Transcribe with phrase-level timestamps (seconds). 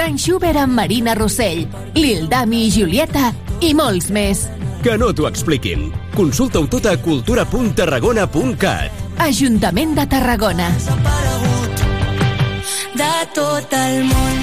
[0.00, 4.46] Frank Schubert amb Marina Rossell, Lil Dami i Julieta i molts més.
[4.80, 5.90] Que no t'ho expliquin.
[6.14, 9.20] Consulta-ho tot a cultura.tarragona.cat.
[9.20, 10.70] Ajuntament de Tarragona.
[12.96, 14.40] de tot el món.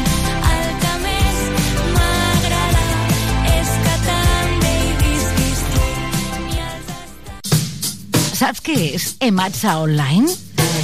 [8.38, 10.30] Saps què és Ematsa Online?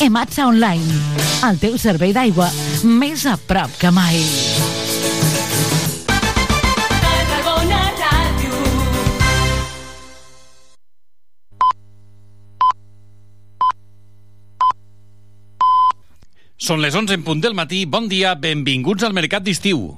[0.00, 0.84] Ematsa Online,
[1.48, 2.46] el teu servei d'aigua
[2.86, 4.20] més a prop que mai.
[16.58, 17.82] Són les 11 en punt del matí.
[17.86, 19.88] Bon dia, benvinguts al Mercat d'Estiu.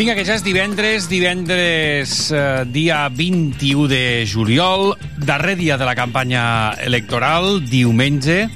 [0.00, 5.92] Vinga, que ja és divendres, divendres eh, dia 21 de juliol, darrer dia de la
[5.92, 8.46] campanya electoral, diumenge,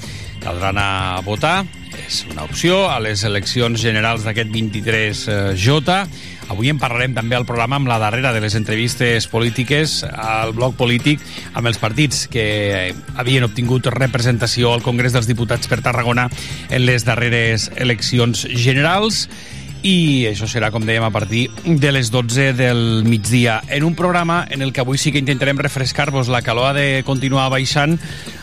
[0.40, 0.86] caldrà anar
[1.18, 1.66] a votar,
[2.00, 5.98] és una opció, a les eleccions generals d'aquest 23J.
[6.48, 10.78] Avui en parlarem també al programa amb la darrera de les entrevistes polítiques al bloc
[10.80, 11.20] polític
[11.52, 16.30] amb els partits que havien obtingut representació al Congrés dels Diputats per Tarragona
[16.70, 19.26] en les darreres eleccions generals
[19.84, 24.40] i això serà, com dèiem, a partir de les 12 del migdia, en un programa
[24.48, 26.32] en el que avui sí que intentarem refrescar-vos.
[26.32, 27.98] La calor ha de continuar baixant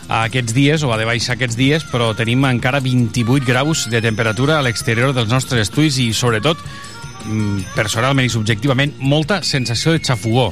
[0.07, 4.59] aquests dies, o ha de baixar aquests dies, però tenim encara 28 graus de temperatura
[4.59, 6.61] a l'exterior dels nostres estudis i, sobretot,
[7.25, 10.51] mm, personalment i subjectivament, molta sensació de xafogó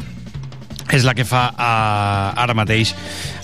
[0.92, 2.96] és la que fa uh, ara mateix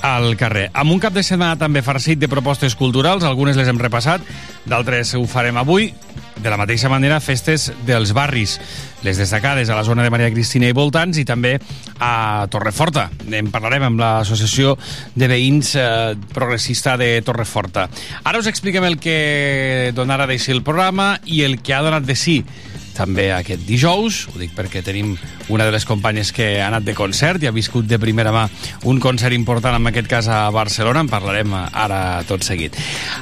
[0.06, 0.70] al carrer.
[0.74, 4.26] Amb un cap de setmana també farcit de propostes culturals, algunes les hem repassat,
[4.66, 5.92] d'altres ho farem avui.
[6.36, 8.58] De la mateixa manera, festes dels barris,
[9.06, 11.56] les destacades a la zona de Maria Cristina i voltants i també
[12.04, 13.08] a Torreforta.
[13.32, 14.76] En parlarem amb l'Associació
[15.16, 15.88] de Veïns eh,
[16.36, 17.88] Progressista de Torreforta.
[18.26, 22.06] Ara us expliquem el que donarà de si el programa i el que ha donat
[22.06, 22.42] de si
[22.96, 25.14] també aquest dijous, ho dic perquè tenim
[25.54, 28.46] una de les companyes que ha anat de concert i ha viscut de primera mà
[28.90, 32.76] un concert important, en aquest cas a Barcelona, en parlarem ara tot seguit.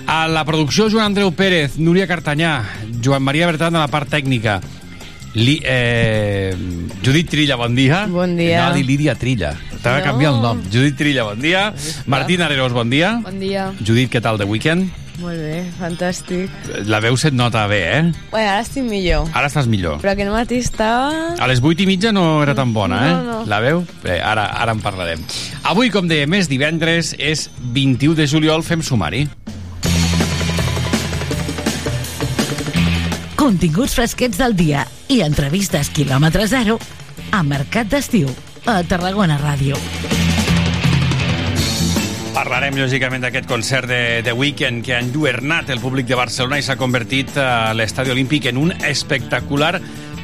[0.08, 2.62] A la producció, Joan Andreu Pérez, Núria Cartanyà,
[3.04, 4.62] Joan Maria Bertran a la part tècnica,
[5.34, 6.54] Li, eh,
[7.02, 8.04] Judit Trilla, bon dia.
[8.06, 8.68] Bon dia.
[8.72, 9.56] Dir Lídia Trilla.
[9.82, 10.06] T'ha de No.
[10.06, 10.62] canviar el nom.
[10.72, 11.74] Judit Trilla, bon dia.
[12.06, 13.20] Martín Areros, bon dia.
[13.24, 13.72] Bon dia.
[13.84, 14.92] Judit, què tal de weekend?
[15.22, 16.50] Molt bé, fantàstic.
[16.90, 18.02] La veu se't nota bé, eh?
[18.32, 19.28] Bé, ara estic millor.
[19.38, 20.00] Ara estàs millor.
[20.02, 21.36] Però aquest matí estava...
[21.38, 23.12] A les 8 i mitja no era tan bona, eh?
[23.14, 23.38] No, no.
[23.50, 23.84] La veu?
[24.02, 25.22] Bé, ara, ara en parlarem.
[25.70, 27.46] Avui, com dèiem, és divendres, és
[27.78, 29.28] 21 de juliol, fem sumari.
[33.38, 36.80] Continguts fresquets del dia i entrevistes quilòmetre zero
[37.34, 38.32] a Mercat d'Estiu
[38.66, 39.78] a Tarragona Ràdio.
[42.34, 46.64] Parlarem, lògicament, d'aquest concert de, de Weekend que ha enlluernat el públic de Barcelona i
[46.66, 49.76] s'ha convertit a l'Estadi Olímpic en un espectacular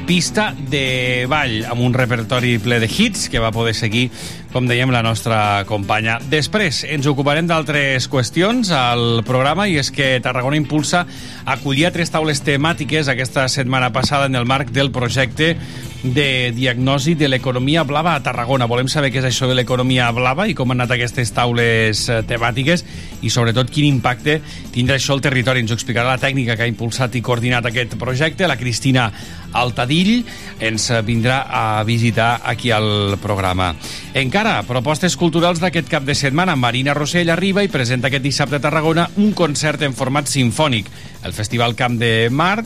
[0.08, 4.08] pista de ball amb un repertori ple de hits que va poder seguir,
[4.50, 6.16] com dèiem, la nostra companya.
[6.32, 11.04] Després ens ocuparem d'altres qüestions al programa i és que Tarragona Impulsa
[11.46, 15.54] acollia tres taules temàtiques aquesta setmana passada en el marc del projecte
[16.02, 18.68] de diagnosi de l'economia blava a Tarragona.
[18.70, 22.20] Volem saber què és això de l'economia blava i com han anat aquestes taules eh,
[22.26, 22.84] temàtiques
[23.20, 24.38] i sobretot quin impacte
[24.72, 25.60] tindrà això al territori.
[25.60, 29.10] Ens ho explicarà la tècnica que ha impulsat i coordinat aquest projecte, la Cristina
[29.52, 30.24] Altadill,
[30.62, 33.74] ens vindrà a visitar aquí al programa.
[34.14, 36.56] Encara, propostes culturals d'aquest cap de setmana.
[36.56, 40.88] Marina Rossell arriba i presenta aquest dissabte a Tarragona un concert en format sinfònic.
[41.24, 42.62] El Festival Camp de Mar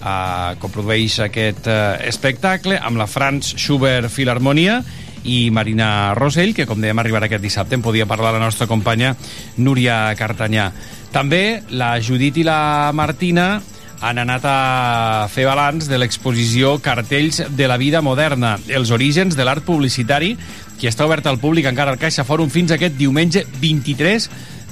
[0.00, 4.80] eh, coprodueix aquest eh, espectacle amb la Franz Schubert Filharmonia
[5.26, 9.16] i Marina Rosell, que com dèiem arribarà aquest dissabte, en podia parlar la nostra companya
[9.58, 10.70] Núria Cartanyà.
[11.14, 13.56] També la Judit i la Martina
[14.00, 19.46] han anat a fer balanç de l'exposició Cartells de la vida moderna, els orígens de
[19.46, 20.34] l'art publicitari,
[20.76, 24.28] que està obert al públic encara al Caixa Fòrum fins aquest diumenge 23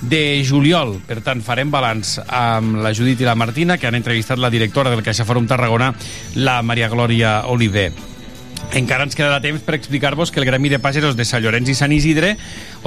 [0.08, 0.98] de juliol.
[1.06, 4.92] Per tant, farem balanç amb la Judit i la Martina, que han entrevistat la directora
[4.92, 5.92] del Caixa Fòrum Tarragona,
[6.36, 7.92] la Maria Glòria Oliver.
[8.74, 11.76] Encara ens quedarà temps per explicar-vos que el Gremi de Pagesos de Sant Llorenç i
[11.78, 12.32] Sant Isidre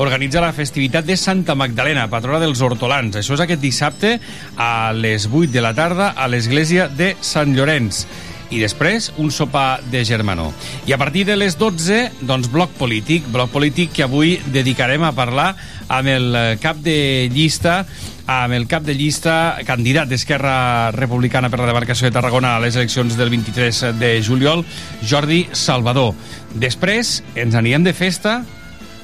[0.01, 3.15] organitza la festivitat de Santa Magdalena, patrona dels hortolans.
[3.15, 4.17] Això és aquest dissabte
[4.57, 8.05] a les 8 de la tarda a l'església de Sant Llorenç
[8.51, 10.53] i després un sopar de germanor.
[10.87, 15.15] I a partir de les 12, doncs, bloc polític, bloc polític que avui dedicarem a
[15.15, 15.53] parlar
[15.87, 17.83] amb el cap de llista
[18.27, 22.75] amb el cap de llista, candidat d'Esquerra Republicana per la demarcació de Tarragona a les
[22.75, 24.65] eleccions del 23 de juliol,
[25.01, 26.11] Jordi Salvador.
[26.51, 28.41] Després ens anirem de festa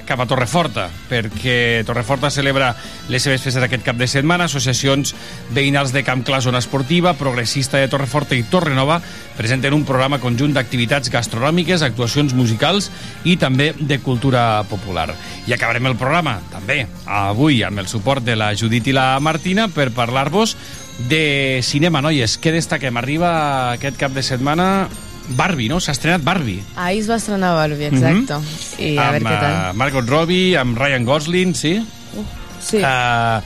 [0.08, 2.74] cap a Torreforta, perquè Torreforta celebra
[3.12, 4.48] les seves festes aquest cap de setmana.
[4.50, 5.14] Associacions
[5.56, 9.00] veïnals de Camp Clar, zona esportiva, Progressista de Torreforta i Torrenova
[9.38, 12.92] presenten un programa conjunt d'activitats gastronòmiques, actuacions musicals
[13.24, 15.10] i també de cultura popular.
[15.48, 19.68] I acabarem el programa, també, avui, amb el suport de la Judit i la Martina,
[19.68, 20.58] per parlar-vos
[21.10, 22.38] de cinema, noies.
[22.38, 22.98] Què destaquem?
[22.98, 23.34] Arriba
[23.74, 24.68] aquest cap de setmana
[25.30, 25.80] Barbie, no?
[25.80, 26.62] S'ha estrenat Barbie.
[26.76, 28.40] Ahir es va estrenar Barbie, exacte.
[28.80, 29.58] I a amb veure què tal.
[29.70, 31.78] eh, Margot Robbie, amb Ryan Gosling, sí?
[32.64, 33.42] Sí, Uh,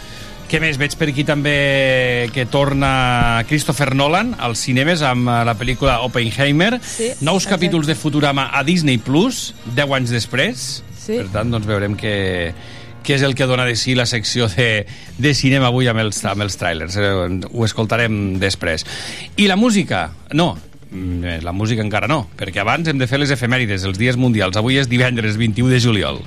[0.48, 0.78] què més?
[0.80, 6.78] Veig per aquí també que torna Christopher Nolan als cinemes amb eh, la pel·lícula Oppenheimer.
[6.82, 7.56] Sí, Nous exacte.
[7.56, 10.68] capítols de Futurama a Disney+, Plus, 10 anys després.
[10.98, 11.18] Sí.
[11.18, 12.54] Per tant, doncs veurem què,
[13.04, 14.86] què és el que dona de si la secció de,
[15.18, 16.96] de cinema avui amb els, amb els trailers.
[17.52, 18.86] Ho escoltarem després.
[19.38, 20.10] I la música?
[20.34, 24.18] No, mm, la música encara no, perquè abans hem de fer les efemèrides, els dies
[24.18, 24.58] mundials.
[24.58, 26.22] Avui és divendres 21 de juliol.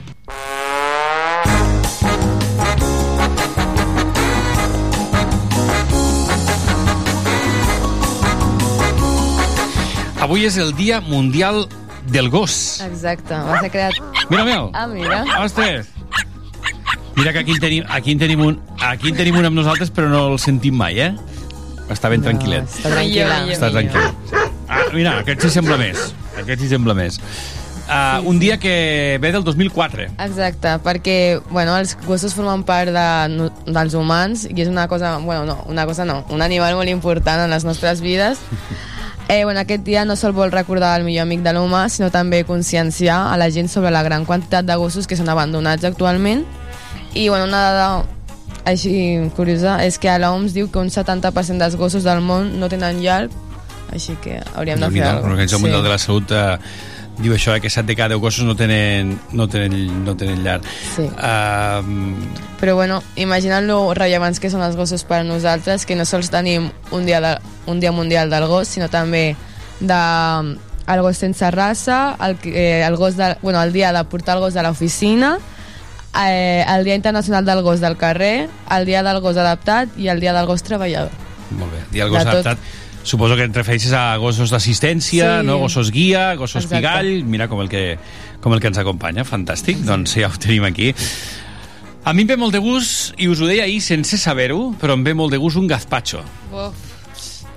[10.21, 11.65] Avui és el Dia Mundial
[12.13, 12.81] del Gos.
[12.85, 13.35] exacte.
[13.35, 13.97] Va ser creat...
[14.31, 14.61] Mira, mira.
[14.75, 15.25] Ah, mira.
[15.43, 15.89] Ostres.
[17.17, 19.91] Mira que aquí en tenim, aquí en tenim, un, aquí en tenim un amb nosaltres,
[19.93, 21.11] però no el sentim mai, eh?
[21.91, 22.71] Està ben tranquil·let.
[22.71, 23.41] Està tranquil·la.
[23.57, 24.40] Està tranquil.
[24.71, 26.13] Ah, mira, aquest sí sembla més.
[26.39, 27.19] Aquest sí sembla més.
[27.91, 30.05] Uh, un dia que ve del 2004.
[30.23, 35.43] Exacte, perquè bueno, els gossos formen part de, dels humans i és una cosa, bueno,
[35.49, 38.39] no, una cosa no, un animal molt important en les nostres vides.
[39.31, 42.41] Eh, bueno, aquest dia no sol vol recordar el millor amic de l'humà, sinó també
[42.43, 46.43] conscienciar a la gent sobre la gran quantitat de gossos que són abandonats actualment.
[47.15, 47.85] I bueno, una dada
[48.67, 52.67] així curiosa és que a l'OMS diu que un 70% dels gossos del món no
[52.75, 53.29] tenen llar,
[53.93, 56.57] així que hauríem de fer Déu-n'hi-do, alguna L'Organització Mundial de la Salut eh,
[57.21, 60.43] diu això, eh, que 7 de cada 10 gossos no tenen, no tenen, no tenen
[60.45, 60.61] llar.
[60.97, 61.05] Sí.
[61.05, 62.25] Uh,
[62.61, 66.33] Però bueno, imagina't lo rellevants que són els gossos per a nosaltres, que no sols
[66.33, 69.35] tenim un dia, de, un dia mundial del gos, sinó també
[69.81, 70.01] de
[70.91, 74.43] el gos sense raça, el, eh, el, gos de, bueno, el dia de portar el
[74.43, 75.39] gos a l'oficina,
[76.27, 80.21] eh, el dia internacional del gos del carrer, el dia del gos adaptat i el
[80.21, 81.13] dia del gos treballador.
[81.51, 81.85] Molt bé.
[81.99, 82.59] I el gos De tot.
[83.03, 85.47] Suposo que et refereixes a gossos d'assistència, Sí.
[85.47, 85.59] no?
[85.59, 86.77] gossos guia, gossos Exacte.
[86.77, 87.99] pigall, mira com el, que,
[88.41, 90.95] com el que ens acompanya, fantàstic, doncs ja ho tenim aquí.
[92.05, 94.95] A mi em ve molt de gust, i us ho deia ahir sense saber-ho, però
[94.97, 96.23] em ve molt de gust un gazpacho.
[96.53, 96.75] Uf,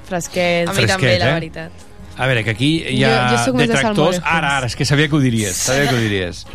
[0.08, 0.68] Fresquet.
[0.68, 1.34] a mi Fresquet, també, la eh?
[1.34, 1.72] veritat.
[2.18, 4.18] A veure, que aquí hi Jo- ha jo de detractors...
[4.18, 4.24] salmorejos.
[4.26, 6.46] Ara, ara, és que sabia que ho diries, sabia que ho diries.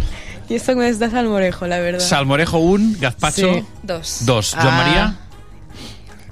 [0.48, 2.00] Jo soc més de salmorejo, la verdad.
[2.00, 3.64] Salmorejo 1, gazpacho Sí.
[3.82, 4.18] Dos.
[4.24, 4.52] 2.
[4.54, 4.76] Joan Ah.
[4.84, 5.14] Maria?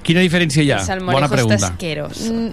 [0.07, 0.79] Quina diferència hi ha?
[1.03, 1.73] Bona pregunta.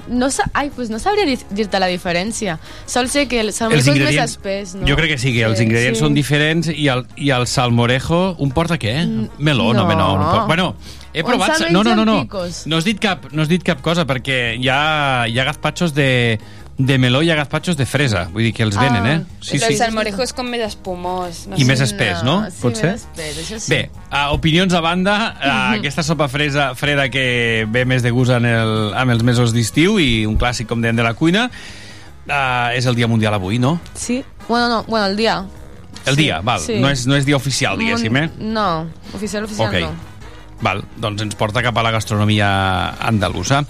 [0.10, 2.58] No Ai, pues no sabria dir- dir-te la diferència.
[2.90, 4.88] Sol ser que el Els salmorejo és més espès, no?
[4.88, 6.04] jo crec que sí, que els Sí, ingredients sí.
[6.06, 8.96] són diferents i el, i el salmorejo, un porta què?
[9.38, 9.90] Meló, no, no.
[9.90, 10.76] no, no, no bueno,
[11.14, 11.60] he provat...
[11.70, 12.26] No, no, no, no,
[12.66, 15.94] no has dit cap, no has dit cap cosa perquè hi ha, hi ha gazpachos
[15.94, 16.40] de,
[16.78, 19.18] de meló i hi ha gazpachos de fresa, vull dir que els venen, eh?
[19.46, 21.44] Sí, el salmorejo és com més espumós.
[21.48, 21.68] No I sé.
[21.70, 22.40] més espès, no?
[22.50, 22.92] Sí, Pot ser?
[22.96, 23.70] més espès, això sí.
[23.70, 28.32] Bé, uh, opinions a banda, uh, aquesta sopa fresa, freda que ve més de gust
[28.34, 32.70] en el, amb els mesos d'estiu i un clàssic, com dèiem, de la cuina, uh,
[32.74, 33.80] és el Dia Mundial avui, no?
[33.94, 34.24] Sí?
[34.48, 35.44] Bueno, no, bueno, el dia.
[36.06, 36.60] El Sí, dia, val.
[36.60, 36.80] sí.
[36.82, 38.30] No, és, no és dia oficial, diguéssim, eh?
[38.40, 39.80] No, oficial, oficial Ok.
[39.86, 40.13] no.
[40.64, 42.48] Val, doncs ens porta cap a la gastronomia
[43.04, 43.66] andalusa.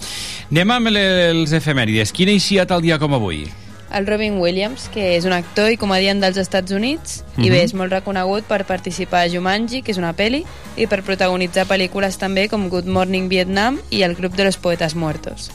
[0.50, 2.14] Anem amb els efemèrides.
[2.14, 3.44] Quin ha eixit el dia com avui?
[3.94, 7.50] El Robin Williams, que és un actor i comediant dels Estats Units, i Mhm.
[7.50, 10.44] bé, és molt reconegut per participar a Jumanji, que és una pel·li,
[10.76, 14.94] i per protagonitzar pel·lícules també com Good Morning Vietnam i El grup de los poetas
[14.96, 15.50] muertos.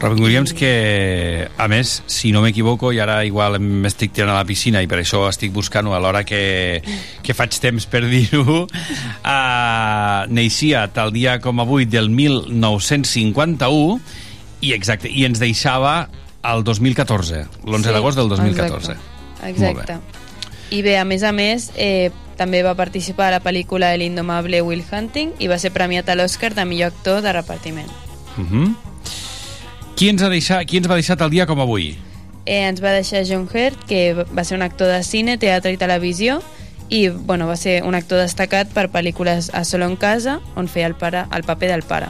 [0.00, 4.46] Robin Williams que, a més, si no m'equivoco, i ara igual m'estic tirant a la
[4.48, 6.80] piscina i per això estic buscant-ho a l'hora que,
[7.20, 14.00] que faig temps per dir-ho, uh, neixia tal dia com avui del 1951
[14.64, 16.08] i exacte, i ens deixava
[16.48, 18.96] el 2014, l'11 Sí, d'agost del 2014.
[19.52, 20.00] Exacte.
[20.70, 22.08] I bé, a més a més, eh,
[22.40, 26.16] també va participar a la pel·lícula El indomable Will Hunting i va ser premiat a
[26.16, 27.90] l'Oscar de millor actor de repartiment.
[28.38, 28.89] Uh -huh.
[30.00, 31.90] Qui, ens ha deixat, qui ens va deixar tal dia com avui?
[32.46, 35.76] Eh, ens va deixar John Hurt, que va ser un actor de cine, teatre i
[35.76, 36.38] televisió,
[36.88, 40.88] i bueno, va ser un actor destacat per pel·lícules a Solo en casa, on feia
[40.88, 42.08] el, pare, el paper del pare.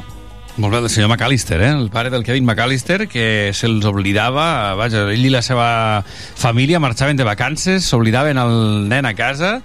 [0.61, 1.73] Molt bé, el senyor McAllister, eh?
[1.73, 5.68] el pare del Kevin McAllister, que se'ls oblidava, vaja, ell i la seva
[6.06, 9.56] família marxaven de vacances, s'oblidaven el nen a casa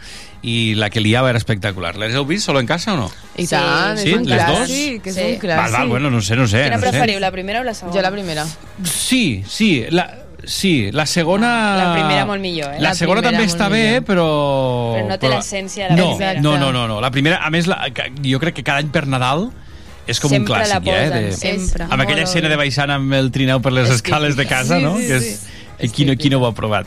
[0.46, 1.96] i la que liava era espectacular.
[1.98, 3.08] Les heu vist solo en casa o no?
[3.36, 3.56] I Sí.
[3.56, 4.10] tant, Sí?
[4.12, 4.60] és un Les dos?
[4.70, 5.22] clàssic, és Sí.
[5.22, 5.56] un clàssic.
[5.58, 6.64] Val, val, bueno, no sé, no sé.
[6.66, 6.90] Quina no sé.
[6.92, 7.96] preferiu, la primera o la segona?
[7.96, 8.46] Jo la primera.
[8.84, 11.75] Sí, sí, la, sí, la segona...
[11.75, 12.80] La primera molt millor, eh?
[12.80, 14.04] La, La segona també està bé, millor.
[14.04, 14.28] però...
[15.00, 16.42] Però no té l'essència de la no, primera.
[16.42, 17.02] No, no, no, no.
[17.02, 19.50] La primera, a més, la, que- jo crec que cada any per Nadal
[20.06, 21.22] és com Sempre un clàssic, posen, eh?
[21.25, 21.86] De, sempre.
[21.90, 24.84] amb aquella escena de baixant amb el trineu per les És escales de casa, Sí,
[24.84, 24.98] no?
[24.98, 25.25] sí, que sí.
[25.80, 26.86] és, i qui, no, qui no ho ha provat?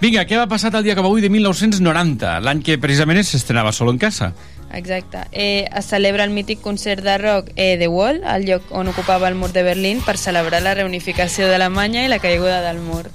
[0.00, 3.94] Vinga, què va passar el dia com avui de 1990, l'any que precisament s'estrenava Solo
[3.94, 4.32] en casa?
[4.76, 5.22] Exacte.
[5.32, 9.28] Eh, es celebra el mític concert de rock eh, The Wall, al lloc on ocupava
[9.30, 13.06] el mur de Berlín, per celebrar la reunificació d'Alemanya i la caiguda del mur.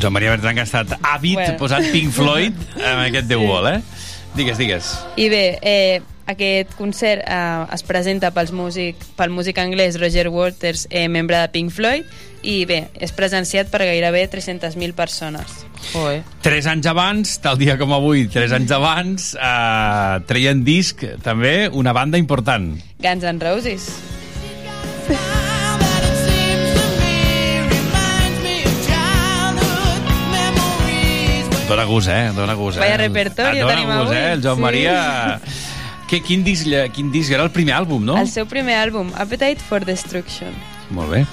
[0.00, 1.58] Joan Maria Bertran que ha estat àvid Bueno.
[1.60, 2.56] posant Pink Floyd
[2.88, 3.78] amb aquest The Wall, eh?
[4.36, 4.92] Digues, digues.
[5.16, 10.84] I bé, eh, aquest concert eh, es presenta pels músic, pel músic anglès Roger Waters,
[10.90, 12.04] eh, membre de Pink Floyd,
[12.44, 15.64] i bé, és presenciat per gairebé 300.000 persones.
[15.94, 16.20] Joder.
[16.44, 21.96] Tres anys abans, tal dia com avui, tres anys abans, eh, treien disc també una
[21.96, 22.74] banda important.
[23.00, 23.90] Guns N' Roses.
[31.68, 32.30] Dóna gust, eh?
[32.34, 32.80] Dóna gust, eh?
[32.80, 34.16] Vaya repertori Dóna tenim gust, avui.
[34.16, 34.32] eh?
[34.32, 34.62] El Joan Sí.
[34.62, 35.40] Maria...
[36.06, 38.14] Que, quin, disc, quin disc era el primer àlbum, no?
[38.20, 40.52] El seu primer àlbum, Appetite for Destruction.
[40.94, 41.24] Molt bé.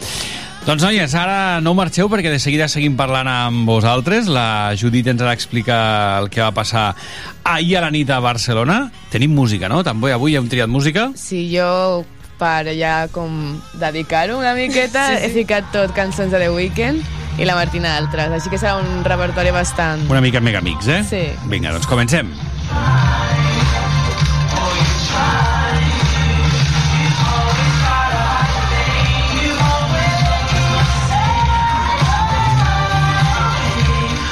[0.65, 4.25] Doncs, noies, ara no marxeu perquè de seguida seguim parlant amb vosaltres.
[4.31, 5.77] La Judit ens ha d'explicar
[6.23, 6.95] el que va passar
[7.43, 8.87] ahir a la nit a Barcelona.
[9.13, 9.83] Tenim música, no?
[9.85, 11.11] També avui hem triat música.
[11.13, 12.01] Sí, jo
[12.39, 15.25] per ja com dedicar-ho una miqueta sí, sí.
[15.27, 17.05] he ficat tot cançons de The Weeknd
[17.37, 20.05] i la Martina altres, així que serà un repertori bastant...
[20.11, 21.01] Una mica mega amics, eh?
[21.09, 21.23] Sí.
[21.49, 22.29] Vinga, doncs comencem.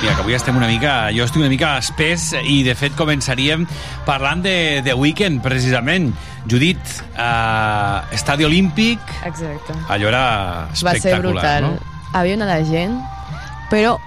[0.01, 0.93] Mira, que avui estem una mica...
[1.13, 3.67] Jo estic una mica espès i, de fet, començaríem
[4.07, 4.55] parlant de,
[4.85, 6.09] de Weekend, precisament.
[6.49, 6.81] Judit,
[7.13, 9.75] uh, Estadi Olímpic, Exacte.
[9.93, 10.23] allò era
[10.71, 11.67] Va ser espectacular, brutal.
[11.67, 11.90] no?
[12.13, 12.99] Havia una de gent,
[13.69, 13.97] però...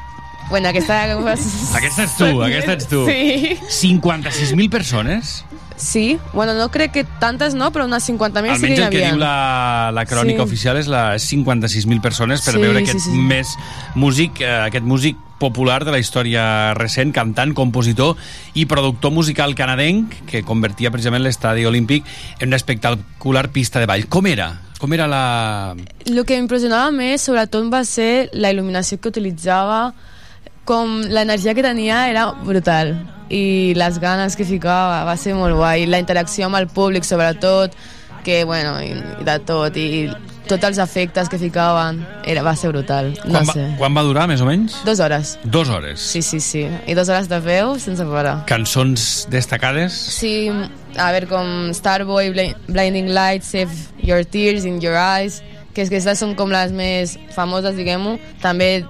[0.51, 1.03] Bueno, aquesta...
[1.79, 3.07] Aquesta ets tu, aquesta ets tu.
[3.09, 3.57] Sí.
[3.89, 5.45] 56.000 persones?
[5.77, 8.91] Sí, bueno, no crec que tantes no, però unes 50.000 sí Almenys que hi el
[8.93, 9.09] que havia.
[9.11, 10.47] diu la, la crònica Sí.
[10.47, 13.11] oficial és la 56.000 persones per Sí, veure sí, aquest sí.
[13.19, 13.57] més
[13.97, 18.15] músic, eh, aquest músic popular de la història recent, cantant, compositor
[18.55, 22.05] i productor musical canadenc que convertia precisament l'estadi olímpic
[22.39, 24.07] en una espectacular pista de ball.
[24.07, 24.61] Com era?
[24.85, 25.73] Com era la...
[26.05, 29.95] El que m'impressionava més, sobretot, va ser la il·luminació que utilitzava,
[30.69, 32.93] com l'energia que tenia era brutal
[33.33, 37.73] i les ganes que ficava va ser molt guai, la interacció amb el públic sobretot,
[38.25, 40.11] que bueno, i, i de tot, i
[40.49, 43.65] tots els efectes que ficaven, era, va ser brutal, no quan, sé.
[43.65, 44.83] va, quan va durar, més o menys?
[44.85, 45.39] Dos hores.
[45.45, 46.05] Dos hores.
[46.13, 46.67] Sí, sí, sí.
[46.69, 48.43] I dues hores de veu sense parar.
[48.53, 49.97] Cançons destacades?
[50.21, 50.51] Sí,
[50.97, 53.73] a veure, com Starboy, Bli- Blinding Lights, Save
[54.03, 55.43] Your Tears in Your Eyes,
[55.75, 58.19] que és que aquestes són com les més famoses, diguem-ho.
[58.43, 58.85] També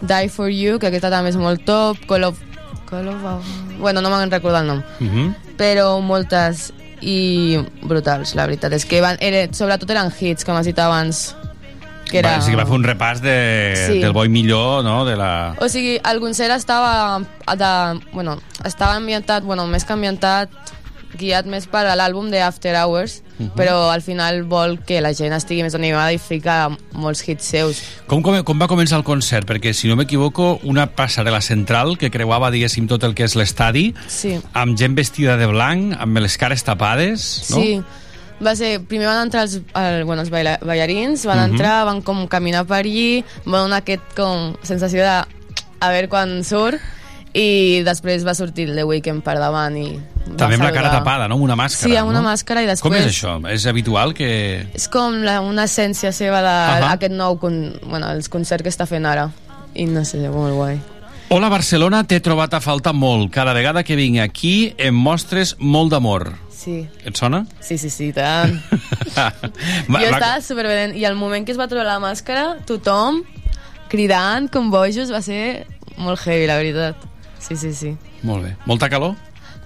[0.00, 1.98] Die For You, que aquesta també és molt top.
[2.08, 2.38] Call of...
[2.88, 3.46] Call of...
[3.78, 4.82] Bueno, no me'n recordo el nom.
[5.00, 5.34] Uh -huh.
[5.56, 8.72] Però moltes i brutals, la veritat.
[8.72, 11.34] És que van, era, sobretot eren hits, com has dit abans.
[12.10, 12.36] Que era...
[12.38, 13.98] Va, sí que va fer un repàs de, Sí.
[14.00, 15.54] del boi millor, no?, de la...
[15.60, 20.48] O sigui, el concert estava de, bueno, estava ambientat, bueno, més que ambientat,
[21.16, 23.52] guiat més per a l'àlbum de After Hours, uh -huh.
[23.54, 27.82] però al final vol que la gent estigui més animada i fica molts hits seus.
[28.06, 29.48] Com, com, com va començar el concert?
[29.48, 33.94] Perquè, si no m'equivoco, una passarel·la central que creuava, diguéssim, tot el que és l'estadi,
[34.06, 34.40] Sí.
[34.52, 37.56] amb gent vestida de blanc, amb les cares tapades, no?
[37.56, 37.82] Sí,
[38.40, 41.50] va ser, primer van entrar els, el, bueno, els baila, ballarins, van uh -huh.
[41.50, 45.24] entrar, van com caminar per allí, van donar aquest com sensació de
[45.80, 46.80] a veure quan surt,
[47.34, 50.00] i després va sortir The Weeknd per davant i
[50.36, 51.34] També amb la cara tapada, no?
[51.38, 51.88] Amb una màscara.
[51.90, 52.28] Sí, amb una no?
[52.28, 52.82] màscara i després...
[52.84, 53.38] Com és això?
[53.50, 54.28] És habitual que...
[54.74, 57.56] És com la, una essència seva d'aquest nou con,
[57.86, 59.30] bueno, els concerts que està fent ara
[59.74, 60.78] i no sé, molt guai
[61.30, 63.28] Hola, Barcelona, t'he trobat a faltar molt.
[63.34, 66.30] Cada vegada que vinc aquí em mostres molt d'amor.
[66.50, 67.44] sí, Et sona?
[67.60, 68.56] sí, sí, sí, tant
[69.14, 73.20] Va, jo va- estava superbedent i al moment que es va trobar la màscara tothom
[73.88, 75.66] cridant com bojos va ser
[75.98, 76.96] molt heavy, la veritat
[77.38, 77.94] sí, sí, sí
[78.26, 78.56] Molt bé.
[78.66, 79.14] Molta calor?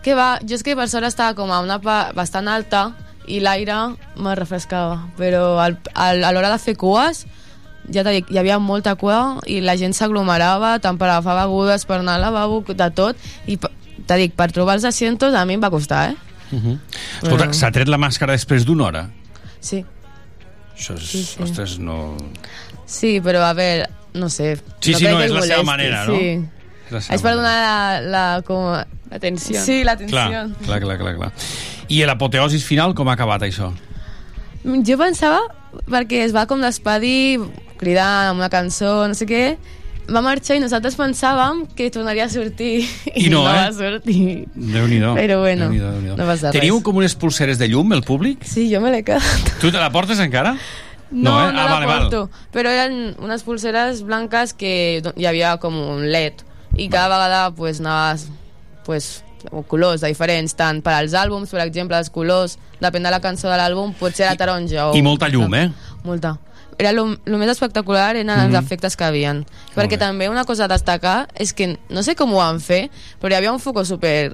[0.03, 2.91] Que va, jo és que per sort estava com a una part bastant alta
[3.31, 7.25] i l'aire me refrescava però al, al, a l'hora de fer cues
[7.93, 11.99] ja dit, hi havia molta cua i la gent s'aglomerava, tant per agafar begudes, per
[11.99, 15.63] anar al lavabo, de tot i t'he dit, per trobar els asientos a mi em
[15.63, 16.17] va costar, eh?
[16.53, 16.79] Uh -huh.
[17.23, 19.09] Escolta, s'ha tret la màscara després d'una hora?
[19.61, 19.85] Sí,
[20.77, 21.05] Això és...
[21.07, 21.43] Sí, sí.
[21.43, 22.17] Ostres, no...
[22.87, 26.05] sí, però a veure, no sé Sí, sí, crec no, és la seva molesti, manera,
[26.07, 26.17] no?
[26.17, 26.62] Sí.
[27.01, 28.75] Seva És per donar la, la, com...
[29.13, 29.61] Atenció.
[29.61, 30.19] Sí, l'atenció.
[30.19, 31.33] Clar, clar, clar, clar, clar.
[31.93, 33.71] I l'apoteosis final, com ha acabat això?
[34.65, 35.41] Jo pensava,
[35.91, 37.41] perquè es va com despedir,
[37.81, 39.43] cridant amb una cançó, no sé què,
[40.13, 43.53] va marxar i nosaltres pensàvem que tornaria a sortir I no, eh?
[43.53, 44.47] va sortir.
[44.55, 45.13] Déu-n'hi-do.
[45.19, 46.17] Però bueno, Déu-n'hi-do, Déu-n'hi-do.
[46.17, 46.57] no passa res.
[46.61, 48.47] Teniu com unes pulseres de llum, el públic?
[48.49, 49.53] Sí, jo me l'he quedat.
[49.61, 50.55] Tu te la portes encara?
[51.13, 51.53] No, no, eh?
[51.53, 52.07] no Ah, la vale, val.
[52.09, 52.23] porto.
[52.55, 56.41] Però eren unes pulseres blanques que do- hi havia com un led
[56.76, 58.29] i cada vegada pues, anaves
[58.87, 59.23] pues,
[59.69, 63.50] colors de diferents, tant per als àlbums, per exemple, els colors, depèn de la cançó
[63.50, 64.97] de l'àlbum, pot ser la taronja o...
[64.97, 65.69] I molta llum, eh?
[66.05, 66.37] Molta.
[66.79, 69.43] Era el més espectacular eren els efectes que havien.
[69.75, 70.00] Perquè bé.
[70.00, 72.87] també una cosa a destacar és que, no sé com ho van fer,
[73.21, 74.33] però hi havia un foco super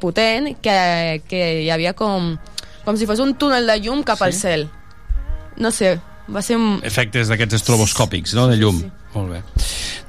[0.00, 2.32] potent que, que hi havia com,
[2.86, 4.66] com si fos un túnel de llum cap al cel.
[5.60, 6.56] No sé, va ser...
[6.58, 8.80] un- Efectes d'aquests estroboscòpics, no?, de llum.
[8.80, 9.00] Sí, sí.
[9.14, 9.42] Molt bé.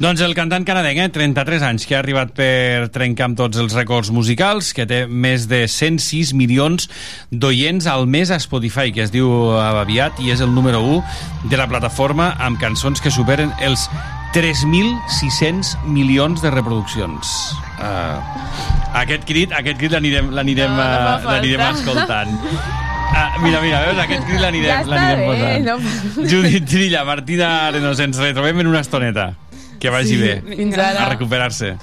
[0.02, 3.76] Doncs el cantant canadenc, eh, 33 anys, que ha arribat per trencar amb tots els
[3.78, 6.90] rècords musicals, que té més de 106 milions
[7.32, 11.58] d'oients al mes a Spotify, que es diu aviat, i és el número 1 de
[11.58, 13.88] la plataforma amb cançons que superen els
[14.36, 17.56] 3.600 milions de reproduccions.
[17.80, 18.20] Uh,
[19.00, 20.34] aquest crit, aquest crit l'anirem
[20.76, 22.84] No, no escoltant.
[23.13, 24.00] Ah, mira, mira, veus?
[24.04, 25.65] Aquest crit l'anirem Ja l'anirem bé, posant.
[26.18, 29.34] no- Judit Trilla, Martina Arenos, ens retrobem en una estoneta.
[29.80, 30.41] Que vagi Sí, bé.
[30.56, 31.06] fins ara.
[31.06, 31.76] A recuperar-se.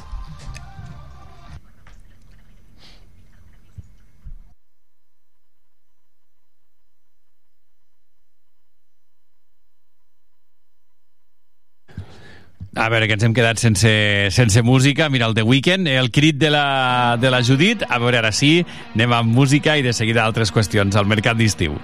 [12.83, 13.91] A veure, que ens hem quedat sense,
[14.35, 15.07] sense música.
[15.09, 17.85] Mira, el The Weeknd, el crit de la, de la Judit.
[17.87, 18.67] A veure, ara sí,
[18.97, 21.79] anem amb música i de seguida altres qüestions al mercat d'estiu.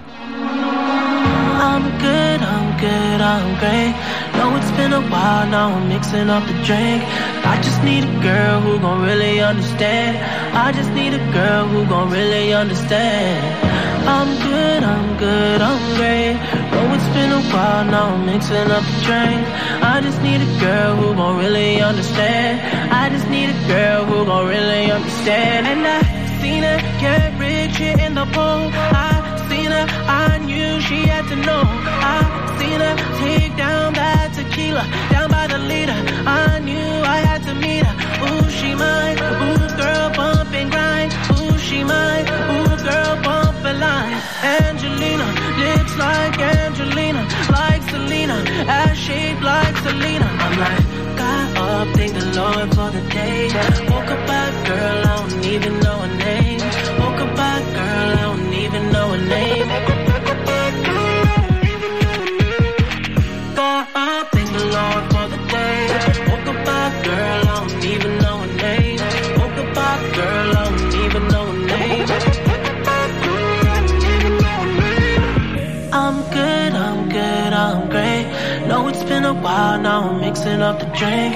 [1.55, 3.95] I'm good, I'm good, I'm great.
[5.07, 7.01] While, now I'm mixing up the drink.
[7.51, 10.17] I just need a girl who gon' really understand.
[10.55, 13.39] I just need a girl who gon' really understand.
[14.07, 16.33] I'm good, I'm good, I'm great.
[16.71, 19.41] Know it's been a while, now I'm mixing up the drink.
[19.93, 22.59] I just need a girl who gon' really understand.
[22.91, 25.67] I just need a girl who gon' really understand.
[25.67, 25.99] And I
[26.41, 28.69] seen her get rich in the pool.
[28.73, 29.08] I
[29.79, 31.63] her, I knew she had to know.
[32.15, 32.19] I
[32.59, 35.99] seen her take down that tequila, down by the leader.
[36.25, 37.95] I knew I had to meet her.
[38.27, 39.17] Ooh, she mine.
[39.17, 41.11] Ooh, girl, bump and grind.
[41.39, 42.25] Ooh, she mine.
[42.53, 44.17] Ooh, girl, bump a line.
[44.43, 45.27] Angelina,
[45.63, 48.37] lips like Angelina, like Selena,
[48.67, 50.27] ass shaped like Selena.
[50.43, 50.83] I'm like,
[51.21, 53.47] got up, thank the Lord for the day.
[53.89, 54.23] Woke up
[54.67, 56.38] girl, I don't even know her name.
[57.59, 59.67] Girl, I don't even know her name.
[65.11, 65.79] For the day.
[66.29, 66.65] Woke up
[67.03, 68.99] girl, I don't even know her name.
[69.39, 72.07] Woke up girl, I don't even know her name.
[75.91, 78.18] I'm good, I'm good, I'm great.
[79.19, 81.35] Been a while, now I'm mixing up the drink.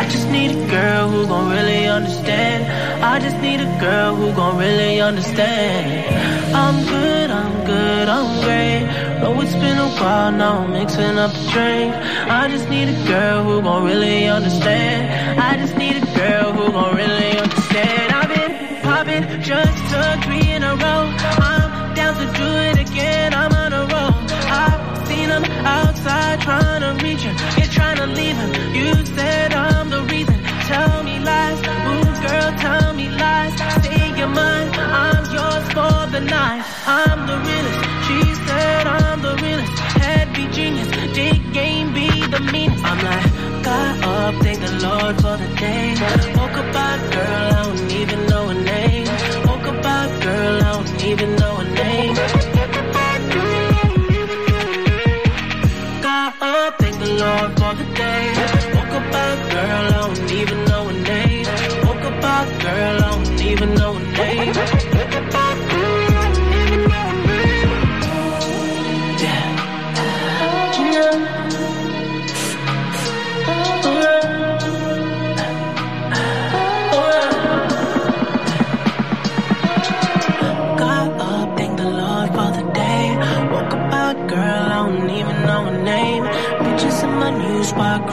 [0.00, 2.62] I just need a girl who gon' really understand.
[3.02, 6.14] I just need a girl who gon' really understand.
[6.54, 8.84] I'm good, I'm good, I'm great.
[9.20, 11.92] Know it's been a while, now I'm mixing up the drink.
[12.30, 15.40] I just need a girl who gon' really understand.
[15.40, 18.12] I just need a girl who gon' really understand.
[18.12, 20.43] I've been popping just to three
[25.64, 28.52] outside trying to reach him, you're trying to leave him.
[28.74, 30.38] You said I'm the reason.
[30.70, 33.54] Tell me lies, ooh girl, tell me lies.
[33.84, 36.62] Say you're mine, I'm yours for the night.
[36.86, 37.80] I'm the realest.
[38.06, 39.78] She said I'm the realest.
[40.00, 42.84] Head be genius, dick game be the meanest.
[42.84, 45.94] I'm like, got up, thank the Lord for the day.
[46.36, 47.54] Woke up girl.
[48.04, 48.33] Got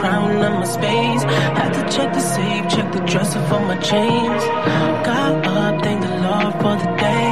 [0.02, 1.24] crown on my space.
[1.60, 4.44] Had to check the safe, check the dresser for my chains.
[5.06, 7.28] Got up, thank the Lord for the day.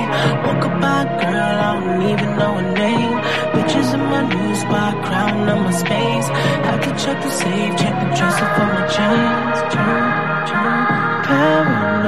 [0.45, 3.17] Woke up out, girl, I don't even know her name.
[3.53, 6.27] Bitches in my new spot, crown on my space.
[6.67, 9.57] Had to check the safe, check the dresser for my chains.
[11.25, 11.99] Paranoid.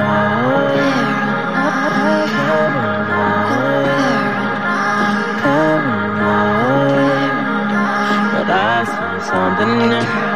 [8.33, 10.30] But I see something new.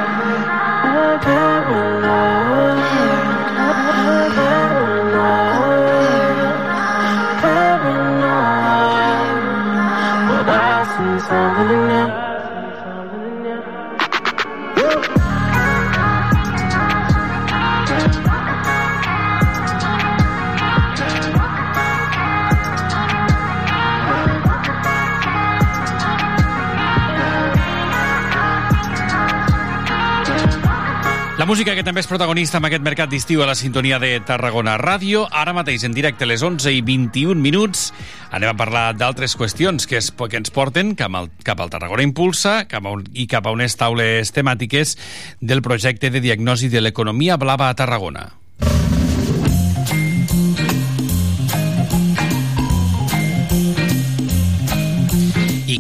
[31.46, 34.80] La música que també és protagonista en aquest mercat d'estiu a la sintonia de Tarragona
[34.82, 35.28] Ràdio.
[35.30, 37.92] Ara mateix, en directe a les 11 i 21 minuts,
[38.34, 42.02] anem a parlar d'altres qüestions que, es, que ens porten cap al, cap al Tarragona
[42.02, 44.96] Impulsa cap a un, i cap a unes taules temàtiques
[45.38, 48.26] del projecte de diagnosi de l'economia blava a Tarragona.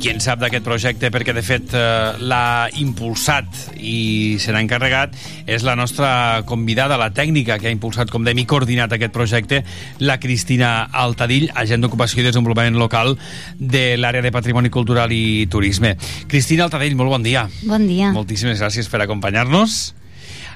[0.05, 5.15] Qui en sap d'aquest projecte, perquè de fet eh, l'ha impulsat i se n'ha encarregat,
[5.49, 9.63] és la nostra convidada, la tècnica que ha impulsat, com dèiem, i coordinat aquest projecte,
[10.05, 13.15] la Cristina Altadill, agent d'ocupació i desenvolupament local
[13.57, 15.95] de l'àrea de Patrimoni Cultural i Turisme.
[16.29, 17.47] Cristina Altadill, molt bon dia.
[17.65, 18.13] Bon dia.
[18.13, 19.95] Moltíssimes gràcies per acompanyar-nos.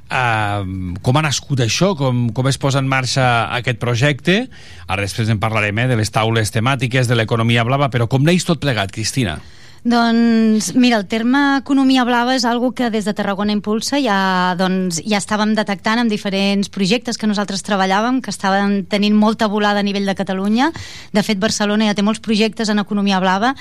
[0.10, 4.40] Uh, com ha nascut això, com, com es posa en marxa aquest projecte.
[4.88, 8.48] Ara després en parlarem eh, de les taules temàtiques, de l'economia blava, però com neix
[8.48, 9.38] tot plegat, Cristina?
[9.84, 13.96] Doncs mira, el terme economia blava és algo que des de Tarragona Impulsa.
[14.04, 19.48] Ja, doncs, ja estàvem detectant amb diferents projectes que nosaltres treballàvem, que estaven tenint molta
[19.48, 20.72] volada a nivell de Catalunya.
[21.16, 23.54] De fet, Barcelona ja té molts projectes en economia blava.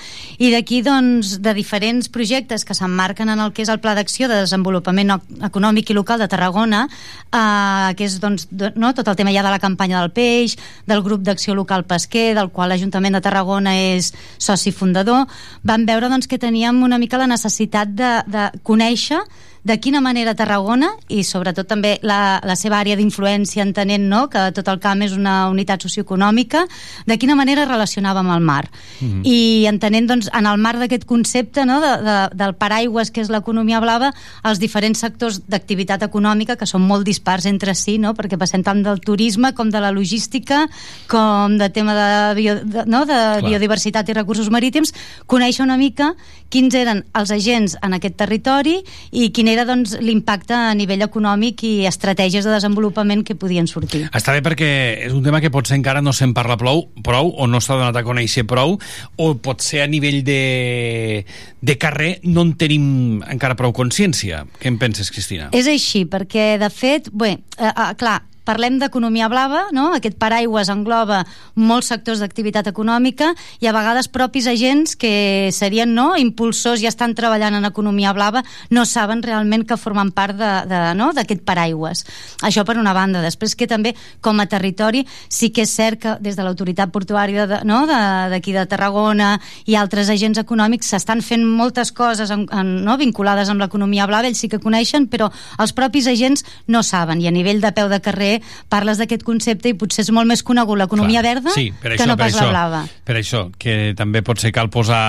[0.42, 4.26] I d'aquí, doncs, de diferents projectes que s'emmarquen en el que és el Pla d'Acció
[4.26, 5.14] de Desenvolupament
[5.46, 6.88] Econòmic i Local de Tarragona,
[7.30, 10.58] eh, que és doncs, do- no, tot el tema ja de la campanya del peix,
[10.84, 15.28] del grup d'acció local pesquer, del qual l'Ajuntament de Tarragona és soci fundador,
[15.62, 19.20] vam veure doncs, que teníem una mica la necessitat de, de conèixer
[19.68, 24.48] de quina manera Tarragona i sobretot també la, la seva àrea d'influència entenent no, que
[24.56, 26.64] tot el camp és una unitat socioeconòmica,
[27.06, 28.62] de quina manera es relacionava amb el mar.
[29.00, 29.20] Mm.
[29.28, 33.32] I entenent doncs, en el marc d'aquest concepte no, de, de, del paraigües que és
[33.32, 34.10] l'economia blava,
[34.48, 38.80] els diferents sectors d'activitat econòmica que són molt dispars entre si, no, perquè passem tant
[38.86, 40.64] del turisme com de la logística,
[41.12, 44.94] com de tema de, bio, de, no, de biodiversitat i recursos marítims,
[45.28, 46.14] conèixer una mica
[46.48, 48.78] quins eren els agents en aquest territori
[49.12, 54.04] i quin era doncs, l'impacte a nivell econòmic i estratègies de desenvolupament que podien sortir.
[54.14, 54.70] Està bé perquè
[55.08, 57.98] és un tema que potser encara no se'n parla prou, prou o no s'ha donat
[57.98, 58.78] a conèixer prou,
[59.16, 61.24] o potser a nivell de,
[61.60, 62.86] de carrer no en tenim
[63.26, 64.44] encara prou consciència.
[64.60, 65.50] Què en penses, Cristina?
[65.56, 69.90] És així, perquè de fet, bé, eh, eh, clar, parlem d'economia blava, no?
[69.98, 71.20] aquest paraigües engloba
[71.54, 77.12] molts sectors d'activitat econòmica i a vegades propis agents que serien no, impulsors i estan
[77.18, 82.04] treballant en economia blava no saben realment que formen part de- no, d'aquest paraigües.
[82.42, 83.20] Això per una banda.
[83.22, 87.46] Després que també com a territori sí que és cert que des de l'autoritat portuària
[87.46, 89.34] de- no, d'aquí de, de Tarragona
[89.66, 94.28] i altres agents econòmics s'estan fent moltes coses en, en, no, vinculades amb l'economia blava,
[94.28, 97.88] ells sí que coneixen, però els propis agents no saben i a nivell de peu
[97.90, 98.37] de carrer
[98.72, 102.08] parles d'aquest concepte i potser és molt més conegut l'economia verda sí, per que això,
[102.10, 102.82] no per pas això, la blava.
[103.08, 105.04] Per això, que també potser cal posar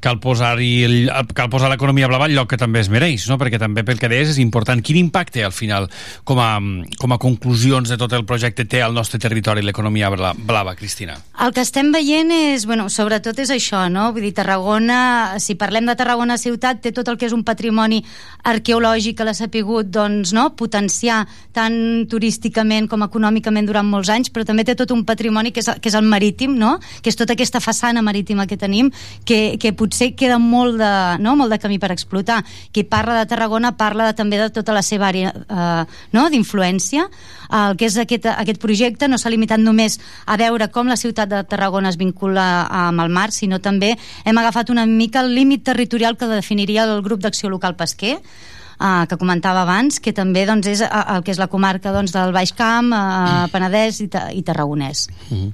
[0.00, 3.38] cal posar-hi el- cal posar l'economia blava al lloc que també es mereix, no?
[3.38, 4.82] perquè també pel que deies és important.
[4.82, 5.88] Quin impacte al final
[6.24, 6.58] com a,
[6.98, 11.16] com a conclusions de tot el projecte té al nostre territori l'economia bla- blava, Cristina?
[11.42, 14.12] El que estem veient és, bueno, sobretot és això, no?
[14.12, 18.02] Vull dir, Tarragona, si parlem de Tarragona ciutat, té tot el que és un patrimoni
[18.44, 21.24] arqueològic que l'ha sapigut, doncs, no?, potenciar
[21.56, 25.70] tant turísticament com econòmicament durant molts anys, però també té tot un patrimoni que és,
[25.82, 28.90] que és el marítim, no?, que és tota aquesta façana marítima que tenim,
[29.26, 30.92] que, que potser potser queda molt de,
[31.24, 31.34] no?
[31.36, 32.42] molt de camí per explotar.
[32.72, 36.28] Qui parla de Tarragona parla de, també de tota la seva àrea eh, no?
[36.30, 37.08] d'influència.
[37.58, 39.96] El que és aquest, aquest projecte no s'ha limitat només
[40.28, 44.38] a veure com la ciutat de Tarragona es vincula amb el mar, sinó també hem
[44.38, 48.18] agafat una mica el límit territorial que definiria el grup d'acció local pesquer,
[48.78, 52.14] uh, que comentava abans, que també doncs, és uh, el que és la comarca doncs,
[52.14, 55.06] del Baix Camp, uh, Penedès i, i Tarragonès.
[55.28, 55.52] Mm.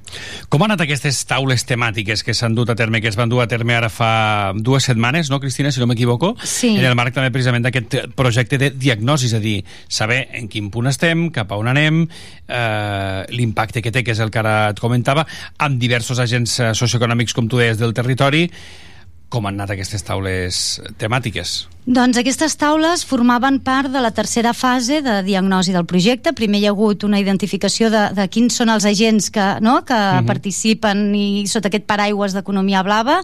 [0.49, 3.43] Com han anat aquestes taules temàtiques que s'han dut a terme, que es van dur
[3.43, 6.35] a terme ara fa dues setmanes, no, Cristina, si no m'equivoco?
[6.43, 6.75] Sí.
[6.75, 9.57] En el marc també precisament d'aquest projecte de diagnosi, és a dir,
[9.87, 12.03] saber en quin punt estem, cap a on anem,
[12.47, 15.25] eh, l'impacte que té, que és el que ara et comentava,
[15.57, 18.45] amb diversos agents eh, socioeconòmics, com tu deies, del territori,
[19.29, 20.59] com han anat aquestes taules
[21.01, 21.55] temàtiques?
[21.85, 26.33] Doncs aquestes taules formaven part de la tercera fase de diagnosi del projecte.
[26.33, 29.93] Primer hi ha hagut una identificació de, de quins són els agents que, no, que
[29.93, 30.25] uh -huh.
[30.25, 33.21] participen i sota aquest paraigües d'economia blava,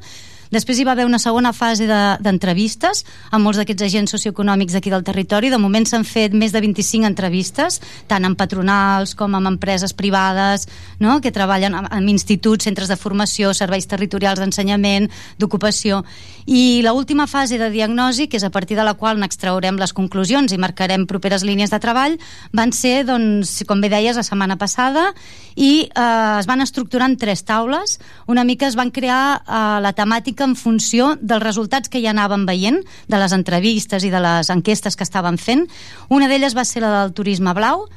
[0.52, 4.92] Després hi va haver una segona fase de- d'entrevistes amb molts d'aquests agents socioeconòmics d'aquí
[4.92, 5.50] del territori.
[5.50, 10.68] De moment s'han fet més de 25 entrevistes, tant amb patronals com amb empreses privades,
[11.00, 11.22] no?
[11.22, 15.10] que treballen amb, amb instituts, centres de formació, serveis territorials d'ensenyament,
[15.40, 16.04] d'ocupació.
[16.46, 19.94] I la última fase de diagnosi, que és a partir de la qual n'extraurem les
[19.94, 22.18] conclusions i marcarem properes línies de treball,
[22.52, 25.14] van ser, doncs, com bé deies, la setmana passada
[25.56, 28.00] i eh, es van estructurar en tres taules.
[28.28, 32.46] Una mica es van crear eh, la temàtica en funció dels resultats que ja anàvem
[32.50, 35.68] veient, de les entrevistes i de les enquestes que estaven fent.
[36.10, 37.88] Una d'elles va ser la del turisme blau,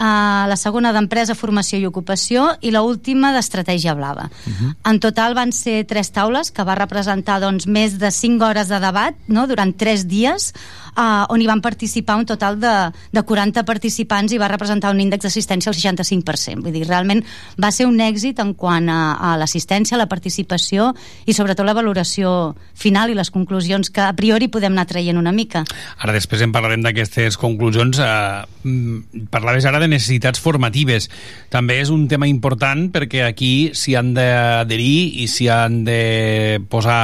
[0.00, 4.30] Uh, la segona d'empresa, formació i ocupació i la última d'estratègia blava.
[4.46, 4.74] Uh -huh.
[4.90, 8.80] En total van ser tres taules que va representar doncs, més de 5 hores de
[8.80, 9.46] debat no?
[9.46, 10.54] durant 3 dies
[10.96, 12.72] uh, on hi van participar un total de,
[13.12, 16.64] de 40 participants i va representar un índex d'assistència al 65%.
[16.64, 17.22] Vull dir, realment
[17.60, 20.94] va ser un èxit en quant a, a l'assistència, la participació
[21.26, 25.32] i sobretot la valoració final i les conclusions que a priori podem anar traient una
[25.32, 25.64] mica.
[26.00, 28.00] Ara després en parlarem d'aquestes conclusions.
[28.00, 31.08] Eh, mm, parlaves ara de necessitats formatives.
[31.52, 37.02] També és un tema important perquè aquí s'hi han d'adherir i s'hi han de posar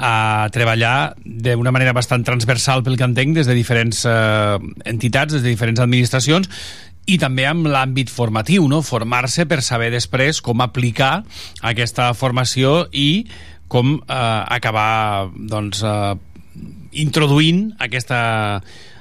[0.00, 4.56] a treballar d'una manera bastant transversal pel que entenc des de diferents eh,
[4.88, 6.48] entitats, des de diferents administracions
[7.10, 8.82] i també amb l'àmbit formatiu, no?
[8.86, 11.22] formar-se per saber després com aplicar
[11.66, 13.26] aquesta formació i
[13.70, 16.14] com eh, acabar doncs, eh,
[17.02, 18.20] introduint aquesta,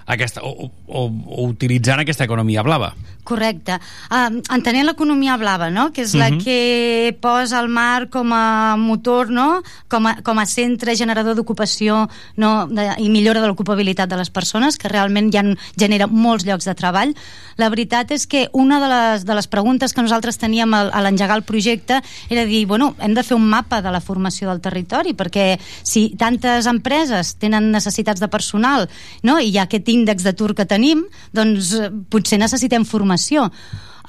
[0.09, 2.93] aquesta o, o, o utilitzant aquesta economia blava.
[3.29, 3.75] Correcte.
[4.09, 5.91] Uh, entenent l'economia blava, no?
[5.93, 6.39] que és la Mhm.
[6.43, 9.61] que posa el mar com a motor, no?
[9.87, 12.65] com, a, com a centre generador d'ocupació no?
[12.67, 15.43] de, i millora de l'ocupabilitat de les persones, que realment ja
[15.77, 17.13] genera molts llocs de treball.
[17.59, 21.01] La veritat és que una de les, de les preguntes que nosaltres teníem al- a
[21.05, 24.61] l'engegar el projecte era dir, bueno, hem de fer un mapa de la formació del
[24.63, 28.89] territori, perquè si tantes empreses tenen necessitats de personal
[29.21, 29.37] no?
[29.39, 33.49] i hi ha aquest índex d'atur que tenim, doncs eh, potser necessitem formació.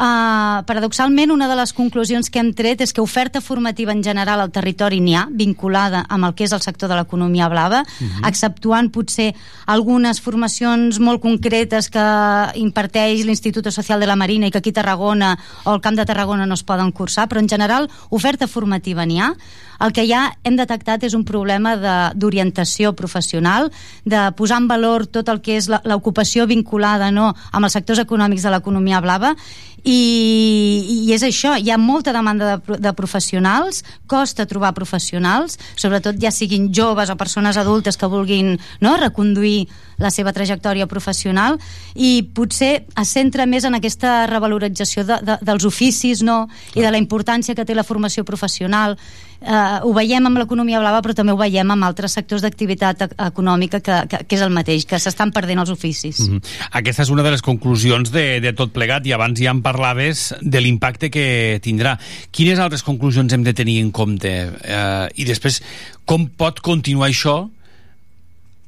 [0.00, 4.40] Uh, paradoxalment, una de les conclusions que hem tret és que oferta formativa en general
[4.40, 8.24] al territori n'hi ha, vinculada amb el que és el sector de l'economia blava, Mhm.
[8.24, 9.34] exceptuant potser
[9.66, 12.06] algunes formacions molt concretes que
[12.54, 16.06] imparteix l'Institut Social de la Marina i que aquí a Tarragona o al Camp de
[16.06, 19.34] Tarragona no es poden cursar, però en general oferta formativa n'hi ha.
[19.80, 23.70] El que ja hem detectat és un problema de- d'orientació professional,
[24.04, 27.98] de posar en valor tot el que és la- l'ocupació vinculada no, amb els sectors
[27.98, 29.34] econòmics de l'economia blava.
[29.82, 36.18] I, i és això, hi ha molta demanda de, de professionals, costa trobar professionals, sobretot
[36.20, 41.56] ja siguin joves o persones adultes que vulguin no, reconduir la seva trajectòria professional.
[41.94, 46.42] I potser es centra més en aquesta revalorització de, de, dels oficis no?
[46.74, 48.98] i de la importància que té la formació professional
[49.40, 53.10] eh, ho veiem amb l'economia blava però també ho veiem amb altres sectors d'activitat e-
[53.26, 56.20] econòmica que, que, que és el mateix, que s'estan perdent els oficis.
[56.20, 56.68] Mm -hmm.
[56.82, 60.34] Aquesta és una de les conclusions de, de tot plegat i abans ja en parlaves
[60.40, 61.98] de l'impacte que tindrà.
[62.30, 64.52] Quines altres conclusions hem de tenir en compte?
[64.64, 65.62] Eh, I després,
[66.04, 67.48] com pot continuar això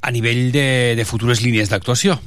[0.03, 2.19] a nivell de, de futures línies d'actuació?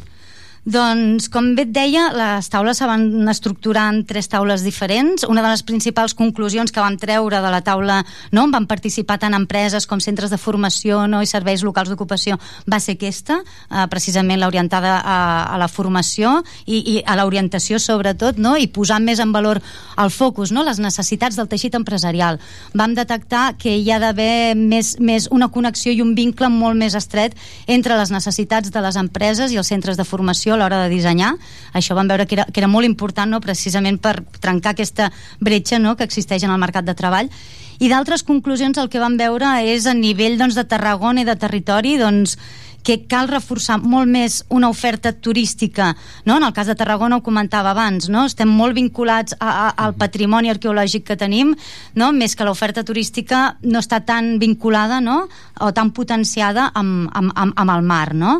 [0.66, 5.22] Doncs, com bé et deia, les taules se van estructurar en tres taules diferents.
[5.30, 8.00] Una de les principals conclusions que vam treure de la taula
[8.34, 12.40] no, on van participar tant empreses com centres de formació no, i serveis locals d'ocupació
[12.66, 15.20] va ser aquesta, eh, precisament l'orientada a,
[15.54, 19.62] a la formació i, i a l'orientació sobretot, no, i posar més en valor
[20.02, 22.42] el focus, no, les necessitats del teixit empresarial.
[22.74, 26.98] Vam detectar que hi ha d'haver més, més una connexió i un vincle molt més
[26.98, 27.38] estret
[27.70, 31.36] entre les necessitats de les empreses i els centres de formació, a l'hora de dissenyar.
[31.76, 33.44] Això vam veure que era, que era molt important, no?
[33.44, 35.96] precisament per trencar aquesta bretxa no?
[35.96, 37.32] que existeix en el mercat de treball.
[37.80, 41.36] I d'altres conclusions el que vam veure és a nivell doncs, de Tarragona i de
[41.36, 42.38] territori doncs,
[42.86, 45.90] que cal reforçar molt més una oferta turística,
[46.24, 46.38] no?
[46.38, 48.28] en el cas de Tarragona ho comentava abans, no?
[48.30, 51.56] estem molt vinculats a, a, al patrimoni arqueològic que tenim,
[51.98, 52.12] no?
[52.14, 55.24] més que l'oferta turística no està tan vinculada no?
[55.66, 58.14] o tan potenciada amb, amb, amb, amb el mar.
[58.14, 58.38] No?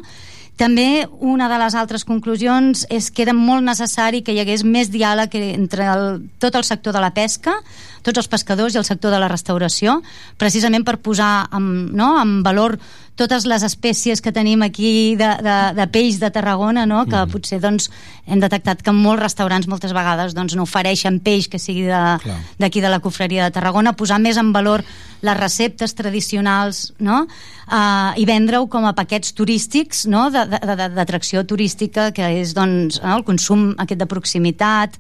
[0.56, 4.88] També una de les altres conclusions és que era molt necessari que hi hagués més
[4.92, 6.06] diàleg entre el,
[6.40, 7.58] tot el sector de la pesca,
[8.06, 10.00] tots els pescadors i el sector de la restauració,
[10.38, 12.78] precisament per posar en, no, en valor
[13.16, 17.06] totes les espècies que tenim aquí de, de, de peix de Tarragona, no?
[17.08, 17.32] que mm.
[17.32, 17.88] potser doncs,
[18.28, 22.86] hem detectat que molts restaurants moltes vegades doncs, no ofereixen peix que sigui d'aquí de,
[22.86, 24.84] de la cofreria de Tarragona, posar més en valor
[25.26, 27.24] les receptes tradicionals no?
[27.26, 30.28] uh, i vendre-ho com a paquets turístics no?
[30.30, 33.16] d'atracció turística que és doncs, no?
[33.16, 35.00] el consum aquest de proximitat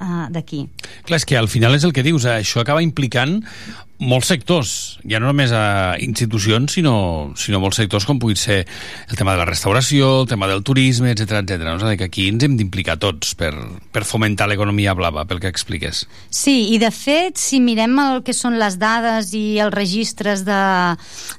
[0.00, 0.64] uh, d'aquí.
[1.06, 2.40] Clar, és que al final és el que dius, eh?
[2.44, 3.40] això acaba implicant
[4.00, 4.70] molts sectors,
[5.04, 6.94] ja no només a institucions, sinó,
[7.36, 11.12] sinó molts sectors com pugui ser el tema de la restauració, el tema del turisme,
[11.12, 11.60] etc etc.
[11.66, 11.76] No?
[11.76, 13.52] És dir, que aquí ens hem d'implicar tots per,
[13.92, 16.06] per fomentar l'economia blava, pel que expliques.
[16.32, 20.62] Sí, i de fet, si mirem el que són les dades i els registres de,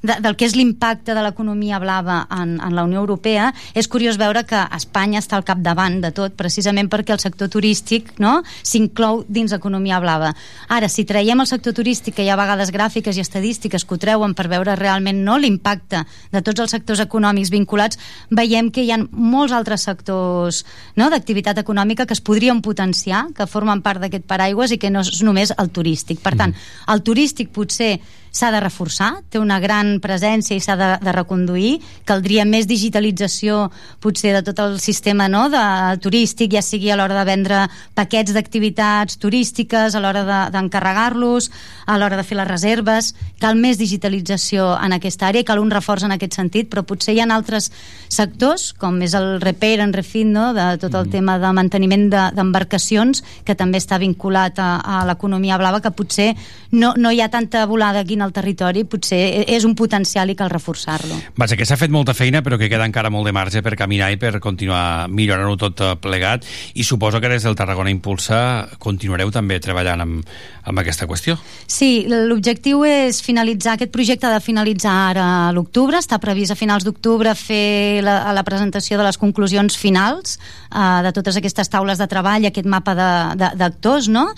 [0.06, 4.22] de, del que és l'impacte de l'economia blava en, en la Unió Europea, és curiós
[4.22, 9.26] veure que Espanya està al capdavant de tot, precisament perquè el sector turístic no, s'inclou
[9.26, 10.36] dins l'economia blava.
[10.70, 14.34] Ara, si traiem el sector turístic, que ja va gràfiques i estadístiques que ho treuen
[14.36, 19.00] per veure realment no l'impacte de tots els sectors econòmics vinculats, veiem que hi ha
[19.12, 20.64] molts altres sectors
[20.96, 25.06] no, d'activitat econòmica que es podrien potenciar, que formen part d'aquest paraigües i que no
[25.06, 26.20] és només el turístic.
[26.22, 26.56] Per tant,
[26.92, 28.00] el turístic potser
[28.32, 31.74] s'ha de reforçar, té una gran presència i s'ha de, de reconduir,
[32.08, 33.66] caldria més digitalització
[34.02, 35.64] potser de tot el sistema no, de,
[36.04, 37.66] turístic, ja sigui a l'hora de vendre
[37.98, 41.56] paquets d'activitats turístiques, a l'hora d'encarregar-los, de,
[41.92, 46.08] a l'hora de fer les reserves, cal més digitalització en aquesta àrea, cal un reforç
[46.08, 47.70] en aquest sentit, però potser hi ha altres
[48.12, 51.12] sectors, com és el repair and refit, no, de tot el mm.
[51.12, 56.32] tema de manteniment d'embarcacions, de, que també està vinculat a, a l'economia blava, que potser
[56.72, 60.38] no, no hi ha tanta volada aquí en el territori, potser és un potencial i
[60.38, 61.18] cal reforçar-lo.
[61.40, 64.12] Vaja, que s'ha fet molta feina, però que queda encara molt de marge per caminar
[64.14, 66.46] i per continuar millorant-ho tot eh, plegat,
[66.78, 70.32] i suposo que des del Tarragona Impulsa continuareu també treballant amb,
[70.64, 71.38] amb aquesta qüestió.
[71.66, 76.86] Sí, l'objectiu és finalitzar, aquest projecte de finalitzar ara a l'octubre, està previst a finals
[76.86, 80.38] d'octubre fer la, la presentació de les conclusions finals
[80.70, 84.30] uh, de totes aquestes taules de treball, aquest mapa d'actors, no?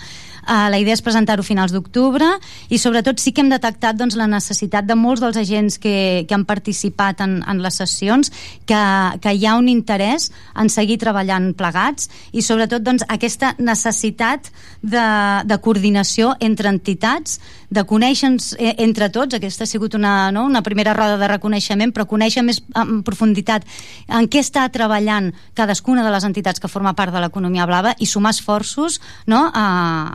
[0.44, 2.26] Uh, la idea és presentar-ho a finals d'octubre
[2.68, 6.36] i sobretot sí que hem detectat doncs, la necessitat de molts dels agents que, que
[6.36, 8.28] han participat en, en les sessions
[8.68, 8.82] que,
[9.24, 10.30] que hi ha un interès
[10.60, 14.50] en seguir treballant plegats i sobretot doncs, aquesta necessitat
[14.82, 15.06] de,
[15.48, 17.38] de coordinació entre entitats,
[17.74, 21.92] de conèixer-nos eh, entre tots, aquesta ha sigut una, no, una primera roda de reconeixement,
[21.94, 23.64] però conèixer més en profunditat
[24.12, 28.06] en què està treballant cadascuna de les entitats que forma part de l'economia blava i
[28.10, 29.64] sumar esforços no, a,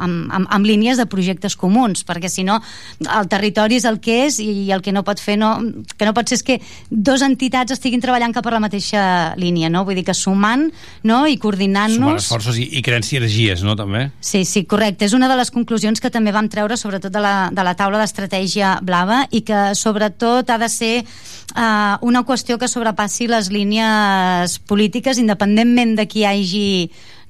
[0.05, 2.59] amb, amb, amb, línies de projectes comuns, perquè si no
[2.99, 5.55] el territori és el que és i el que no pot fer no,
[5.97, 9.01] que no pot ser és que dos entitats estiguin treballant cap a la mateixa
[9.39, 9.83] línia, no?
[9.87, 10.69] Vull dir que sumant
[11.03, 11.21] no?
[11.27, 11.99] i coordinant-nos...
[11.99, 13.75] Sumant esforços i, i creant sinergies, no?
[13.79, 14.07] També.
[14.23, 15.07] Sí, sí, correcte.
[15.07, 18.01] És una de les conclusions que també vam treure sobretot de la, de la taula
[18.01, 24.59] d'estratègia blava i que sobretot ha de ser uh, una qüestió que sobrepassi les línies
[24.69, 26.69] polítiques independentment de qui hagi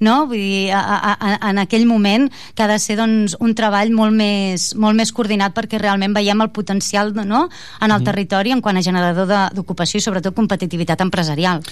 [0.00, 0.26] no?
[0.30, 3.92] Vull dir, a, a, a, en aquell moment que ha de ser doncs, un treball
[3.94, 7.46] molt més, molt més coordinat perquè realment veiem el potencial no?
[7.80, 8.08] en el mm.
[8.08, 11.62] territori en quant a generador d'ocupació i sobretot competitivitat empresarial.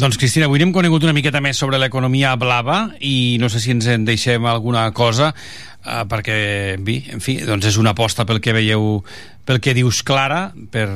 [0.00, 3.74] Doncs Cristina, avui hem conegut una miqueta més sobre l'economia blava i no sé si
[3.74, 6.38] ens en deixem alguna cosa uh, perquè,
[6.76, 9.02] en fi, en fi, doncs és una aposta pel que veieu
[9.50, 10.86] pel que dius Clara, per,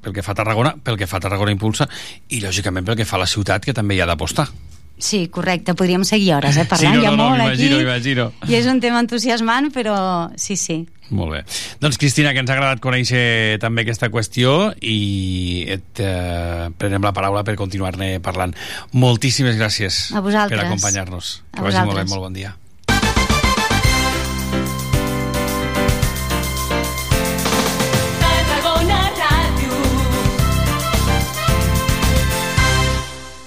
[0.00, 1.88] pel que fa Tarragona, pel que fa Tarragona Impulsa
[2.30, 4.48] i, lògicament, pel que fa la ciutat, que també hi ha d'apostar.
[5.00, 6.94] Sí, correcte, podríem seguir hores, eh, parlant.
[6.94, 8.30] Sí, no, Hi ha no, molt aquí, m'imagino.
[8.48, 10.86] i és un tema entusiasmant, però sí, sí.
[11.10, 11.40] Molt bé.
[11.82, 17.12] Doncs, Cristina, que ens ha agradat conèixer també aquesta qüestió i et eh, prenem la
[17.16, 18.54] paraula per continuar-ne parlant.
[18.92, 20.54] Moltíssimes gràcies A vosaltres.
[20.58, 21.42] per acompanyar-nos.
[21.50, 22.54] A Que vagi molt bé, molt bon dia.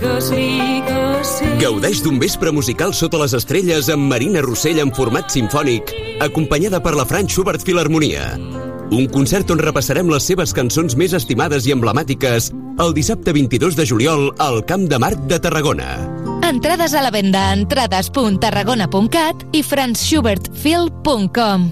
[0.00, 1.44] Digues, digues, sí.
[1.60, 5.92] Gaudeix d'un vespre musical sota les estrelles amb Marina Rossell en format sinfònic,
[6.24, 8.38] acompanyada per la Frank Schubert Filharmonia.
[8.90, 12.48] Un concert on repassarem les seves cançons més estimades i emblemàtiques
[12.80, 16.00] el dissabte 22 de juliol al Camp de Marc de Tarragona.
[16.48, 21.70] Entrades a la venda a entrades.tarragona.cat i franzschubertfil.com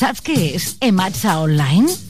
[0.00, 2.09] Saps què és Ematsa Online?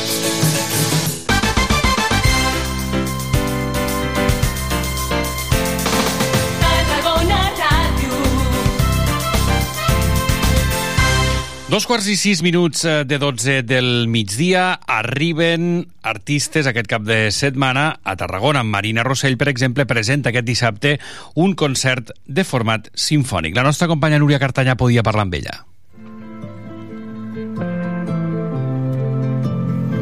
[11.71, 17.29] Dos quarts i sis minuts eh, de 12 del migdia arriben artistes aquest cap de
[17.31, 18.65] setmana a Tarragona.
[18.67, 20.97] Marina Rossell, per exemple, presenta aquest dissabte
[21.39, 23.55] un concert de format sinfònic.
[23.55, 25.55] La nostra companya Núria Cartanya podia parlar amb ella.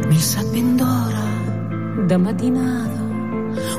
[0.10, 1.30] Mi sapent d'hora
[2.10, 2.18] de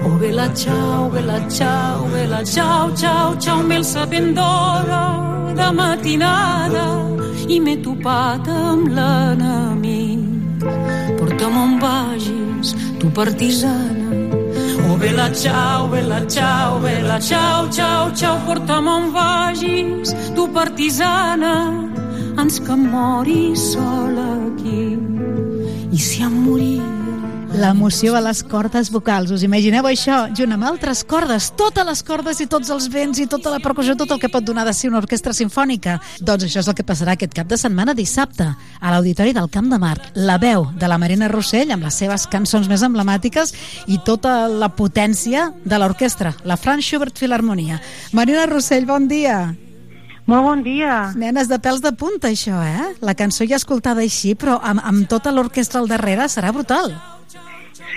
[0.06, 7.10] Oh, bella ciao, bella ciao, bella ciao, ciao, ciao, mel sapent d'hora de matinada
[7.50, 10.62] i m'he topat amb l'enemic.
[11.18, 14.08] Porta'm on vagis, tu partisana.
[14.86, 21.54] Oh, bella ciao, bella ciao, bella ciao, ciao, ciao, porta'm on vagis, tu partisana.
[22.36, 24.98] Ans que em sola aquí.
[25.92, 26.99] I si em moria
[27.50, 29.32] L'emoció a les cordes vocals.
[29.34, 33.26] Us imagineu això, junt amb altres cordes, totes les cordes i tots els vents i
[33.30, 35.98] tota la percussió, tot el que pot donar de si una orquestra sinfònica.
[36.22, 39.70] Doncs això és el que passarà aquest cap de setmana dissabte a l'Auditori del Camp
[39.72, 40.12] de Marc.
[40.14, 43.54] La veu de la Marina Rossell amb les seves cançons més emblemàtiques
[43.90, 47.82] i tota la potència de l'orquestra, la Franz Schubert Filharmonia.
[48.12, 49.69] Marina Rossell, bon dia.
[50.30, 51.10] Molt bon dia.
[51.18, 52.92] Nenes de pèls de punta, això, eh?
[53.02, 56.92] La cançó ja escoltada així, però amb, amb tota l'orquestra al darrere serà brutal.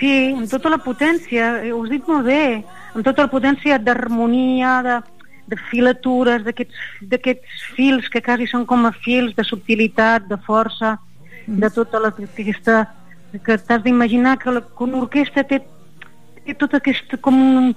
[0.00, 4.72] Sí, amb tota la potència, eh, us dic molt bé, amb tota la potència d'harmonia,
[4.82, 4.96] de,
[5.52, 10.96] de filatures, d'aquests fils que quasi són com a fils de subtilitat, de força,
[11.46, 12.82] de tota la, aquesta...
[13.44, 15.60] que t'has d'imaginar que, la, que una orquestra té,
[16.46, 17.72] té tota aquesta com un,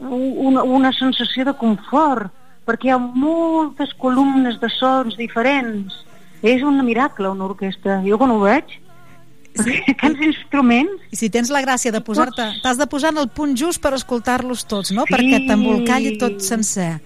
[0.00, 2.32] una, una sensació de confort,
[2.68, 6.02] perquè hi ha moltes columnes de sons diferents.
[6.42, 8.00] És un miracle, una orquestra.
[8.02, 8.76] Jo quan ho veig,
[9.54, 9.78] sí.
[9.94, 11.08] aquests instruments...
[11.14, 12.48] I si tens la gràcia de posar-te...
[12.64, 15.06] T'has de posar en el punt just per escoltar-los tots, no?
[15.06, 15.14] Sí.
[15.14, 16.96] Perquè t'embolcalli tot sencer.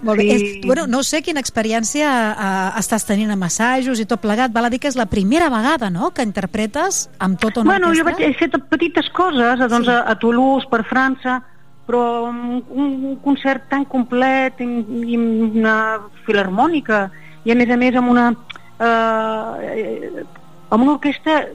[0.00, 0.30] Molt bé.
[0.30, 0.32] Sí.
[0.32, 4.52] És, bueno, no sé quina experiència uh, estàs tenint amb assajos i tot plegat.
[4.54, 7.92] Val a dir que és la primera vegada, no?, que interpretes amb tota una Bueno,
[7.92, 8.16] jo orquestra.
[8.16, 9.92] vaig, he fet petites coses, doncs, sí.
[9.92, 11.42] a, a Toulouse, per França,
[11.86, 14.68] però un, un concert tan complet i,
[15.14, 17.10] i una filarmònica
[17.44, 18.26] i a més a més amb una
[18.80, 20.24] eh,
[20.70, 21.46] amb una orquestra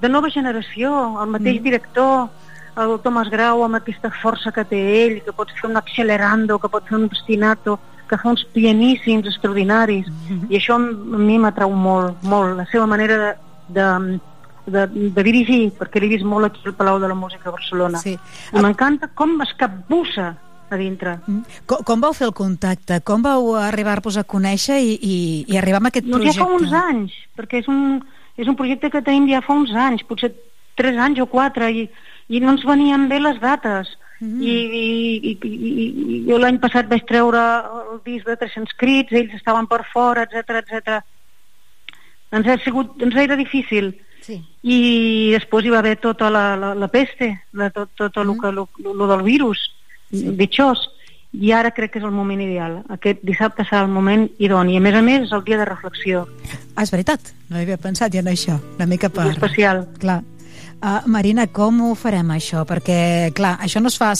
[0.00, 1.64] de nova generació, el mateix Mm.
[1.64, 2.28] director,
[2.76, 6.68] el Tomàs Grau, amb aquesta força que té ell, que pot fer un accelerando, que
[6.68, 10.46] pot fer un ostinato, que fa uns pianíssims extraordinaris, Mhm.
[10.50, 10.78] i això a
[11.18, 13.32] mi m'atrau molt, molt, la seva manera de,
[13.80, 14.20] de,
[14.66, 18.02] de, de dirigir, perquè l'he vist molt aquí al Palau de la Música a Barcelona.
[18.02, 18.16] Sí.
[18.52, 20.34] I m'encanta com es capbussa
[20.70, 21.18] a dintre.
[21.66, 22.98] Com, com vau fer el contacte?
[23.06, 25.16] Com vau arribar-vos a conèixer i, i,
[25.52, 26.42] i arribar a aquest Doncs ja projecte?
[26.42, 28.00] fa uns anys, perquè és un,
[28.36, 30.32] és un projecte que tenim ja fa uns anys, potser
[30.76, 31.86] tres anys o quatre, i,
[32.28, 33.94] i no ens venien bé les dates.
[34.18, 34.40] Mm.
[34.40, 34.86] I, i,
[35.28, 35.86] i, i,
[36.16, 37.40] i jo l'any passat vaig treure
[37.82, 40.98] el disc de 300 crits, ells estaven per fora, etc etc.
[42.36, 43.92] Ens ha sigut, ens era difícil.
[44.26, 44.40] Sí.
[44.66, 44.80] I
[45.36, 48.66] després hi va haver tota la, la, la peste, la, tot, tot el, que, lo,
[48.82, 49.68] lo del virus,
[50.10, 50.26] sí.
[50.34, 50.82] bitxós,
[51.36, 52.78] i ara crec que és el moment ideal.
[52.92, 54.78] Aquest dissabte serà el moment idoni.
[54.78, 56.24] A més a més, és el dia de reflexió.
[56.74, 59.28] Ah, és veritat, no havia pensat ja en això, una mica per...
[59.28, 59.84] És especial.
[60.00, 60.22] Clar.
[60.76, 62.66] Uh, Marina, com ho farem això?
[62.68, 62.98] Perquè,
[63.36, 64.12] clar, això no es fa...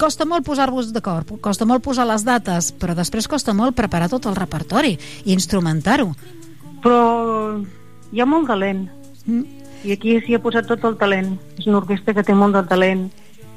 [0.00, 4.26] Costa molt posar-vos d'acord, costa molt posar les dates, però després costa molt preparar tot
[4.30, 6.08] el repertori i instrumentar-ho.
[6.82, 7.02] Però
[8.10, 8.86] hi ha molt talent.
[9.26, 9.44] Mm.
[9.84, 11.36] I aquí s'hi ha posat tot el talent.
[11.58, 13.08] És una orquestra que té molt de talent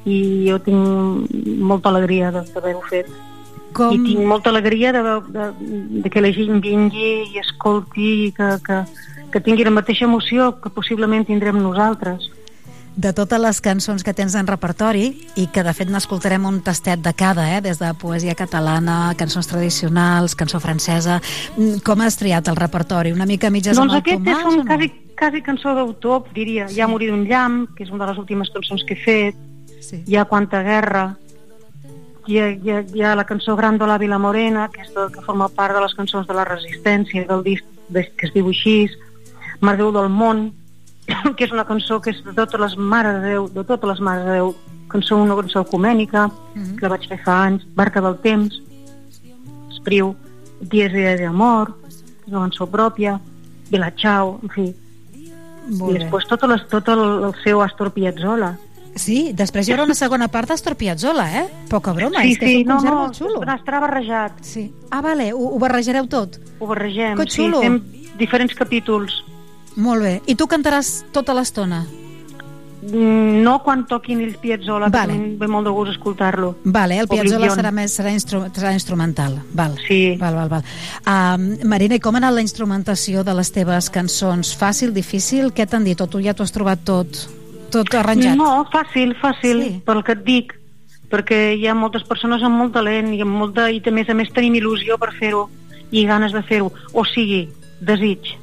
[0.05, 3.09] i jo tinc molta alegria de- d'haver-ho fet.
[3.75, 3.91] Com...
[3.91, 5.01] I tinc molta alegria de,
[5.35, 5.45] de,
[6.05, 8.77] de que la gent vingui i escolti i que, que,
[9.33, 12.31] que tingui la mateixa emoció que possiblement tindrem nosaltres.
[12.95, 17.01] de totes les cançons que tens en repertori i que de fet n'escoltarem un tastet
[17.03, 17.59] de cada, eh?
[17.59, 21.19] des de poesia catalana, cançons tradicionals, cançó francesa.
[21.57, 23.11] Mm, Com has triat el repertori?
[23.11, 24.53] Una mica mitges doncs amb el aquest és Tomàs?
[24.53, 24.69] un o no?
[24.69, 24.87] quasi,
[25.17, 26.67] quasi cançó d'autor, diria.
[26.69, 29.35] Hi ha Morir d'un llamp, que és una de les últimes cançons que he fet.
[29.81, 30.03] Sí.
[30.07, 31.15] Hi ha Quanta guerra.
[32.27, 34.93] Hi ha, hi ha, hi ha la cançó Gran de la Vila Morena, que, és
[34.95, 38.33] de, que forma part de les cançons de la resistència, del disc de, que es
[38.33, 38.89] diu així.
[39.61, 40.47] Mare Déu del món,
[41.37, 44.01] que és una cançó que és de totes les mares de Déu, de totes les
[44.01, 44.55] mares de Déu,
[44.89, 46.77] cançó, una cançó ecumènica, Mhm.
[46.79, 48.61] que vaig fer fa anys, Barca del temps,
[49.71, 50.15] Espriu,
[50.61, 52.01] Dies i Dies d'amor, és
[52.31, 53.19] una cançó pròpia,
[53.69, 54.65] Vila Chao, en fi.
[55.67, 55.99] Molt I bé.
[56.05, 58.53] després tot, les, tot el, el seu Astor Piazzolla.
[58.95, 61.45] Sí, després hi haurà una segona part d'Astor Piazzolla, eh?
[61.69, 63.41] Poca broma, sí, és que sí, és un no, concert no, molt xulo.
[63.57, 64.37] estarà barrejat.
[64.41, 64.69] Sí.
[64.89, 66.37] Ah, vale, ho, ho barrejareu tot.
[66.59, 67.59] Ho barregem, Que sí, xulo.
[67.61, 67.81] fem
[68.17, 69.17] diferents capítols.
[69.75, 70.13] Molt bé.
[70.31, 71.83] I tu cantaràs tota l'estona?
[72.91, 75.13] Mm, No quan toquin el Piazzolla, Vale.
[75.13, 76.55] que ve molt de gust escoltar-lo.
[76.63, 79.39] Vale, el Piazzolla serà, més, serà, instru serà instrumental.
[79.53, 79.77] Val.
[79.87, 80.15] Sí.
[80.19, 80.63] Val, val, val.
[81.05, 84.55] Um, Marina, i com ha anat la instrumentació de les teves cançons?
[84.57, 85.51] Fàcil, difícil?
[85.53, 85.99] Què t'han dit?
[86.01, 87.25] O tu ja t'ho has trobat tot,
[87.71, 88.37] tot arranjat?
[88.37, 89.81] No, fàcil, fàcil, sí.
[89.85, 90.55] pel que et dic,
[91.09, 94.13] perquè hi ha moltes persones amb molt talent i, amb molta, i a més a
[94.17, 95.49] més tenim il·lusió per fer-ho
[95.91, 97.47] i ganes de fer-ho, o sigui,
[97.79, 98.35] desig.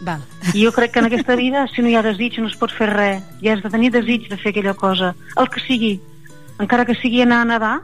[0.00, 0.20] Val.
[0.54, 2.70] I jo crec que en aquesta vida, si no hi ha desig, no es pot
[2.70, 3.22] fer res.
[3.42, 5.14] Ja has de tenir desig de fer aquella cosa.
[5.36, 6.00] El que sigui.
[6.58, 7.82] Encara que sigui anar a nedar,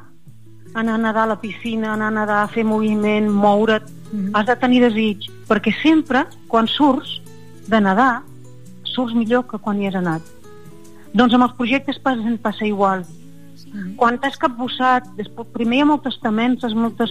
[0.74, 4.30] anar a nedar a la piscina, anar a nedar, fer moviment, moure't, Mhm.
[4.34, 5.30] has de tenir desig.
[5.48, 7.20] Perquè sempre, quan surts
[7.66, 8.22] de nedar,
[8.84, 10.22] surts millor que quan hi has anat.
[11.12, 13.04] Doncs amb els projectes passa, passa igual.
[13.96, 17.10] Quan t'has capbussat, després, primer hi ha moltes temences, moltes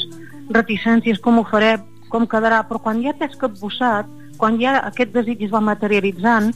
[0.49, 1.77] reticències, com ho faré,
[2.09, 4.05] com quedarà, però quan ja t'has capbussat,
[4.37, 6.53] quan ja aquest desig es va materialitzant,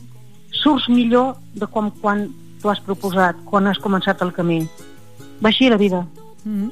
[0.63, 2.27] surts millor de com quan
[2.61, 4.63] t'ho has proposat, quan has començat el camí.
[5.43, 6.05] Va així la vida.
[6.43, 6.69] Mm.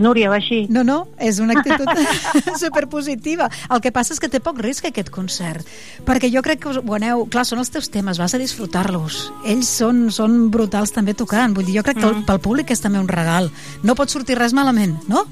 [0.00, 0.62] Núria, va així.
[0.72, 1.84] No, no, és una actitud
[2.62, 3.50] superpositiva.
[3.68, 5.66] El que passa és que té poc risc aquest concert,
[6.06, 7.26] perquè jo crec que us, ho aneu...
[7.28, 9.26] Clar, són els teus temes, vas a disfrutar-los.
[9.44, 11.52] Ells són, són brutals també tocant.
[11.56, 12.24] Vull dir, jo crec que Mm.
[12.24, 13.50] pel públic és també un regal.
[13.84, 15.26] No pot sortir res malament, no?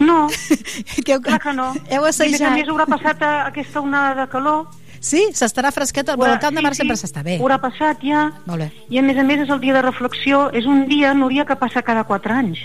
[0.00, 0.28] No,
[1.04, 1.70] que heu, clar que no.
[1.92, 2.68] Heu I a més assajat.
[2.72, 4.66] haurà passat a, aquesta onada de calor.
[5.00, 6.10] Sí, s'estarà fresquet.
[6.16, 7.38] Bueno, el camp de mar sempre s'està bé.
[7.40, 8.26] Haurà passat ja.
[8.48, 8.70] Molt bé.
[8.92, 10.48] I a més a més és el dia de reflexió.
[10.56, 12.60] És un dia, Núria, que passa cada quatre anys.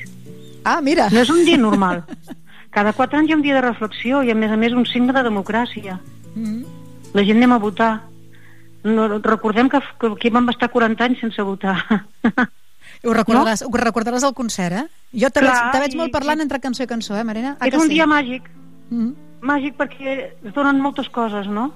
[0.65, 1.07] Ah, mira.
[1.13, 2.03] No és un dia normal.
[2.75, 4.83] Cada quatre anys hi ha un dia de reflexió i a més a més un
[4.83, 5.95] signe de democràcia.
[6.33, 6.65] Mm.
[7.15, 7.93] La gent anem a votar.
[8.83, 11.77] No, recordem que, que aquí vam estar 40 anys sense votar.
[13.05, 13.69] Ho recordaràs, no?
[13.69, 14.85] ho recordaràs al concert, eh?
[15.13, 17.55] Jo te, Clar, veig, te veig i- molt parlant entre cançó i cançó, eh, Marina?
[17.59, 17.93] Ah, és un sí?
[17.93, 18.49] dia màgic.
[18.89, 19.11] Mm.
[19.45, 21.71] Màgic perquè es donen moltes coses, no?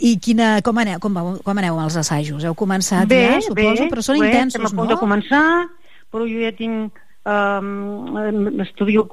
[0.00, 2.42] I quina, com, aneu, com, vau- com aneu amb els assajos?
[2.48, 4.94] Heu començat bé, ja, suposo, bé, però són bé, intensos, estem a punt no?
[4.94, 5.68] de començar,
[6.10, 9.08] però jo ja tinc um, estudio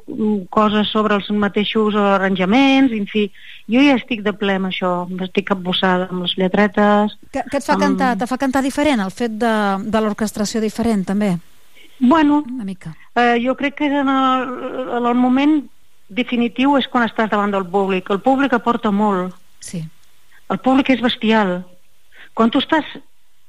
[0.49, 3.27] coses sobre els mateixos arranjaments, en fi,
[3.69, 4.91] jo ja estic de ple amb això,
[5.27, 7.17] estic capbussada amb les lletretes.
[7.31, 9.53] Que, que et fa amb- cantar, te fa cantar diferent, el fet de,
[9.83, 11.37] de l'orquestració diferent, també?
[11.99, 12.95] Bueno, Una mica.
[13.15, 14.49] eh, jo crec que en el,
[14.99, 15.63] en el moment
[16.09, 18.09] definitiu és quan estàs davant del públic.
[18.13, 19.33] El públic aporta molt.
[19.59, 19.81] Sí.
[20.49, 21.63] El públic és bestial.
[22.37, 22.85] Quan tu estàs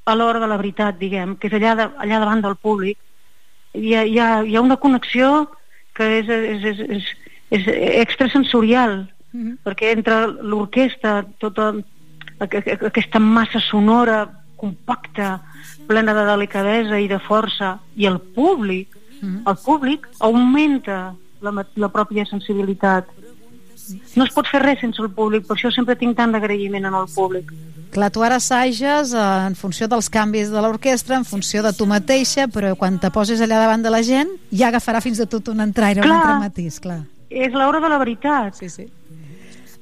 [0.09, 2.97] a l'hora de la veritat, diguem, que és allà, de, allà davant del públic,
[3.79, 5.49] hi ha, hi, ha, hi ha una connexió
[5.95, 7.13] que és, és, és, és,
[7.51, 7.69] és
[8.03, 9.07] extrasensorial,
[9.65, 11.73] perquè entre l'orquestra, tota
[12.41, 14.23] aqu- aqu- aquesta massa sonora
[14.57, 15.41] compacta,
[15.87, 18.97] plena de delicadesa i de força, i el públic,
[19.47, 23.07] el públic augmenta la, la pròpia sensibilitat.
[24.17, 26.95] No es pot fer res sense el públic, per això sempre tinc tant d'agraïment en
[26.95, 27.51] el públic.
[27.99, 31.83] Clar, tu ara assages eh, en funció dels canvis de l'orquestra, en funció de tu
[31.91, 35.49] mateixa, però quan te poses allà davant de la gent ja agafarà fins i tot
[35.51, 36.19] un entraire, un Clar.
[36.21, 37.01] altre matís, clar.
[37.29, 38.55] És l'hora de la veritat.
[38.55, 38.87] Sí, sí.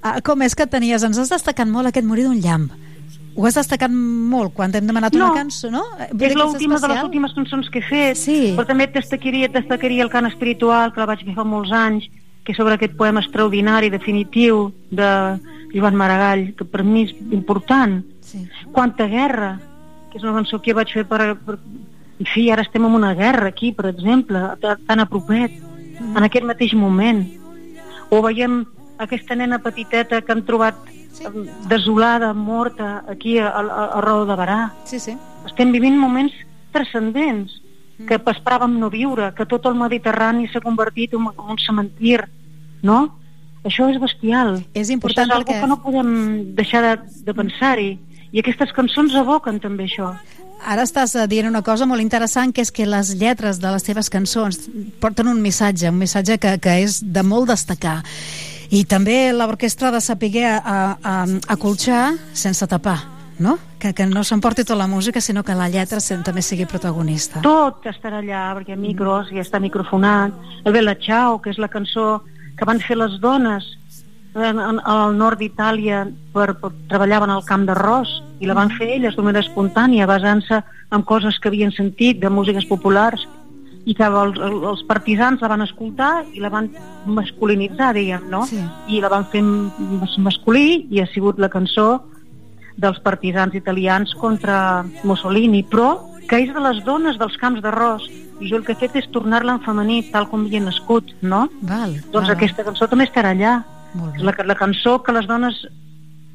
[0.00, 1.04] Ah, com és que tenies?
[1.04, 2.70] Ens has destacat molt aquest morir d'un llamp.
[3.36, 5.26] Ho has destacat molt quan t'hem demanat No.
[5.26, 5.82] una cançó, no?
[6.00, 8.54] Eh, vull És l'última de les últimes cançons que he fet, Sí.
[8.56, 12.08] però també destacaria, destacaria el cant espiritual, que la vaig fer fa molts anys,
[12.44, 15.38] que és sobre aquest poema extraordinari, definitiu, de
[15.76, 18.00] Joan Maragall, que per mi és important.
[18.24, 18.46] Sí.
[18.72, 19.58] Quanta guerra,
[20.10, 21.58] que és una cançó que vaig fer per, per...
[22.16, 25.52] En fi, ara estem en una guerra aquí, per exemple, ta- tan a propet,
[26.00, 27.20] en aquest mateix moment.
[28.08, 28.62] O veiem
[28.98, 30.78] aquesta nena petiteta que han trobat
[31.20, 34.60] em, desolada, morta, aquí a, a, a Raó de Barà.
[34.88, 35.12] Sí, sí.
[35.44, 36.32] Estem vivint moments
[36.72, 37.60] transcendents
[38.08, 42.22] que esperàvem no viure, que tot el Mediterrani s'ha convertit en, en un cementir,
[42.84, 42.98] no?
[43.66, 44.60] Això és bestial.
[44.74, 46.96] És important això és perquè- que no podem deixar de,
[47.26, 47.98] de pensar-hi.
[48.32, 50.14] I aquestes cançons evoquen també això.
[50.64, 53.84] Ara estàs eh, dient una cosa molt interessant, que és que les lletres de les
[53.84, 54.58] teves cançons
[55.00, 58.02] porten un missatge, un missatge que, que és de molt destacar.
[58.70, 62.98] I també l'orquestra de saber a, a, a, sense tapar,
[63.38, 63.58] no?
[63.78, 67.42] Que, que no s'emporti tota la música, sinó que la lletra també sigui protagonista.
[67.42, 70.32] Tot estarà allà, perquè hi ha micros, ja està microfonat.
[70.64, 72.24] El Bella Ciao, que és la cançó
[72.56, 73.66] que van fer les dones
[74.36, 76.04] en, en, al nord d'Itàlia
[76.34, 80.60] per, per, treballaven al camp d'arròs i la van fer elles d'una manera espontània basant-se
[80.92, 83.24] en coses que havien sentit de músiques populars
[83.86, 86.68] i que els, els partisans la van escoltar i la van
[87.06, 88.42] masculinitzar, diguem, no?
[88.50, 88.58] Sí.
[88.90, 92.02] I la van fer mas- masculí i ha sigut la cançó
[92.76, 95.94] dels partisans italians contra Mussolini, però
[96.28, 98.04] que és de les dones dels camps d'arròs.
[98.40, 101.48] Jo el que he fet és tornar-la en femení, tal com havia nascut, no?
[101.62, 103.64] Val, Doncs val, aquesta cançó també estarà allà.
[104.14, 105.54] És la, la cançó que les dones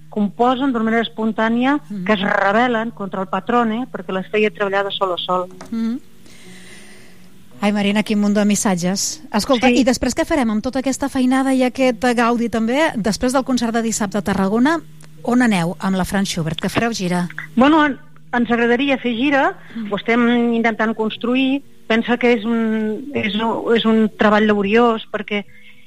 [0.10, 2.04] composen d'una manera espontània, Mm.
[2.06, 5.48] que es rebel·len contra el patrone, perquè les feia treballar de sol a sol.
[5.72, 5.98] Mm.
[7.62, 9.22] Ai, Marina, quin munt de missatges.
[9.32, 9.78] Escolta, Sí.
[9.82, 12.92] i després què farem amb tota aquesta feinada i aquest eh, gaudi també?
[12.96, 14.80] Després del concert de dissabte a Tarragona,
[15.24, 16.60] on aneu amb la Franz Schubert?
[16.60, 17.28] Que fareu gira?
[17.56, 18.00] Bueno, en-
[18.34, 19.56] ens agradaria fer gira,
[19.92, 21.62] ho estem intentant construir,
[21.92, 25.44] pensa que és un, és, un- és un treball laboriós perquè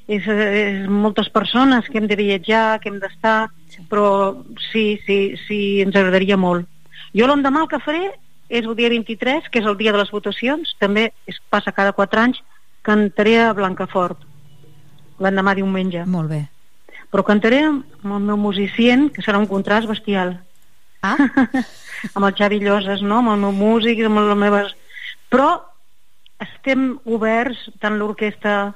[0.07, 3.47] és, és moltes persones que hem de viatjar, que hem d'estar,
[3.89, 4.35] però
[4.71, 6.67] sí, sí, sí, ens agradaria molt.
[7.17, 8.11] Jo l'endemà el que faré
[8.53, 11.95] és el dia 23, que és el dia de les votacions, també es passa cada
[11.97, 12.41] 4 anys,
[12.85, 14.19] cantaré a Blancafort,
[15.19, 16.03] l'endemà diumenge.
[16.05, 16.43] Molt bé.
[17.09, 20.35] Però cantaré amb el meu musicient, que serà un contrast bestial.
[21.01, 21.15] Ah?
[22.15, 23.23] amb el Xavi Lloses, no?
[23.23, 24.75] amb el meu músic, amb les meves...
[25.33, 25.47] Però
[26.53, 28.73] estem oberts, tant l'orquestra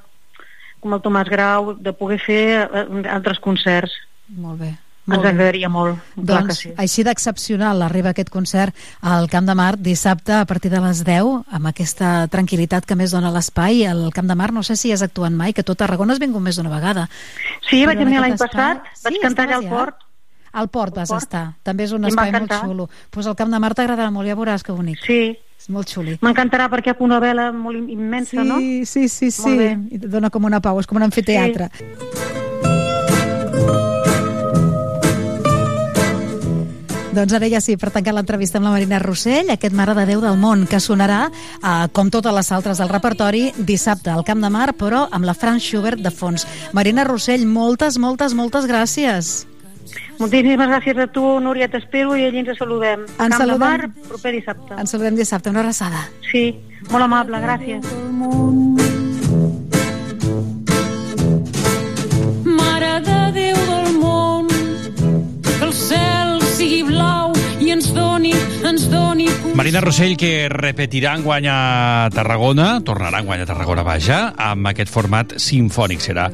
[0.80, 3.92] com el Tomàs Grau, de poder fer eh, altres concerts.
[4.28, 4.70] Molt bé.
[5.10, 5.30] Ens Molt bé.
[5.32, 5.98] agradaria molt.
[6.14, 6.70] Doncs sí.
[6.78, 11.48] així d'excepcional arriba aquest concert al Camp de Mar dissabte a partir de les 10
[11.50, 15.02] amb aquesta tranquil·litat que més dona l'espai al Camp de Mar, no sé si has
[15.02, 17.08] actuat mai que tot Tarragona has vingut més d'una vegada
[17.68, 19.70] Sí, vaig Però en venir l'any passat, vaig cantar allà al ja?
[19.70, 19.96] port.
[20.52, 21.22] Al port vas port.
[21.24, 24.36] estar, també és un espai molt xulo pues el Camp de Mar t'agradarà molt, ja
[24.38, 25.34] veuràs que bonic Sí.
[25.60, 28.58] És molt xuli M'encantarà perquè ha una vela molt im- immensa, sí, no?
[28.86, 29.56] sí, sí, sí.
[29.60, 31.68] I et dona com una pau, és com un amfiteatre.
[37.10, 40.20] Doncs ara ja sí, per tancar l'entrevista amb la Marina Rossell, aquest Mare de Déu
[40.22, 44.50] del món, que sonarà, eh, com totes les altres del repertori, dissabte al Camp de
[44.54, 46.46] Mar, però amb la Franz Schubert de fons.
[46.72, 49.44] Marina Rossell, moltes, moltes, moltes gràcies.
[50.20, 53.06] Moltíssimes gràcies a tu, Núria, t'espero i allí ens saludem.
[53.08, 53.64] Ens Camp de saludem.
[53.64, 54.76] Mar, proper dissabte.
[54.76, 56.04] Ens saludem dissabte, una abraçada.
[56.30, 56.44] Sí,
[56.90, 58.99] molt amable, gràcies.
[69.60, 75.34] Marina Rossell, que repetirà en guanya Tarragona, tornarà en guanya Tarragona, vaja, amb aquest format
[75.36, 76.30] sinfònic, serà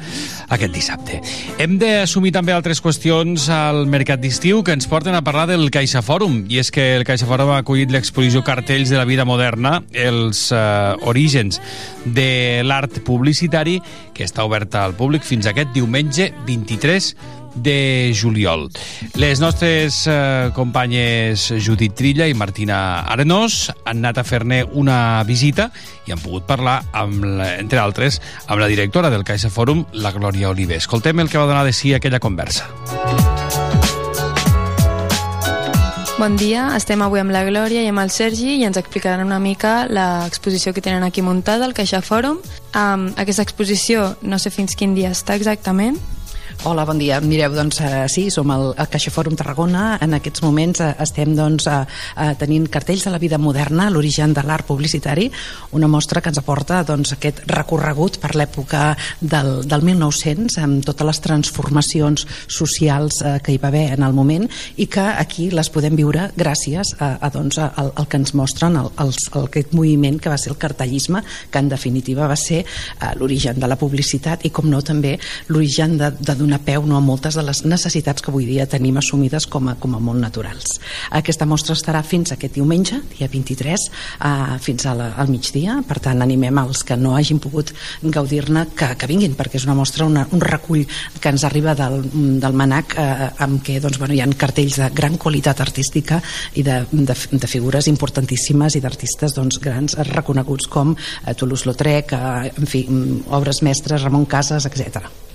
[0.55, 1.18] aquest dissabte.
[1.59, 6.05] Hem d'assumir també altres qüestions al mercat d'estiu que ens porten a parlar del Caixa
[6.07, 9.81] Fòrum, i és que el Caixa Fòrum ha acollit l'exposició Cartells de la vida moderna,
[9.91, 10.61] els eh,
[11.11, 11.59] orígens
[12.07, 13.81] de l'art publicitari,
[14.14, 17.11] que està oberta al públic fins aquest diumenge 23
[17.57, 18.69] de juliol.
[19.17, 25.71] Les nostres eh, companyes Judit Trilla i Martina Arenós han anat a fer-ne una visita
[26.07, 30.15] i han pogut parlar, amb la, entre altres, amb la directora del Caixa Fòrum, la
[30.15, 30.79] Glòria Oliver.
[30.79, 32.69] Escoltem el que va donar de si aquella conversa.
[36.17, 39.37] Bon dia, estem avui amb la Glòria i amb el Sergi i ens explicaran una
[39.37, 42.39] mica l'exposició que tenen aquí muntada al Caixa Fòrum.
[42.73, 46.01] Um, aquesta exposició no sé fins quin dia està exactament.
[46.65, 47.21] Hola, bon dia.
[47.21, 49.99] Mireu, doncs eh, sí, som al, Caixa Fòrum Tarragona.
[50.03, 51.83] En aquests moments eh, estem doncs, eh,
[52.25, 55.29] eh, tenint cartells de la vida moderna, l'origen de l'art publicitari,
[55.77, 61.07] una mostra que ens aporta doncs, aquest recorregut per l'època del, del 1900 amb totes
[61.07, 65.71] les transformacions socials eh, que hi va haver en el moment i que aquí les
[65.71, 69.77] podem viure gràcies a, a, doncs, al, al que ens mostren el, els, el, aquest
[69.77, 73.79] moviment que va ser el cartellisme, que en definitiva va ser eh, l'origen de la
[73.79, 75.15] publicitat i com no també
[75.53, 78.97] l'origen de, de donar peu no, a moltes de les necessitats que avui dia tenim
[79.01, 80.79] assumides com a, com a molt naturals.
[81.19, 85.99] Aquesta mostra estarà fins aquest diumenge, dia 23, eh, fins a la, al migdia, per
[86.05, 87.73] tant animem els que no hagin pogut
[88.03, 90.87] gaudir-ne que, que vinguin, perquè és una mostra, una, un recull
[91.21, 92.01] que ens arriba del,
[92.41, 96.21] del MANAC eh, amb què doncs, bueno, hi ha cartells de gran qualitat artística
[96.55, 102.57] i de, de, de figures importantíssimes i d'artistes doncs, grans reconeguts com eh, Toulouse-Lautrec, eh,
[102.57, 105.26] en fi, mm, obres mestres, Ramon Casas, etc.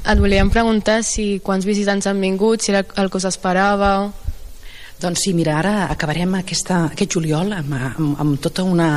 [0.00, 3.38] Et volíem preguntar si quants visitants han vingut, si era el que us.
[5.00, 8.88] Doncs sí, mira, ara acabarem aquesta, aquest juliol amb, amb, amb tota una,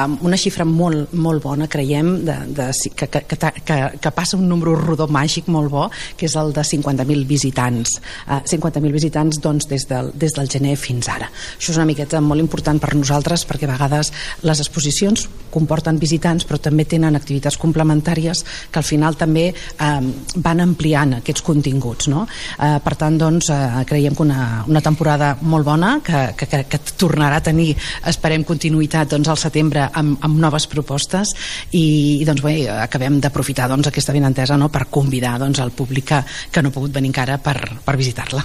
[0.00, 4.46] amb una xifra molt, molt bona, creiem, de, de, que, que, que, que, passa un
[4.48, 5.82] número rodó màgic molt bo,
[6.16, 7.98] que és el de 50.000 visitants.
[8.24, 11.28] Uh, 50.000 visitants doncs, des, del, des del gener fins ara.
[11.58, 14.12] Això és una miqueta molt important per nosaltres perquè a vegades
[14.48, 18.40] les exposicions comporten visitants però també tenen activitats complementàries
[18.72, 19.92] que al final també eh,
[20.40, 22.08] van ampliant aquests continguts.
[22.08, 22.24] No?
[22.56, 26.62] Eh, per tant, doncs, eh, creiem que una, una temporada molt bona que, que, que,
[26.70, 27.72] que tornarà a tenir
[28.08, 31.34] esperem continuïtat doncs, al setembre amb, amb noves propostes.
[31.70, 31.84] I,
[32.22, 36.22] i doncs, bé, acabem d'aprofitar doncs, aquesta benentesa no, per convidar doncs, el públic que,
[36.52, 38.44] que no ha pogut venir encara per, per visitar-la.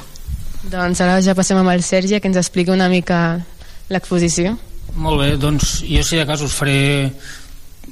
[0.67, 3.39] Doncs ara ja passem amb el Sergi que ens expliqui una mica
[3.93, 4.57] l'exposició.
[4.97, 7.11] Molt bé, doncs jo si de cas us faré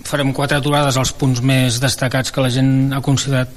[0.06, 3.50] farem quatre aturades als punts més destacats que la gent ha considerat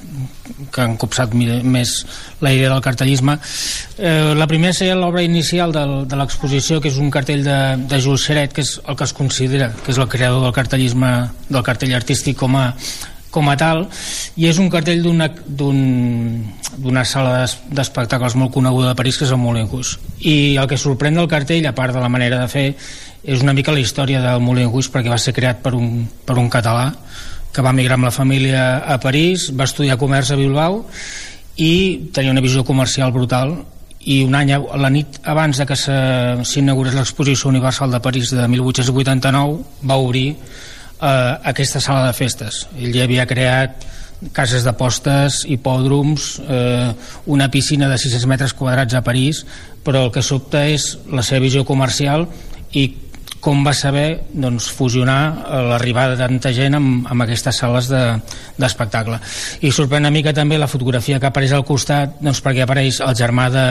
[0.73, 1.93] que han copsat més
[2.41, 3.37] la idea del cartellisme.
[3.99, 7.59] Eh, la primera seria l'obra inicial del, de l'exposició que és un cartell de,
[7.91, 11.13] de Jules Xeret que és el que es considera que és el creador del cartellisme
[11.49, 12.73] del cartell artístic com a
[13.31, 13.85] com a tal
[14.41, 15.29] i és un cartell d'una
[15.69, 19.99] un, sala d'espectacles molt coneguda de París que és el Moulin Rouge.
[20.21, 22.67] I el que sorprèn del cartell a part de la manera de fer
[23.25, 26.39] és una mica la història del Moulin Rouge perquè va ser creat per un, per
[26.39, 26.93] un català
[27.53, 30.85] que va migrar amb la família a París va estudiar comerç a Bilbao
[31.59, 33.57] i tenia una visió comercial brutal
[34.09, 39.59] i un any, la nit abans de que s'inaugurés l'exposició universal de París de 1889
[39.91, 42.67] va obrir eh, aquesta sala de festes.
[42.79, 43.85] Ell ja havia creat
[44.35, 46.93] cases d'apostes, hipòdroms, eh,
[47.27, 49.45] una piscina de 600 metres quadrats a París,
[49.85, 52.27] però el que sobta és la seva visió comercial
[52.73, 52.89] i
[53.41, 55.21] com va saber doncs, fusionar
[55.71, 59.19] l'arribada de tanta gent amb, amb aquestes sales d'espectacle.
[59.19, 63.01] De, I sorprèn una mica també la fotografia que apareix al costat, doncs, perquè apareix
[63.05, 63.67] el germà de,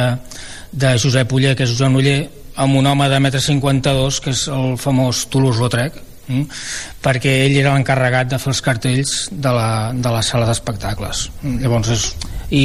[0.72, 2.20] de Josep Uller, que és Joan Uller,
[2.58, 6.48] amb un home de 1,52 m, que és el famós Toulouse-Lautrec, mm?
[7.04, 11.28] perquè ell era l'encarregat de fer els cartells de la, de la sala d'espectacles
[11.62, 12.08] llavors és,
[12.56, 12.64] i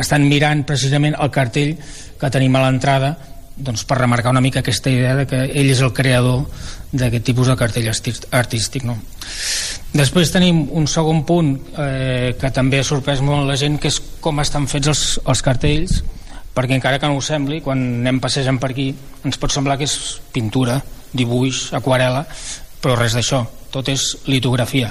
[0.00, 1.74] estan mirant precisament el cartell
[2.20, 3.14] que tenim a l'entrada
[3.56, 6.42] doncs per remarcar una mica aquesta idea de que ell és el creador
[6.90, 8.96] d'aquest tipus de cartell artístic no?
[9.94, 14.00] després tenim un segon punt eh, que també ha sorprès molt la gent que és
[14.20, 16.02] com estan fets els, els cartells
[16.54, 18.90] perquè encara que no ho sembli quan anem passejant per aquí
[19.24, 20.80] ens pot semblar que és pintura
[21.14, 22.24] dibuix, aquarela
[22.82, 24.90] però res d'això, tot és litografia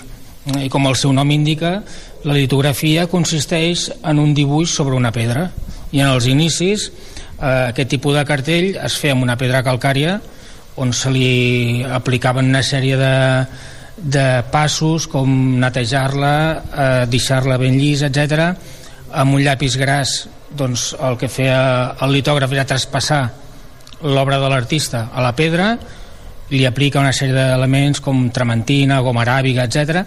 [0.59, 1.81] i com el seu nom indica
[2.23, 5.49] la litografia consisteix en un dibuix sobre una pedra
[5.91, 6.89] i en els inicis
[7.39, 10.19] eh, aquest tipus de cartell es feia amb una pedra calcària
[10.81, 13.15] on se li aplicaven una sèrie de,
[13.97, 15.29] de passos com
[15.61, 18.49] netejar-la, eh, deixar-la ben llis, etc.
[19.13, 20.15] Amb un llapis gras
[20.53, 23.23] doncs, el que feia el litògraf era traspassar
[24.03, 25.77] l'obra de l'artista a la pedra
[26.53, 30.03] li aplica una sèrie d'elements com trementina, goma aràbiga, etc.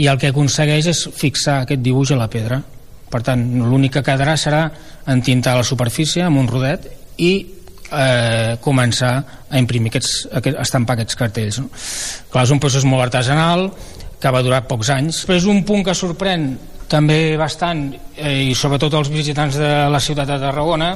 [0.00, 2.60] i el que aconsegueix és fixar aquest dibuix a la pedra.
[3.10, 4.64] Per tant, l'únic que quedarà serà
[5.10, 6.86] entintar la superfície amb un rodet
[7.18, 7.32] i
[7.90, 9.12] eh, començar
[9.50, 11.60] a imprimir aquests, a estampar aquests cartells.
[11.62, 11.70] No?
[12.30, 13.68] Clar, és un procés molt artesanal
[14.20, 15.24] que va durar pocs anys.
[15.26, 16.52] Però és un punt que sorprèn
[16.90, 20.94] també bastant, eh, i sobretot els visitants de la ciutat de Tarragona,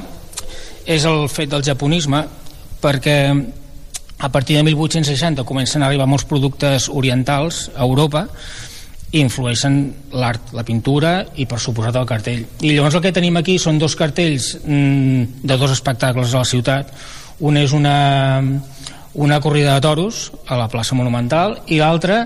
[0.85, 2.21] és el fet del japonisme,
[2.81, 3.19] perquè
[4.19, 8.27] a partir de 1860 comencen a arribar molts productes orientals a Europa
[9.15, 9.77] influeixen
[10.15, 12.43] l'art, la pintura i per suposat el cartell.
[12.61, 16.49] I llavors el que tenim aquí són dos cartells mm, de dos espectacles a la
[16.49, 16.91] ciutat.
[17.45, 18.41] Un és una,
[19.13, 22.25] una corrida de toros a la plaça Monumental i l'altre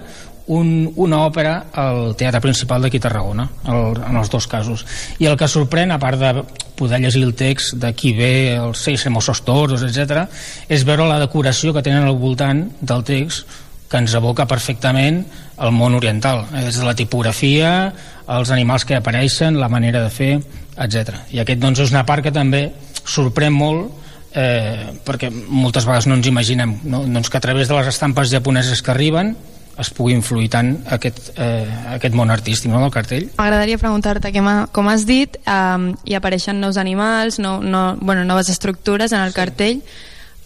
[0.50, 4.84] un, una òpera al Teatre Principal d'aquí Tarragona, el, en els dos casos.
[5.22, 6.44] I el que sorprèn, a part de
[6.80, 10.26] poder llegir el text de qui ve, els seis hermosos toros, etc,
[10.68, 13.46] és veure la decoració que tenen al voltant del text
[13.90, 15.24] que ens evoca perfectament
[15.60, 17.94] el món oriental, eh, des de la tipografia,
[18.30, 20.34] els animals que apareixen, la manera de fer,
[20.78, 21.26] etc.
[21.34, 22.70] I aquest doncs, és una part que també
[23.04, 23.90] sorprèn molt
[24.34, 27.02] eh, perquè moltes vegades no ens imaginem no?
[27.08, 29.36] Doncs que a través de les estampes japoneses que arriben
[29.80, 31.64] es pugui influir tant aquest, eh,
[31.96, 33.30] aquest món artístic no, del cartell.
[33.38, 34.44] M'agradaria preguntar-te, que
[34.76, 39.32] com has dit, eh, hi apareixen nous animals, no, no, bueno, noves estructures en el
[39.32, 39.36] sí.
[39.40, 39.82] cartell.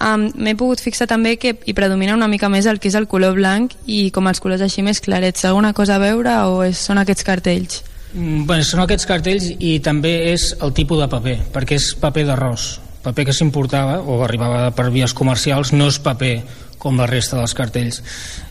[0.03, 3.07] Um, M'he pogut fixar també que hi predomina una mica més el que és el
[3.07, 5.45] color blanc i com els colors així més clarets.
[5.47, 7.79] Alguna cosa a veure o és, són aquests cartells?
[8.13, 12.27] Mm, bueno, són aquests cartells i també és el tipus de paper, perquè és paper
[12.27, 12.67] d'arròs.
[13.03, 16.35] Paper que s'importava o arribava per vies comercials no és paper
[16.83, 18.03] com la resta dels cartells.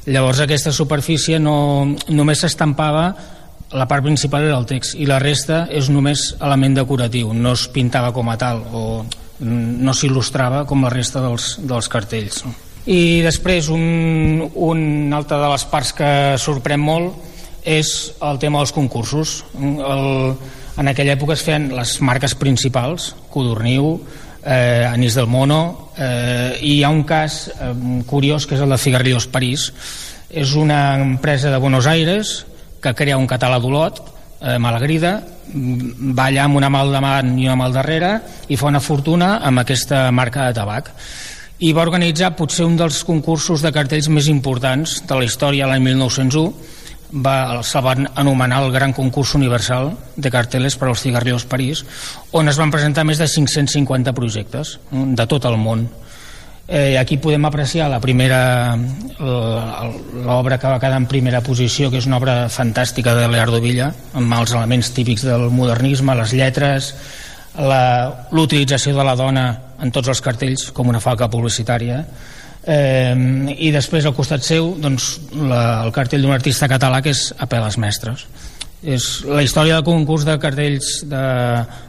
[0.09, 1.55] Llavors aquesta superfície no,
[2.09, 3.07] només s'estampava
[3.73, 7.67] la part principal era el text i la resta és només element decoratiu, no es
[7.73, 8.83] pintava com a tal o
[9.43, 12.43] no s'il·lustrava com la resta dels, dels cartells.
[12.87, 16.11] I després un, un altre de les parts que
[16.43, 17.31] sorprèn molt
[17.63, 19.43] és el tema dels concursos.
[19.55, 20.35] El,
[20.79, 24.01] en aquella època es feien les marques principals, Codorniu,
[24.45, 27.73] eh, Anís del Mono eh, i hi ha un cas eh,
[28.07, 29.71] curiós que és el de Cigarrillos París
[30.33, 32.43] és una empresa de Buenos Aires
[32.83, 34.03] que crea un catàleg d'Olot
[34.43, 35.15] eh, Malagrida
[35.53, 38.13] va allà amb una mà al davant i una mà al darrere
[38.49, 40.93] i fa una fortuna amb aquesta marca de tabac
[41.63, 45.85] i va organitzar potser un dels concursos de cartells més importants de la història l'any
[45.87, 46.81] 1901
[47.13, 51.85] va, se van anomenar el Gran Concurs Universal de Carteles per als Cigarrillos París,
[52.33, 55.87] on es van presentar més de 550 projectes mm, de tot el món.
[56.73, 58.79] Eh, aquí podem apreciar la primera
[59.21, 63.91] l'obra que va quedar en primera posició que és una obra fantàstica de Leonardo Villa
[64.17, 66.95] amb els elements típics del modernisme les lletres
[68.33, 69.45] l'utilització de la dona
[69.85, 71.99] en tots els cartells com una falca publicitària.
[72.65, 73.13] Eh,
[73.59, 77.77] i després al costat seu doncs, la, el cartell d'un artista català que és Apeles
[77.77, 78.25] Mestres.
[78.83, 81.23] És, la història del concurs de cartells de,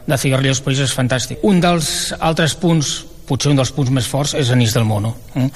[0.04, 2.98] de Cigarrillos París és fantàstic un dels altres punts
[3.28, 5.48] potser un dels punts més forts és Anís del Mono eh?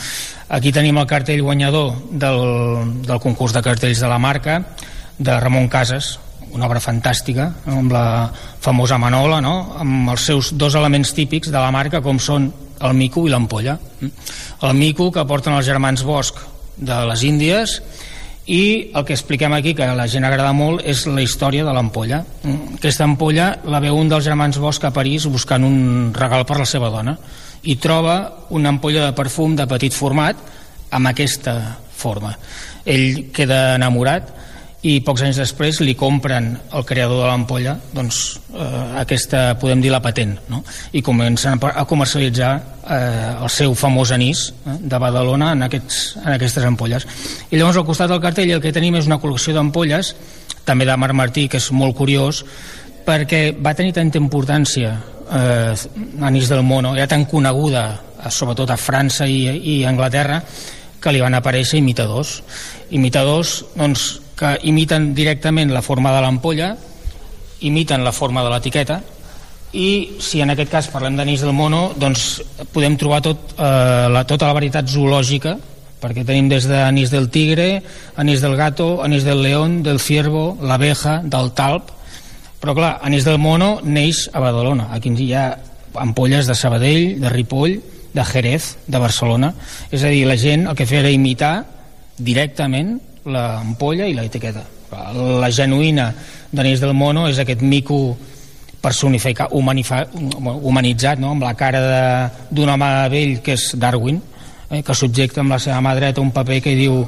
[0.56, 2.40] aquí tenim el cartell guanyador del,
[3.04, 4.60] del concurs de cartells de la marca
[5.18, 6.16] de Ramon Casas
[6.52, 8.04] una obra fantàstica amb la
[8.34, 9.56] famosa Manola no?
[9.78, 13.76] amb els seus dos elements típics de la marca com són el mico i l'ampolla
[14.00, 16.46] el mico que porten els germans Bosch
[16.78, 17.80] de les Índies
[18.48, 21.72] i el que expliquem aquí, que a la gent agrada molt, és la història de
[21.76, 22.22] l'ampolla.
[22.78, 26.64] Aquesta ampolla la veu un dels germans Bosch a París buscant un regal per la
[26.64, 27.18] seva dona
[27.62, 30.36] i troba una ampolla de perfum de petit format
[30.90, 32.34] amb aquesta forma.
[32.86, 34.34] Ell queda enamorat
[34.86, 39.90] i pocs anys després li compren el creador de l'ampolla doncs, eh, aquesta, podem dir,
[39.90, 40.62] la patent no?
[40.94, 42.52] i comencen a comercialitzar
[42.86, 47.08] eh, el seu famós anís eh, de Badalona en, aquests, en aquestes ampolles
[47.50, 50.14] i llavors al costat del cartell el que tenim és una col·lecció d'ampolles
[50.68, 52.44] també de Mar Martí que és molt curiós
[53.08, 54.92] perquè va tenir tanta importància
[55.32, 55.72] eh,
[56.28, 60.42] Anís del Mono era tan coneguda eh, sobretot a França i, i Anglaterra
[60.98, 62.40] que li van aparèixer imitadors.
[62.90, 66.72] Imitadors doncs, que imiten directament la forma de l'ampolla,
[67.66, 68.98] imiten la forma de l'etiqueta,
[69.78, 72.40] i si en aquest cas parlem d'anís del mono, doncs
[72.72, 75.54] podem trobar tot, eh, la, tota la varietat zoològica,
[76.02, 77.68] perquè tenim des d'anís del tigre,
[78.16, 81.94] anís del gato, anís del león, del ciervo, l'abeja, del talp,
[82.60, 85.46] però clar, anís del mono neix a Badalona, aquí hi ha
[85.98, 87.78] ampolles de Sabadell, de Ripoll,
[88.14, 89.52] de Jerez, de Barcelona,
[89.90, 91.54] és a dir, la gent el que feia era imitar
[92.18, 92.96] directament
[93.28, 94.64] l'ampolla i l'etiqueta.
[95.38, 96.08] La genuïna
[96.50, 98.16] d'Anís del Mono és aquest mico
[98.80, 101.34] personificat, humanitzat, no?
[101.34, 101.82] amb la cara
[102.50, 104.20] d'un home vell que és Darwin,
[104.70, 107.02] eh, que subjecta amb la seva mà dreta un paper que diu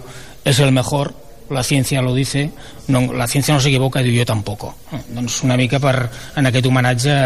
[0.45, 1.13] és el mejor,
[1.51, 2.47] la ciència lo dice,
[2.89, 4.69] no, la ciència no s'equivoca, diu jo tampoc.
[5.11, 7.17] Doncs una mica per, en aquest homenatge,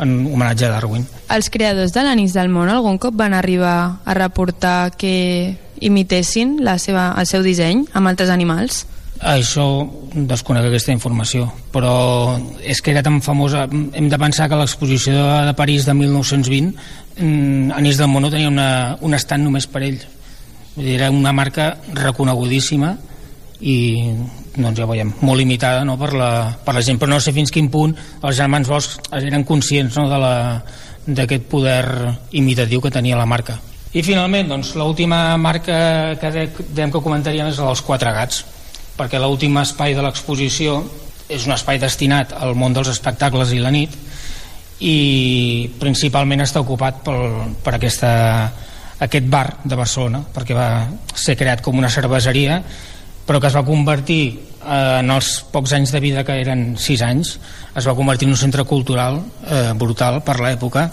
[0.00, 1.04] en homenatge a Darwin.
[1.34, 6.78] Els creadors de l'Anís del Món algun cop van arribar a reportar que imitessin la
[6.80, 8.86] seva, el seu disseny amb altres animals?
[9.18, 9.64] Això
[10.14, 13.66] desconec aquesta informació, però és que era tan famosa.
[13.68, 16.70] Hem de pensar que l'exposició de, de París de 1920
[17.18, 19.98] mm, Anís del Mono tenia una, un estant només per ell.
[20.78, 22.94] Era una marca reconegudíssima
[23.60, 23.78] i
[24.54, 26.30] doncs ja veiem, molt limitada no, per, la,
[26.64, 30.06] per la gent, però no sé fins quin punt els germans Bosch eren conscients no,
[30.10, 30.34] de la
[31.08, 31.84] d'aquest poder
[32.36, 33.54] imitatiu que tenia la marca.
[33.96, 38.42] I finalment, doncs, l'última marca que dèiem que comentaríem és la dels quatre gats,
[38.98, 40.82] perquè l'últim espai de l'exposició
[41.28, 43.94] és un espai destinat al món dels espectacles i la nit
[44.84, 47.24] i principalment està ocupat pel,
[47.64, 48.10] per aquesta,
[49.04, 50.68] aquest bar de Barcelona perquè va
[51.14, 52.60] ser creat com una cerveseria
[53.28, 57.02] però que es va convertir eh, en els pocs anys de vida que eren 6
[57.04, 57.34] anys
[57.76, 60.88] es va convertir en un centre cultural eh, brutal per l'època.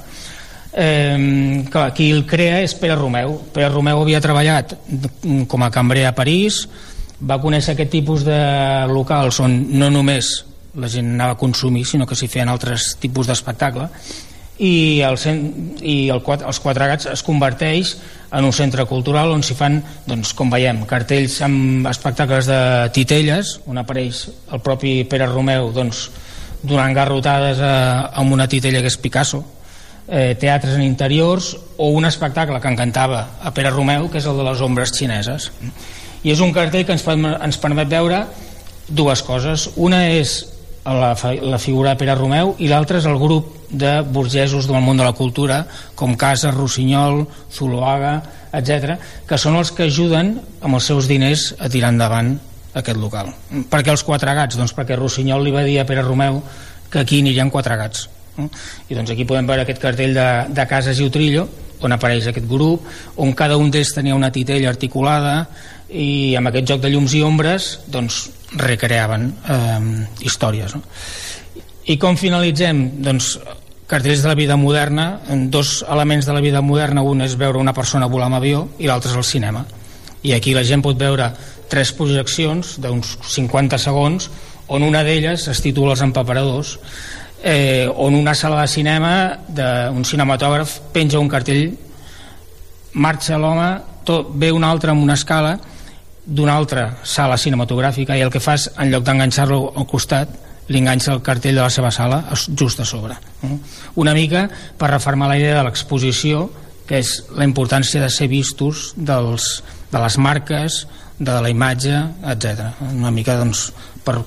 [0.75, 3.37] Eh, clar, qui el crea és Pere Romeu.
[3.55, 4.75] Pere Romeu havia treballat
[5.47, 6.65] com a cambrer a París
[7.23, 8.37] va conèixer aquest tipus de
[8.91, 10.35] locals on no només
[10.75, 13.87] la gent anava a consumir sinó que s'hi feien altres tipus d'espectacle
[14.57, 15.17] i, el,
[15.81, 17.95] i el, els Quatre Gats es converteix
[18.35, 22.59] en un centre cultural on s'hi fan, doncs, com veiem, cartells amb espectacles de
[22.95, 26.07] titelles, on apareix el propi Pere Romeu doncs,
[26.65, 27.75] donant garrotades a,
[28.11, 29.43] a una titella que és Picasso,
[30.07, 34.39] eh, teatres en interiors o un espectacle que encantava a Pere Romeu, que és el
[34.39, 35.51] de les ombres xineses.
[36.25, 38.23] I és un cartell que ens, ens permet veure
[38.87, 39.69] dues coses.
[39.75, 40.39] Una és
[40.85, 44.97] la, la figura de Pere Romeu i l'altra és el grup de burgesos del món
[44.97, 45.63] de la cultura
[45.97, 48.19] com Casas, Rossinyol, Zuloaga,
[48.55, 52.35] etc, que són els que ajuden amb els seus diners a tirar endavant
[52.75, 53.33] aquest local.
[53.71, 54.59] Per què els quatre gats?
[54.59, 56.41] Doncs perquè Rossinyol li va dir a Pere Romeu
[56.91, 58.09] que aquí anirien quatre gats.
[58.35, 61.47] I doncs aquí podem veure aquest cartell de, de Casas i Utrillo,
[61.85, 62.85] on apareix aquest grup,
[63.21, 65.45] on cada un d'ells tenia una titella articulada
[65.89, 68.25] i amb aquest joc de llums i ombres doncs
[68.55, 69.79] recreaven eh,
[70.25, 70.75] històries.
[70.75, 70.83] No?
[71.91, 72.81] I com finalitzem?
[73.05, 73.35] Doncs
[73.85, 75.19] cartells de la vida moderna,
[75.53, 78.89] dos elements de la vida moderna, un és veure una persona volar amb avió i
[78.89, 79.65] l'altre és el cinema.
[80.25, 81.29] I aquí la gent pot veure
[81.69, 84.29] tres projeccions d'uns 50 segons
[84.67, 86.79] on una d'elles es titula Els empaperadors
[87.43, 89.11] eh, on una sala de cinema
[89.45, 91.75] d'un cinematògraf penja un cartell
[92.93, 93.69] marxa l'home
[94.33, 95.57] ve un altre amb una escala
[96.25, 100.29] d'una altra sala cinematogràfica i el que fas, en lloc d'enganxar-lo al costat
[100.67, 102.23] li enganxa el cartell de la seva sala
[102.57, 103.13] just a sobre
[103.95, 104.47] una mica
[104.77, 106.47] per reformar la idea de l'exposició
[106.89, 110.85] que és la importància de ser vistos dels, de les marques
[111.17, 111.95] de la imatge,
[112.27, 112.75] etc.
[112.91, 113.69] Una mica doncs,
[114.05, 114.19] per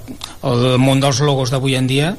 [0.48, 2.14] el món dels logos d'avui en dia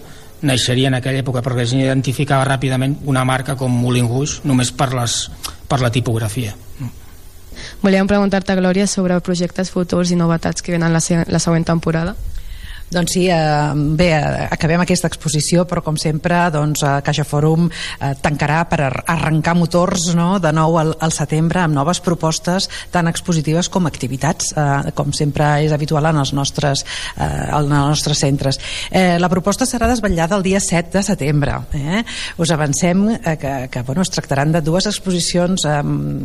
[0.46, 4.94] naixeria en aquella època perquè es identificava ràpidament una marca com Moulin Rouge només per,
[4.96, 5.26] les,
[5.68, 6.56] per la tipografia.
[7.82, 12.16] Volíem preguntar-te, Glòria, sobre projectes futurs i novetats que venen la, la següent temporada.
[12.90, 14.10] Doncs sí, eh, bé,
[14.50, 20.08] acabem aquesta exposició, però com sempre, doncs, eh, Caixa Fòrum eh, tancarà per arrencar motors
[20.18, 25.14] no, de nou al, al setembre amb noves propostes tan expositives com activitats, eh, com
[25.14, 26.82] sempre és habitual en els nostres,
[27.16, 28.58] eh, en els nostres centres.
[28.90, 31.60] Eh, la proposta serà desvetllada el dia 7 de setembre.
[31.78, 32.02] Eh?
[32.42, 35.78] Us avancem eh, que, que bueno, es tractaran de dues exposicions eh,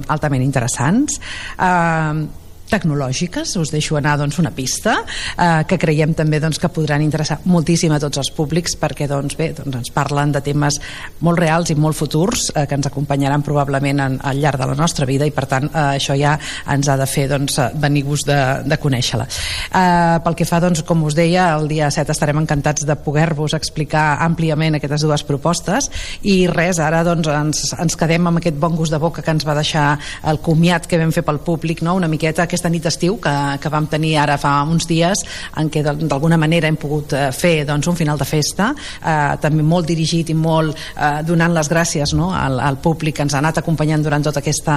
[0.09, 1.21] altament interessants.
[1.59, 2.41] Eh,
[2.71, 7.41] tecnològiques, us deixo anar doncs, una pista eh, que creiem també doncs, que podran interessar
[7.45, 10.81] moltíssim a tots els públics perquè doncs, bé, doncs, ens parlen de temes
[11.25, 14.79] molt reals i molt futurs eh, que ens acompanyaran probablement en, al llarg de la
[14.79, 16.37] nostra vida i per tant eh, això ja
[16.73, 21.05] ens ha de fer doncs, venir-vos de, de conèixer-la eh, pel que fa, doncs, com
[21.05, 25.91] us deia el dia 7 estarem encantats de poder-vos explicar àmpliament aquestes dues propostes
[26.23, 29.47] i res, ara doncs, ens, ens quedem amb aquest bon gust de boca que ens
[29.47, 29.99] va deixar
[30.31, 31.97] el comiat que vam fer pel públic, no?
[31.99, 35.25] una miqueta aquesta nit d'estiu que, que vam tenir ara fa uns dies
[35.61, 39.67] en què d'alguna manera hem pogut eh, fer doncs, un final de festa eh, també
[39.67, 43.43] molt dirigit i molt eh, donant les gràcies no, al, al públic que ens ha
[43.43, 44.77] anat acompanyant durant tota aquesta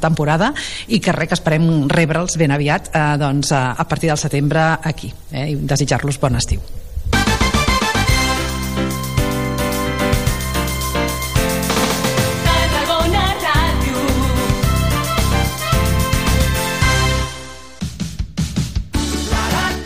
[0.00, 0.52] temporada
[0.88, 5.12] i que res que esperem rebre'ls ben aviat eh, doncs, a partir del setembre aquí
[5.32, 6.87] eh, i desitjar-los bon estiu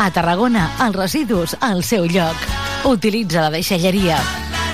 [0.03, 2.35] A Tarragona, els residus al seu lloc.
[2.91, 4.17] Utilitza la deixalleria.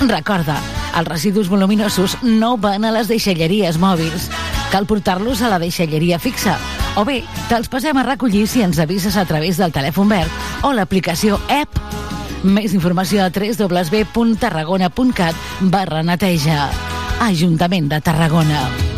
[0.09, 0.57] Recorda,
[0.97, 4.31] els residus voluminosos no van a les deixalleries mòbils.
[4.73, 6.57] Cal portar-los a la deixalleria fixa.
[6.97, 10.33] O bé, te'ls passem a recollir si ens avises a través del telèfon verd
[10.65, 11.77] o l'aplicació app.
[12.43, 15.37] Més informació a www.tarragona.cat
[15.69, 16.73] barra neteja.
[17.29, 18.98] Ajuntament de Tarragona.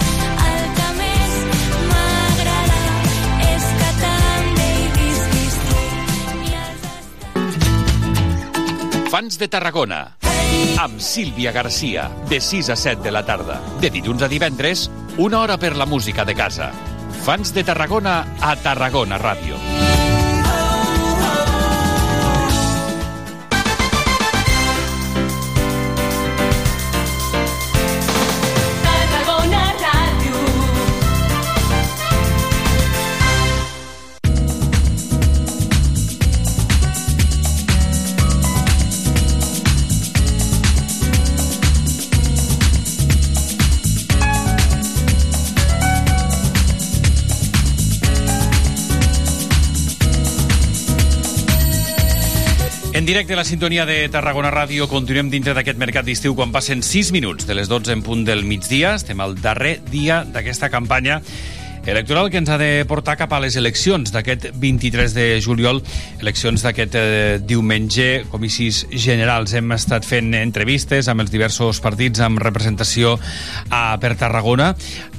[9.11, 10.15] Fans de Tarragona.
[10.79, 13.59] Amb Sílvia Garcia, de 6 a 7 de la tarda.
[13.83, 14.87] De dilluns a divendres,
[15.17, 16.71] una hora per la música de casa.
[17.27, 19.90] Fans de Tarragona a Tarragona Ràdio.
[53.01, 56.83] En directe a la sintonia de Tarragona Ràdio continuem dintre d'aquest mercat d'estiu quan passen
[56.85, 58.91] 6 minuts de les 12 en punt del migdia.
[58.93, 61.17] Estem al darrer dia d'aquesta campanya
[61.85, 65.81] electoral que ens ha de portar cap a les eleccions d'aquest 23 de juliol,
[66.21, 69.55] eleccions d'aquest eh, diumenge, comicis generals.
[69.57, 73.15] Hem estat fent entrevistes amb els diversos partits amb representació
[73.69, 74.71] a, per Tarragona.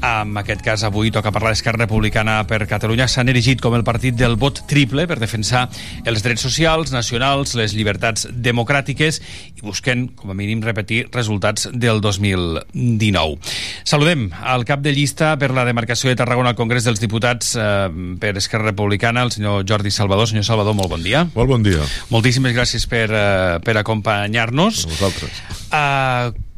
[0.03, 3.09] En aquest cas, avui toca parlar d'Esquerra Republicana per Catalunya.
[3.11, 5.65] S'han erigit com el partit del vot triple per defensar
[6.07, 9.21] els drets socials, nacionals, les llibertats democràtiques
[9.57, 13.39] i busquen, com a mínim, repetir resultats del 2019.
[13.85, 17.89] Saludem al cap de llista per la demarcació de Tarragona al Congrés dels Diputats eh,
[18.21, 20.29] per Esquerra Republicana, el senyor Jordi Salvador.
[20.29, 21.25] Senyor Salvador, molt bon dia.
[21.35, 21.83] Molt bon dia.
[22.13, 24.85] Moltíssimes gràcies per, eh, per acompanyar-nos.
[24.87, 25.43] A vosaltres.
[25.73, 26.51] Uh,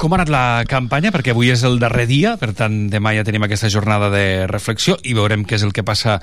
[0.00, 1.12] com ha anat la campanya?
[1.12, 4.96] Perquè avui és el darrer dia, per tant, demà ja tenim aquesta jornada de reflexió
[5.04, 6.16] i veurem què és el que passa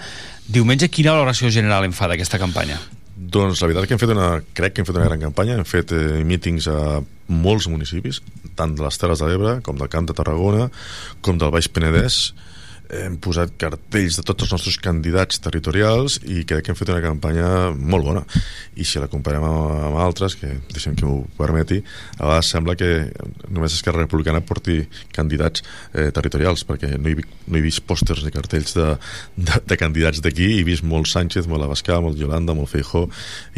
[0.49, 0.89] diumenge.
[0.89, 2.79] Quina valoració general en fa d'aquesta campanya?
[3.17, 5.59] Doncs la veritat és que hem fet una, crec que hem fet una gran campanya,
[5.59, 8.21] hem fet eh, mítings a molts municipis,
[8.57, 10.69] tant de les Terres de l'Ebre com del Camp de Tarragona,
[11.25, 12.19] com del Baix Penedès,
[12.93, 17.03] hem posat cartells de tots els nostres candidats territorials i crec que hem fet una
[17.03, 18.23] campanya molt bona.
[18.79, 21.81] I si la comparem amb, amb altres que deixem que m'ho permeti
[22.17, 22.91] a vegades sembla que
[23.49, 24.79] només Esquerra Republicana porti
[25.15, 25.63] candidats
[25.93, 28.89] eh, territorials perquè no he, no he vist pòsters ni cartells de,
[29.35, 30.53] de, de candidats d'aquí.
[30.59, 33.07] He vist molt Sánchez, molt Abascal, molt Yolanda molt Feijó,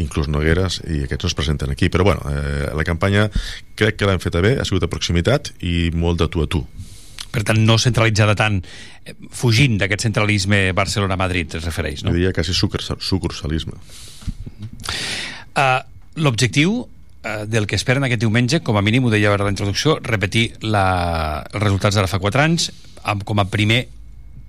[0.02, 3.28] inclús Nogueres i aquests no es presenten aquí, però bueno eh, la campanya
[3.78, 6.64] crec que l'hem feta bé ha sigut de proximitat i molt de tu a tu
[7.30, 8.60] Per tant, no centralitzada tant,
[9.04, 12.10] eh, fugint d'aquest centralisme Barcelona-Madrid, es refereix, no?
[12.10, 13.78] Jo diria quasi sucursal, sucursalisme.
[15.54, 15.80] Uh,
[16.20, 20.00] L'objectiu uh, del que esperen aquest diumenge, com a mínim ho deia a la introducció,
[20.02, 22.70] repetir la, els resultats de la fa 4 anys
[23.06, 23.86] amb, com a primer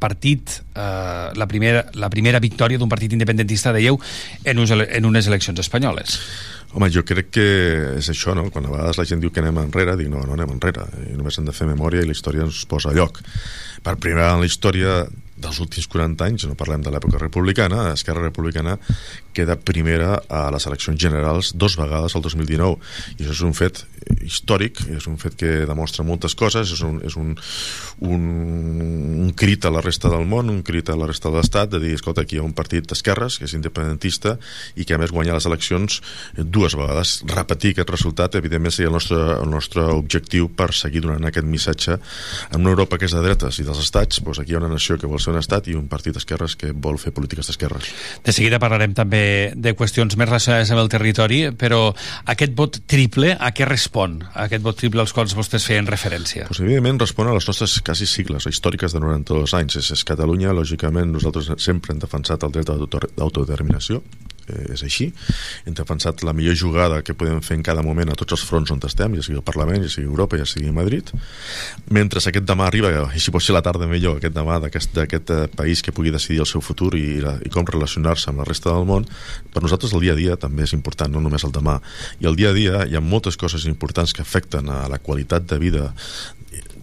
[0.02, 4.00] partit, eh, la, primera, la primera victòria d'un partit independentista, dèieu,
[4.44, 6.18] en, uns, en unes eleccions espanyoles.
[6.72, 7.48] Home, jo crec que
[7.98, 8.46] és això, no?
[8.52, 10.86] Quan a vegades la gent diu que anem enrere, dic no, no anem enrere.
[11.12, 13.20] I només hem de fer memòria i la història ens posa a lloc.
[13.84, 15.02] Per primera en la història
[15.42, 18.78] dels últims 40 anys, no parlem de l'època republicana, Esquerra Republicana
[19.34, 22.78] queda primera a les eleccions generals dos vegades al 2019
[23.18, 23.84] i això és un fet
[24.26, 27.36] històric és un fet que demostra moltes coses és un, és un,
[28.08, 28.24] un,
[29.28, 31.80] un crit a la resta del món un crit a la resta de l'estat de
[31.82, 34.36] dir, escolta, aquí hi ha un partit d'esquerres que és independentista
[34.76, 36.00] i que a més guanya les eleccions
[36.38, 37.22] dues vegades.
[37.32, 41.98] Repetir aquest resultat evidentment seria el nostre, el nostre objectiu per seguir donant aquest missatge
[41.98, 44.22] en una Europa que és de dretes i dels estats.
[44.26, 46.58] Doncs aquí hi ha una nació que vol ser un estat i un partit d'esquerres
[46.60, 47.92] que vol fer polítiques d'esquerres.
[48.26, 49.21] De seguida parlarem també
[49.56, 51.84] de qüestions més relacionades amb el territori, però
[52.34, 54.20] aquest vot triple, a què respon?
[54.46, 56.48] Aquest vot triple als quals vostès feien referència?
[56.50, 59.80] Pues, evidentment respon a les nostres quasi sigles històriques de 92 anys.
[59.82, 64.02] És, és Catalunya, lògicament, nosaltres sempre hem defensat el dret d'autodeterminació,
[64.52, 65.10] eh, és així.
[65.66, 68.74] Hem defensat la millor jugada que podem fer en cada moment a tots els fronts
[68.74, 71.12] on estem, ja sigui el Parlament, ja sigui Europa, ja sigui Madrid.
[71.90, 75.42] Mentre aquest demà arriba, i si pot ser la tarda millor, aquest demà d'aquest eh,
[75.56, 78.88] país que pugui decidir el seu futur i, i com relacionar-se amb la resta del
[78.90, 79.08] món,
[79.54, 81.80] per nosaltres el dia a dia també és important, no només el demà.
[82.20, 85.48] I el dia a dia hi ha moltes coses importants que afecten a la qualitat
[85.50, 85.90] de vida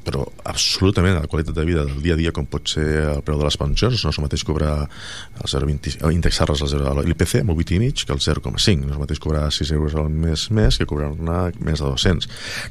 [0.09, 3.23] però absolutament a la qualitat de vida del dia a dia com pot ser el
[3.27, 7.53] preu de les pensions no és el mateix cobrar el 0,20 indexar-les al l'IPC amb
[7.55, 10.81] el 8,5 que el 0,5 no és el mateix cobrar 6 euros al mes més
[10.81, 12.29] que cobrar-ne més de 200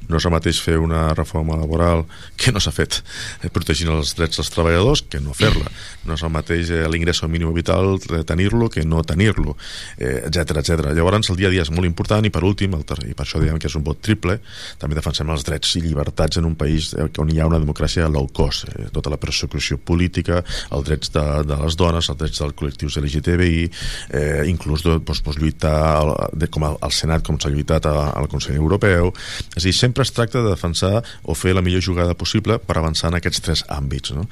[0.09, 2.05] no és el mateix fer una reforma laboral
[2.37, 2.99] que no s'ha fet
[3.43, 5.69] eh, protegint els drets dels treballadors que no fer-la.
[6.07, 7.97] No és el mateix eh, l'ingrés mínim vital
[8.27, 9.55] tenir-lo que no tenir-lo
[9.97, 10.91] etc etc.
[10.95, 13.41] llavors el dia a dia és molt important i per últim, el, i per això
[13.41, 14.37] diem que és un vot triple
[14.79, 18.07] també defensem els drets i llibertats en un país on on hi ha una democràcia
[18.11, 20.41] low cost, eh, tota la persecució política,
[20.71, 23.67] els drets de, de les dones, els drets dels col·lectius LGTBI,
[24.15, 28.29] eh, inclús doncs, doncs, lluitar al, de, com al Senat, com s'ha lluitat a, al
[28.31, 29.11] Consell Europeu.
[29.55, 32.79] És a dir, sempre es tracta de defensar o fer la millor jugada possible per
[32.79, 34.15] avançar en aquests tres àmbits.
[34.15, 34.27] No?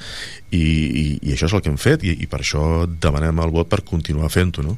[0.52, 3.54] I, i, I això és el que hem fet i, i per això demanem el
[3.56, 4.66] vot per continuar fent-ho.
[4.66, 4.78] No?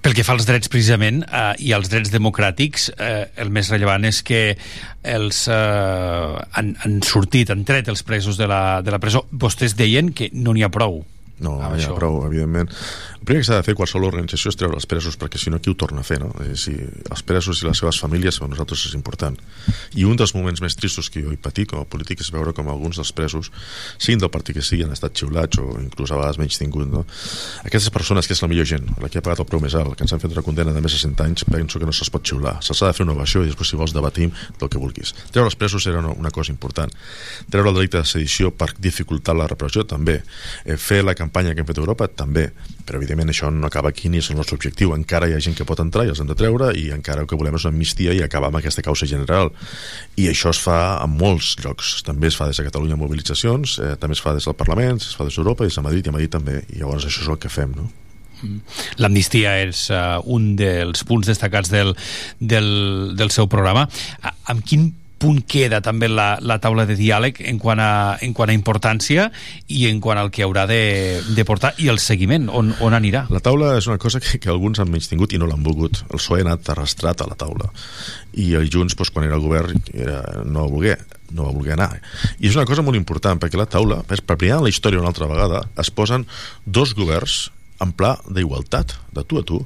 [0.00, 4.06] Pel que fa als drets precisament eh, i als drets democràtics, eh, el més rellevant
[4.08, 4.40] és que
[5.04, 9.26] els eh, han, han sortit, han tret els presos de la, de la presó.
[9.30, 11.02] Vostès deien que no n'hi ha prou.
[11.40, 12.68] No, hi ha prou, evidentment.
[13.20, 15.58] El primer que s'ha de fer qualsevol organització és treure els presos, perquè si no,
[15.60, 16.28] qui ho torna a fer, no?
[16.44, 19.36] Eh, si els presos i les seves famílies per nosaltres és important.
[19.96, 22.52] I un dels moments més tristos que jo he patit com a polític és veure
[22.56, 23.48] com alguns dels presos,
[23.96, 27.06] siguin del partit que sigui, han estat xiulats o inclús a vegades menys tingut, no?
[27.64, 29.96] Aquestes persones, que és la millor gent, la que ha pagat el preu més alt,
[29.96, 32.12] que ens han fet una condena de més de 100 anys, penso que no se'ls
[32.12, 32.58] pot xiular.
[32.64, 35.14] Se'ls ha de fer una ovació i després, si vols, debatim del que vulguis.
[35.32, 36.92] Treure els presos era una, una cosa important.
[37.48, 40.20] Treure el delicte de sedició per dificultar la repressió, també.
[40.64, 42.50] Eh, fer la campanya que hem fet a Europa, també.
[42.86, 44.94] Però, evidentment, això no acaba aquí ni és el nostre objectiu.
[44.94, 47.28] Encara hi ha gent que pot entrar i els hem de treure i encara el
[47.30, 49.52] que volem és una amnistia i acabar amb aquesta causa general.
[50.16, 52.02] I això es fa en molts llocs.
[52.06, 55.16] També es fa des de Catalunya mobilitzacions, eh, també es fa des del Parlament, es
[55.16, 56.62] fa des d'Europa, des de Madrid i a Madrid també.
[56.74, 57.90] I llavors això és el que fem, no?
[59.00, 61.92] L'amnistia és uh, un dels punts destacats del,
[62.40, 62.70] del,
[63.16, 63.86] del seu programa.
[64.22, 64.90] A, amb quin
[65.20, 69.28] punt queda també la, la taula de diàleg en quant, a, en quant a importància
[69.68, 73.26] i en quant al que haurà de, de portar i el seguiment, on, on anirà?
[73.32, 76.02] La taula és una cosa que, que alguns han menys tingut i no l'han volgut.
[76.08, 77.70] El PSOE ha anat arrastrat a la taula
[78.40, 80.98] i el Junts, doncs, quan era el govern, era, no voler
[81.30, 81.92] no va voler anar.
[82.40, 85.12] I és una cosa molt important, perquè la taula, per primera en la història una
[85.12, 86.26] altra vegada, es posen
[86.66, 89.60] dos governs en pla d'igualtat, de tu a tu,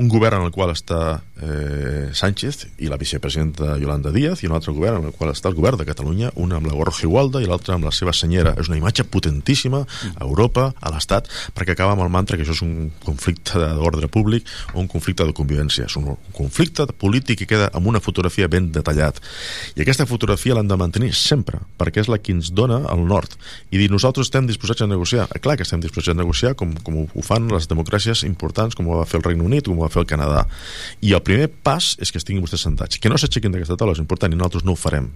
[0.00, 4.54] un govern en el qual està eh, Sánchez i la vicepresidenta Yolanda Díaz i un
[4.56, 7.42] altre govern en el qual està el govern de Catalunya un amb la Borja Igualda
[7.42, 8.54] i l'altre amb la seva senyera.
[8.60, 12.56] És una imatge potentíssima a Europa, a l'Estat, perquè acaba amb el mantra que això
[12.56, 15.86] és un conflicte d'ordre públic o un conflicte de convivència.
[15.88, 19.20] És un conflicte polític que queda amb una fotografia ben detallat.
[19.76, 23.36] I aquesta fotografia l'han de mantenir sempre perquè és la que ens dona el nord.
[23.70, 25.28] I dir nosaltres estem disposats a negociar.
[25.34, 28.88] Eh, clar que estem disposats a negociar com, com ho fan les democràcies importants com
[28.88, 30.44] ho va fer el Regne Unit, com ho va fer el Canadà.
[31.00, 34.02] I el primer pas és que estiguin vostès sentats que no s'aixequin d'aquesta taula és
[34.02, 35.08] important i nosaltres no ho farem.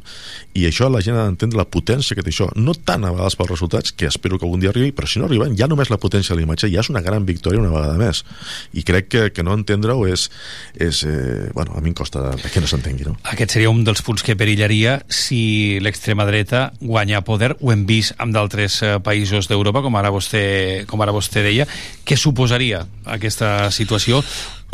[0.55, 2.49] I això la gent ha d'entendre la potència que té això.
[2.55, 5.29] No tant a vegades pels resultats que espero que algun dia arribi però si no
[5.29, 8.25] arriben ja només la potència de l'imatge ja és una gran victòria una vegada més.
[8.73, 10.29] I crec que, que no entendre-ho és,
[10.75, 13.17] és eh, bueno, a mi em costa que no s'entengui no?
[13.35, 18.15] Aquest seria un dels punts que perillaria si l'extrema dreta guanya poder ho hem vist
[18.19, 21.67] amb d'altres eh, països d'Europa com ara vostè com ara vostè deia.
[22.05, 22.85] Què suposaria
[23.17, 24.23] aquesta situació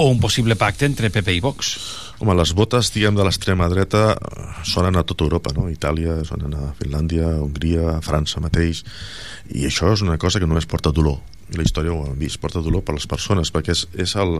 [0.00, 1.74] o un possible pacte entre PP i Vox?
[2.20, 4.14] Home, les botes, diguem, de l'extrema dreta
[4.64, 5.66] sonen a tota Europa, no?
[5.68, 8.80] Itàlia, sonen a Finlàndia, a Hongria, a França mateix,
[9.52, 11.20] i això és una cosa que només porta dolor.
[11.50, 14.36] i la història ho hem vist, porta dolor per les persones perquè és, és el,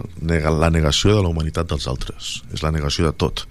[0.63, 3.43] la negació de la humanitat dels altres és la negació de tot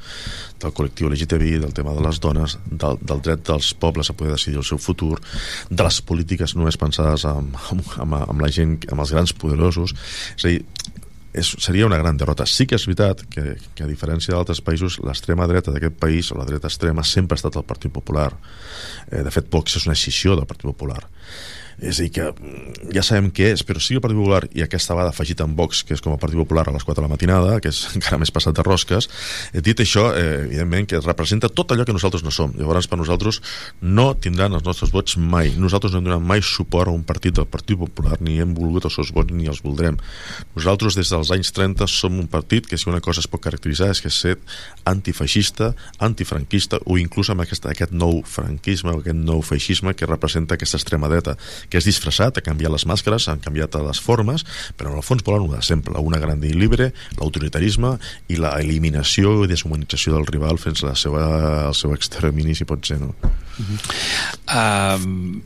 [0.63, 4.37] del col·lectiu LGTBI, del tema de les dones del, del dret dels pobles a poder
[4.37, 5.19] decidir el seu futur
[5.69, 9.91] de les polítiques només pensades amb, amb, amb, amb la gent amb els grans poderosos
[10.37, 10.63] és a dir,
[11.33, 12.47] és, seria una gran derrota.
[12.49, 16.39] Sí que és veritat que, que a diferència d'altres països, l'extrema dreta d'aquest país, o
[16.39, 18.31] la dreta extrema, sempre ha estat el Partit Popular.
[19.11, 21.01] Eh, de fet, Vox és una escissió del Partit Popular.
[21.79, 24.63] És a dir, que mm, ja sabem què és, però sí el Partit Popular, i
[24.65, 27.05] aquesta vegada afegit amb Vox, que és com a Partit Popular a les 4 de
[27.05, 29.07] la matinada, que és encara més passat de rosques,
[29.53, 32.51] eh, dit això, eh, evidentment, que representa tot allò que nosaltres no som.
[32.59, 33.39] Llavors, per nosaltres,
[33.81, 35.53] no tindran els nostres vots mai.
[35.59, 38.89] Nosaltres no hem donat mai suport a un partit del Partit Popular, ni hem volgut
[38.89, 39.99] els seus vots, ni els voldrem.
[40.57, 43.91] Nosaltres, des dels anys 30, som un partit que, si una cosa es pot caracteritzar,
[43.93, 44.35] és que és ser
[44.89, 45.71] antifeixista,
[46.03, 51.09] antifranquista, o inclús amb aquest, aquest nou franquisme, aquest nou feixisme que representa aquesta extrema
[51.11, 51.37] dreta,
[51.69, 54.45] que és disfressat, ha canviat les màscares, han canviat les formes,
[54.77, 57.95] però en el fons volen una de sempre, una gran i libre, l'autoritarisme
[58.29, 61.23] i la eliminació i deshumanització del rival fins a la seva,
[61.69, 63.13] al seu extermini, si pot ser, no?
[64.49, 65.41] Um,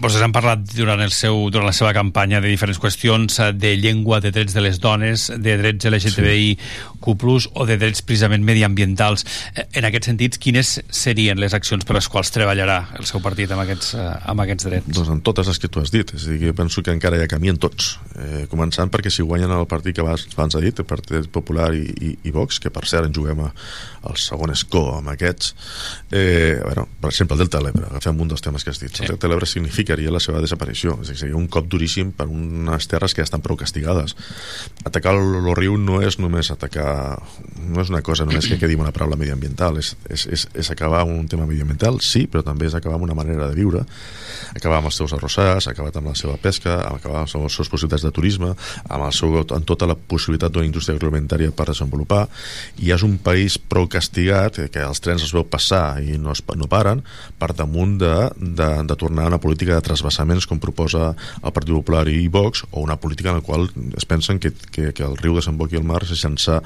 [0.00, 3.74] vostès han parlat durant, el seu, durant la seva campanya de diferents qüestions eh, de
[3.80, 6.60] llengua, de drets de les dones, de drets LGTBIQ+,
[7.54, 9.26] o de drets precisament mediambientals.
[9.54, 13.50] Eh, En aquest sentit, quines serien les accions per les quals treballarà el seu partit
[13.52, 14.92] amb aquests, eh, amb aquests drets?
[14.96, 16.14] Doncs en totes les que tu has dit.
[16.16, 17.98] És a dir, penso que encara hi ha camí en tots.
[18.16, 21.72] Eh, començant perquè si guanyen el partit que abans, abans ha dit, el Partit Popular
[21.74, 23.50] i, i, i Vox, que per cert en juguem a,
[24.06, 25.54] al segon escó amb aquests,
[26.12, 28.92] eh, bueno, per exemple, el Delta de l'Ebre, agafem un dels temes que has dit.
[28.94, 29.04] Sí.
[29.04, 29.48] El Delta de l'Ebre
[29.86, 30.98] significaria la seva desaparició.
[31.02, 34.16] És dir, seria un cop duríssim per unes terres que ja estan prou castigades.
[34.84, 37.18] Atacar el, riu no és només atacar...
[37.66, 41.04] No és una cosa només que quedi una paraula mediambiental, és, és, és, és acabar
[41.04, 43.82] un tema mediambiental, sí, però també és acabar amb una manera de viure,
[44.54, 48.06] acabar amb els seus arrossars, acabar amb la seva pesca, acabar amb les seves possibilitats
[48.06, 48.52] de turisme,
[48.86, 52.26] amb, el seu, amb tota la possibilitat d'una indústria agroalimentària per desenvolupar,
[52.82, 56.44] i és un país prou castigat, que els trens els veu passar i no, es,
[56.54, 57.02] no paren,
[57.40, 61.74] per damunt de, de, de tornar a una política de trasbassaments com proposa el Partit
[61.74, 65.16] Popular i Vox, o una política en la qual es pensen que, que, que el
[65.20, 66.58] riu desemboqui al mar sense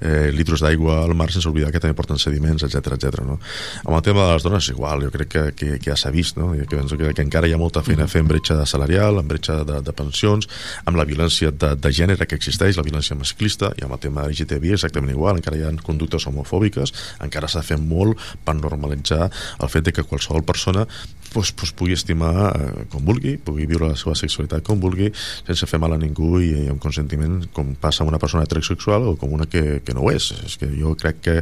[0.00, 3.22] eh, litros d'aigua al mar sense oblidar que també porten sediments, etc etc.
[3.26, 3.38] no?
[3.84, 6.38] Amb el tema de les dones igual, jo crec que, que, que ja s'ha vist,
[6.40, 6.52] no?
[6.56, 9.20] Jo que penso que, que encara hi ha molta feina a fer en bretxa salarial,
[9.20, 10.48] en bretxa de, de pensions,
[10.84, 14.26] amb la violència de, de gènere que existeix, la violència masclista, i amb el tema
[14.28, 19.28] LGTBI exactament igual, encara hi ha conductes homofòbiques, encara s'ha de fer molt per normalitzar
[19.28, 20.86] el fet de que qualsevol persona
[21.34, 25.10] pues, pues, pugui estimar eh, com vulgui, pugui viure la seva sexualitat com vulgui,
[25.46, 29.10] sense fer mal a ningú i, i amb consentiment, com passa amb una persona heterosexual
[29.10, 30.30] o com una que, que no ho és.
[30.46, 31.36] És que jo crec que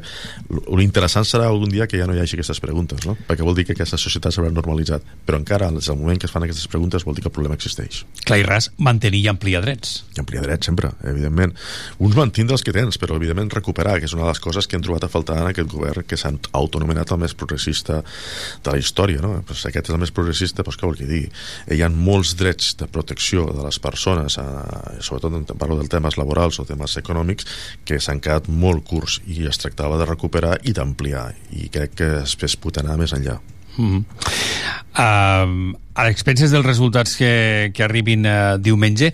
[0.72, 3.16] l'interessant serà algun dia que ja no hi hagi aquestes preguntes, no?
[3.28, 6.34] perquè vol dir que aquesta societat s'haurà normalitzat, però encara, des del moment que es
[6.34, 8.02] fan aquestes preguntes, vol dir que el problema existeix.
[8.26, 10.02] Clar i ras, mantenir i ampliar drets.
[10.16, 11.54] I ampliar drets sempre, evidentment.
[12.02, 14.78] Uns mantindre els que tens, però evidentment recuperar, que és una de les coses que
[14.78, 18.80] hem trobat a faltar en aquest govern que s'ha autonomenat el més progressista de la
[18.80, 19.22] història.
[19.24, 19.34] No?
[19.46, 21.28] Pues aquest és el més progressista, doncs què vol digui?
[21.66, 25.92] Eh, Hi ha molts drets de protecció de les persones, eh, sobretot en parlo dels
[25.92, 27.48] temes laborals o temes econòmics,
[27.84, 32.10] que s'han quedat molt curts i es tractava de recuperar i d'ampliar, i crec que
[32.22, 33.38] es, es pot anar més enllà.
[33.76, 34.04] Mm -hmm.
[35.00, 39.12] uh, a expenses dels resultats que, que arribin uh, diumenge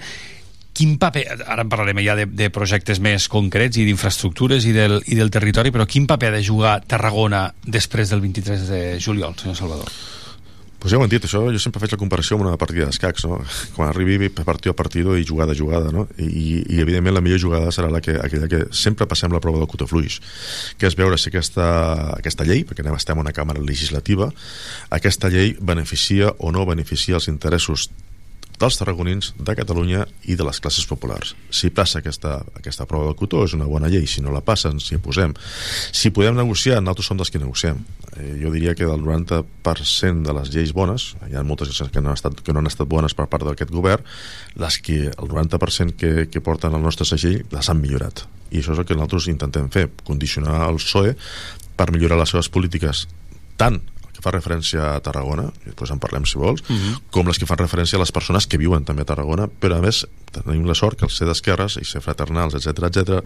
[0.78, 5.00] quin paper, ara en parlarem ja de, de projectes més concrets i d'infraestructures i del,
[5.10, 9.34] i del territori, però quin paper ha de jugar Tarragona després del 23 de juliol,
[9.40, 10.17] senyor Salvador?
[10.78, 13.24] Pues ja ho hem dit, això jo sempre faig la comparació amb una partida d'escacs,
[13.26, 13.40] no?
[13.74, 16.06] Quan arribi partido a partido i jugada a jugada, no?
[16.22, 19.58] I, i evidentment la millor jugada serà la que, aquella que sempre passem la prova
[19.58, 20.20] del cotofluix,
[20.78, 21.66] que és veure si aquesta,
[22.14, 24.30] aquesta llei, perquè anem estem en una càmera legislativa,
[24.94, 27.88] aquesta llei beneficia o no beneficia els interessos
[28.58, 31.34] dels tarragonins, de Catalunya i de les classes populars.
[31.54, 34.80] Si passa aquesta, aquesta prova del cotó és una bona llei, si no la passen,
[34.82, 35.34] si posem.
[35.92, 37.80] Si podem negociar, nosaltres som dels que negociem.
[38.16, 42.10] Eh, jo diria que del 90% de les lleis bones, hi ha moltes que no
[42.10, 44.02] han estat, que no han estat bones per part d'aquest govern,
[44.58, 48.26] les que el 90% que, que porten el nostre segell les han millorat.
[48.50, 51.14] I això és el que nosaltres intentem fer, condicionar el PSOE
[51.78, 53.06] per millorar les seves polítiques
[53.58, 53.80] tant
[54.18, 56.98] que fa referència a Tarragona, i després en parlem si vols, uh -huh.
[57.14, 59.80] com les que fan referència a les persones que viuen també a Tarragona, però a
[59.80, 63.22] més tenim la sort que al ser d'esquerres i ser fraternals, etc etc,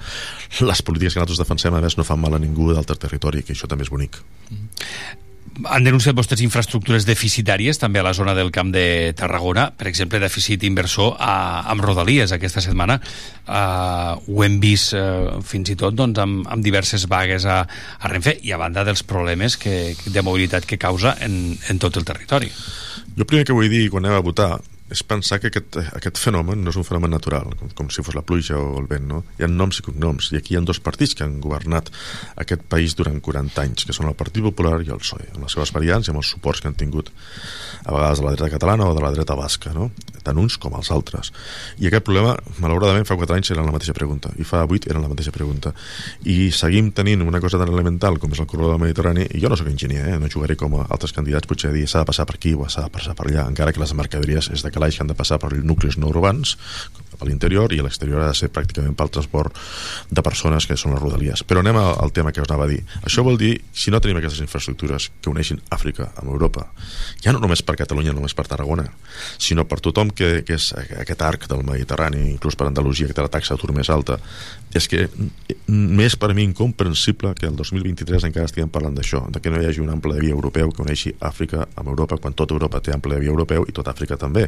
[0.61, 3.55] les polítiques que nosaltres defensem a més no fan mal a ningú d'altre territori, que
[3.55, 4.17] això també és bonic.
[4.51, 5.32] Uh -huh.
[5.69, 10.21] Han denunciat vostres infraestructures deficitàries també a la zona del Camp de Tarragona, per exemple,
[10.23, 11.35] dèficit inversor a,
[11.71, 12.97] amb Rodalies aquesta setmana.
[13.45, 18.13] Uh, ho hem vist uh, fins i tot doncs, amb, amb diverses vagues a, a
[18.13, 22.09] Renfe i a banda dels problemes que, de mobilitat que causa en, en tot el
[22.09, 22.49] territori.
[23.13, 24.55] Jo primer que vull dir quan anem a votar
[24.93, 28.17] és pensar que aquest, aquest fenomen no és un fenomen natural, com, com si fos
[28.19, 29.23] la pluja o el vent, no?
[29.39, 31.89] Hi ha noms i cognoms, i aquí hi ha dos partits que han governat
[32.45, 35.57] aquest país durant 40 anys, que són el Partit Popular i el PSOE, amb les
[35.57, 37.09] seves variants i amb els suports que han tingut
[37.83, 39.91] a vegades de la dreta catalana o de la dreta basca, no?
[40.25, 41.33] Tant uns com els altres.
[41.79, 45.03] I aquest problema, malauradament, fa 4 anys era la mateixa pregunta, i fa 8 era
[45.03, 45.75] la mateixa pregunta.
[46.29, 49.53] I seguim tenint una cosa tan elemental com és el corredor del Mediterrani, i jo
[49.53, 50.19] no sóc enginyer, eh?
[50.23, 52.93] no jugaré com altres candidats, potser dir s'ha de passar per aquí o s'ha de
[52.95, 55.53] passar per allà, encara que les mercaderies és de calaix que han de passar per
[55.63, 56.57] nuclis no urbans,
[57.23, 59.57] a l'interior i a l'exterior ha de ser pràcticament pel transport
[60.11, 61.45] de persones que són les rodalies.
[61.47, 62.81] Però anem al, al tema que us anava a dir.
[63.07, 66.67] Això vol dir, si no tenim aquestes infraestructures que uneixin Àfrica amb Europa,
[67.23, 68.89] ja no només per Catalunya, no només per Tarragona,
[69.39, 73.25] sinó per tothom que, que és aquest arc del Mediterrani, inclús per Andalusia, que té
[73.25, 74.19] la taxa d'atur més alta,
[74.73, 75.07] és que
[75.69, 79.69] més per mi incomprensible que el 2023 encara estiguem parlant d'això, de que no hi
[79.69, 82.95] hagi un ample de via europeu que uneixi Àfrica amb Europa, quan tota Europa té
[82.95, 84.47] ample de via europeu i tota Àfrica també.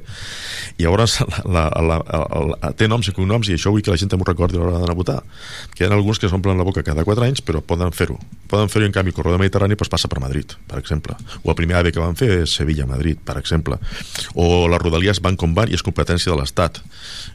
[0.78, 1.18] I llavors
[1.54, 2.20] la, la, la,
[2.52, 4.62] la, té noms i cognoms i això vull que la gent també ho recordi a
[4.62, 5.20] l'hora d'anar a votar.
[5.74, 8.18] Que hi ha alguns que s'omplen la boca cada 4 anys, però poden fer-ho.
[8.50, 11.16] Poden fer-ho en canvi el corredor mediterrani doncs, passa per Madrid, per exemple.
[11.42, 13.78] O el primer AVE que van fer és Sevilla-Madrid, per exemple.
[14.34, 16.81] O les rodalies van com van i és competència de l'Estat.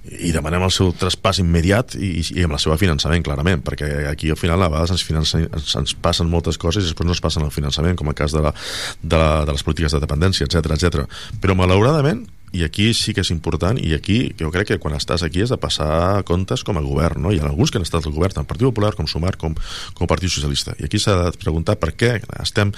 [0.09, 4.31] I demanem el seu traspàs immediat i, i amb la seva finançament, clarament, perquè aquí
[4.33, 7.23] al final a vegades ens, financen, ens, ens passen moltes coses i després no es
[7.23, 8.53] passen el finançament, com el cas de, la,
[9.01, 11.05] de, la, de les polítiques de dependència, etc etc.
[11.41, 12.25] Però malauradament
[12.55, 15.53] i aquí sí que és important i aquí jo crec que quan estàs aquí has
[15.53, 17.33] de passar comptes com a govern no?
[17.33, 19.55] hi ha alguns que han estat al govern tant Partit Popular com Sumar com,
[19.93, 22.73] com Partit Socialista i aquí s'ha de preguntar per què estem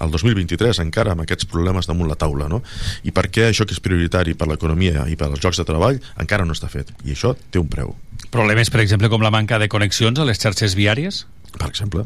[0.00, 2.62] al 2023 encara amb aquests problemes damunt la taula no?
[3.04, 6.00] i per què això que és prioritari per l'economia i per als llocs de treball
[6.20, 7.96] encara no està fet i això té un preu
[8.30, 11.24] Problemes, per exemple, com la manca de connexions a les xarxes viàries?
[11.56, 12.04] Per exemple.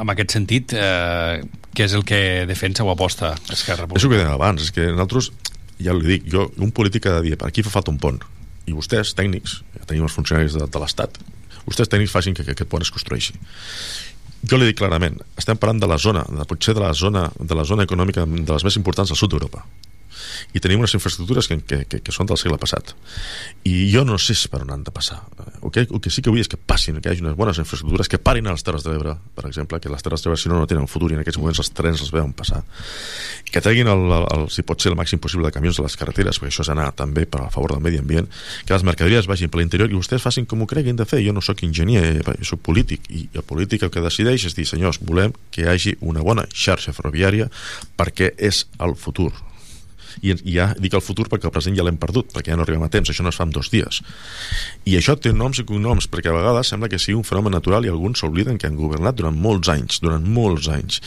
[0.00, 1.40] En aquest sentit, eh,
[1.72, 3.96] què és el que defensa o aposta Esquerra Republicana?
[3.96, 5.30] És el que deia abans, és que nosaltres
[5.82, 8.20] ja li dic, jo, un polític ha de dir per aquí fa falta un pont.
[8.64, 11.20] I vostès, tècnics, ja tenim els funcionaris de, de l'Estat
[11.64, 13.36] vostès tècnics facin que, que aquest pont es construeixi.
[14.44, 17.56] Jo li dic clarament, estem parlant de la zona de, potser de la zona, de
[17.56, 19.64] la zona econòmica de les més importants del sud d'Europa
[20.54, 22.94] i tenim unes infraestructures que, que, que, que són del segle passat.
[23.68, 25.20] I jo no sé per on han de passar.
[25.62, 27.58] El que, el que sí que vull és que passin que hi hagi unes bones
[27.62, 30.40] infraestructures que parin a les Terres de l'Ebre per exemple, que les Terres de l'Ebre
[30.40, 32.62] si no no tenen futur i en aquests moments els trens els veuen passar.
[33.50, 35.96] Que treguin el, el, el, si pot ser el màxim possible de camions de les
[36.00, 38.28] carreteres perquè això és anar també per a favor del medi ambient
[38.64, 41.22] que les mercaderies vagin per l'interior i vostès facin com ho creguin de fer.
[41.24, 44.68] Jo no sóc enginyer, jo sóc polític i el polític el que decideix és dir
[44.68, 47.50] senyors, volem que hi hagi una bona xarxa ferroviària
[47.98, 49.32] perquè és el futur
[50.22, 52.66] i, i ja dic el futur perquè el present ja l'hem perdut perquè ja no
[52.66, 54.00] arribem a temps, això no es fa en dos dies
[54.84, 57.86] i això té noms i cognoms perquè a vegades sembla que sigui un fenomen natural
[57.86, 61.00] i alguns s'obliden que han governat durant molts anys durant molts anys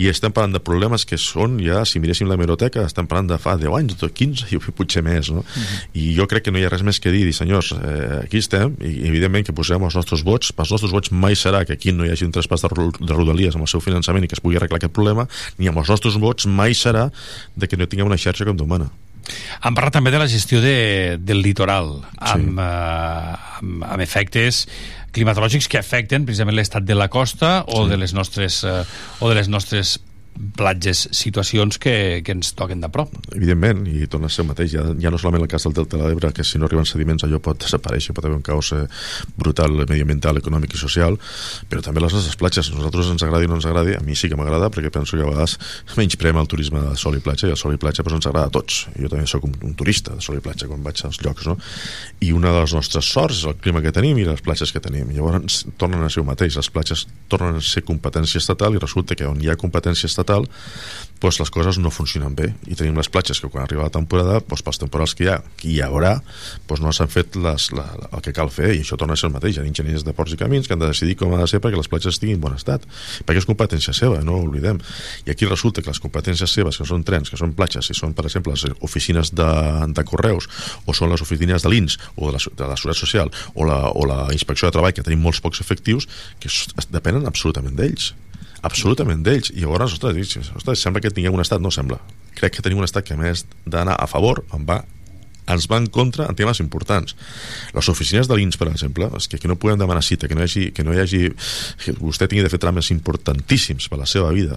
[0.00, 3.38] i estem parlant de problemes que són ja, si miréssim la hemeroteca estem parlant de
[3.40, 5.42] fa 10 anys, 15 i potser més no?
[5.42, 5.80] Uh -huh.
[5.94, 8.38] i jo crec que no hi ha res més que dir, dir senyors, eh, aquí
[8.38, 11.92] estem i evidentment que posem els nostres vots pels nostres vots mai serà que aquí
[11.92, 12.68] no hi hagi un traspàs de,
[13.06, 15.26] de rodalies amb el seu finançament i que es pugui arreglar aquest problema
[15.58, 17.10] ni amb els nostres vots mai serà
[17.56, 18.90] de que no tinguem una xarxa com humana.
[19.64, 22.60] Han parlat també de la gestió de, del litoral, amb, sí.
[22.60, 24.66] eh, amb, amb efectes
[25.14, 27.92] climatològics que afecten precisament l'estat de la costa o sí.
[27.92, 28.82] de les nostres eh,
[29.20, 29.98] o de les nostres
[30.56, 33.12] platges, situacions que, que ens toquen de prop.
[33.34, 35.98] Evidentment, i torna a ser el mateix, ja, ja no solament el cas del Delta
[36.00, 38.84] de l'Ebre, que si no arriben sediments allò pot desaparèixer, pot haver un caos eh,
[39.38, 41.18] brutal, mediambiental, econòmic i social,
[41.70, 44.30] però també les nostres platges, nosaltres ens agradi o no ens agradi, a mi sí
[44.30, 45.56] que m'agrada, perquè penso que a vegades
[45.94, 48.50] menysprem el turisme de sol i platja, i el sol i platja doncs, ens agrada
[48.50, 48.84] a tots.
[48.98, 51.56] Jo també sóc un, un turista de sol i platja quan vaig als llocs, no?
[52.24, 54.82] I una de les nostres sorts és el clima que tenim i les platges que
[54.82, 55.10] tenim.
[55.14, 59.16] Llavors tornen a ser el mateix, les platges tornen a ser competència estatal i resulta
[59.18, 60.48] que on hi ha competència estatal estatal
[61.24, 62.50] doncs les coses no funcionen bé.
[62.68, 65.38] I tenim les platges que quan arriba la temporada doncs pels temporals que hi ha,
[65.56, 66.18] que hi haurà
[66.68, 68.74] doncs no s'han fet les, la, el que cal fer.
[68.74, 70.76] I això torna a ser el mateix, hi ha enginyers de ports i camins que
[70.76, 72.84] han de decidir com ha de ser perquè les platges estiguin en bon estat.
[73.24, 74.82] Perquè és competència seva, no ho oblidem.
[75.24, 78.12] I aquí resulta que les competències seves que són trens, que són platges, si són
[78.12, 79.48] per exemple les oficines de,
[79.96, 80.50] de correus
[80.84, 83.80] o són les oficines de l'INS o de la, de la Seguretat Social o la,
[83.96, 86.08] o la Inspecció de Treball que tenim molts pocs efectius
[86.42, 86.52] que
[86.92, 88.12] depenen absolutament d'ells
[88.64, 89.52] absolutament d'ells.
[89.54, 92.00] I llavors, ostres, ostres, sembla que tinguem un estat no sembla,
[92.38, 94.82] crec que tenim un estat que a més d'anar a favor, en va
[95.44, 97.14] ens va en contra en temes importants.
[97.74, 100.40] Les oficines de l'INS, per exemple, és que, que no podem demanar cita, que no
[100.40, 101.20] hi hagi, que no hi hagi
[101.84, 104.56] que vostè tingui de fer trames importantíssims per la seva vida,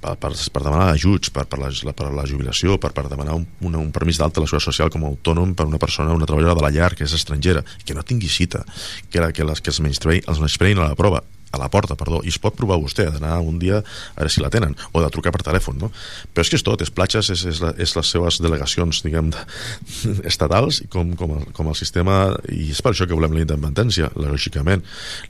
[0.00, 3.46] per, per, per demanar ajuts, per, per, la, per la jubilació, per, per demanar un,
[3.60, 6.28] un, un permís d'alta a la seguretat social com a autònom per una persona, una
[6.28, 8.64] treballadora de la llar que és estrangera, que no tingui cita,
[9.10, 11.22] que, la, que les que es menyspreïn, els menyspreïn a la prova
[11.52, 14.42] a la porta, perdó, i es pot provar vostè d'anar un dia a veure si
[14.42, 15.92] la tenen, o de trucar per telèfon, no?
[16.32, 19.30] Però és que és tot, és platges, és, és, la, és les seves delegacions, diguem,
[19.34, 19.44] de,
[20.32, 22.18] estatals, com, com, el, com el sistema,
[22.48, 24.84] i és per això que volem la independència, lògicament.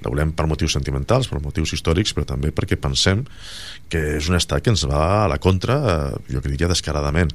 [0.05, 3.27] La volem per motius sentimentals, per motius històrics, però també perquè pensem
[3.93, 7.33] que és un estat que ens va a la contra, eh, jo diria descaradament.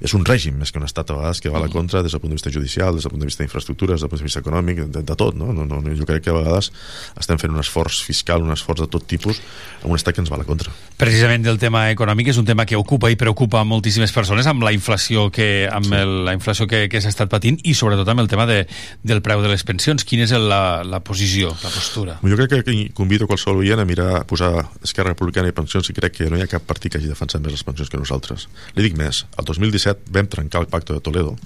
[0.00, 2.14] És un règim, més que un estat a vegades, que va a la contra des
[2.14, 4.28] del punt de vista judicial, des del punt de vista d'infraestructures, des del punt de
[4.28, 5.52] vista econòmic, de, de tot, no?
[5.56, 5.82] No, no?
[5.98, 6.70] Jo crec que a vegades
[7.18, 9.38] estem fent un esforç fiscal, un esforç de tot tipus,
[9.82, 10.72] a un estat que ens va a la contra.
[10.98, 14.72] Precisament del tema econòmic és un tema que ocupa i preocupa moltíssimes persones amb la
[14.74, 15.94] inflació que amb sí.
[15.94, 18.64] el, la inflació que, que s'ha estat patint i sobretot amb el tema de,
[19.06, 20.04] del preu de les pensions.
[20.08, 22.18] Quina és el, la, la posició, la postura?
[22.24, 24.50] Jo crec que convido qualsevol oient a mirar, a posar
[24.82, 27.44] Esquerra Republicana i pensions i crec que no hi ha cap partit que hagi defensat
[27.44, 28.48] més les pensions que nosaltres.
[28.74, 31.36] Li dic més, el 2017 vam trencar el pacte de Toledo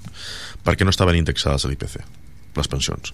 [0.64, 2.00] perquè no estaven indexades a l'IPC
[2.56, 3.12] les pensions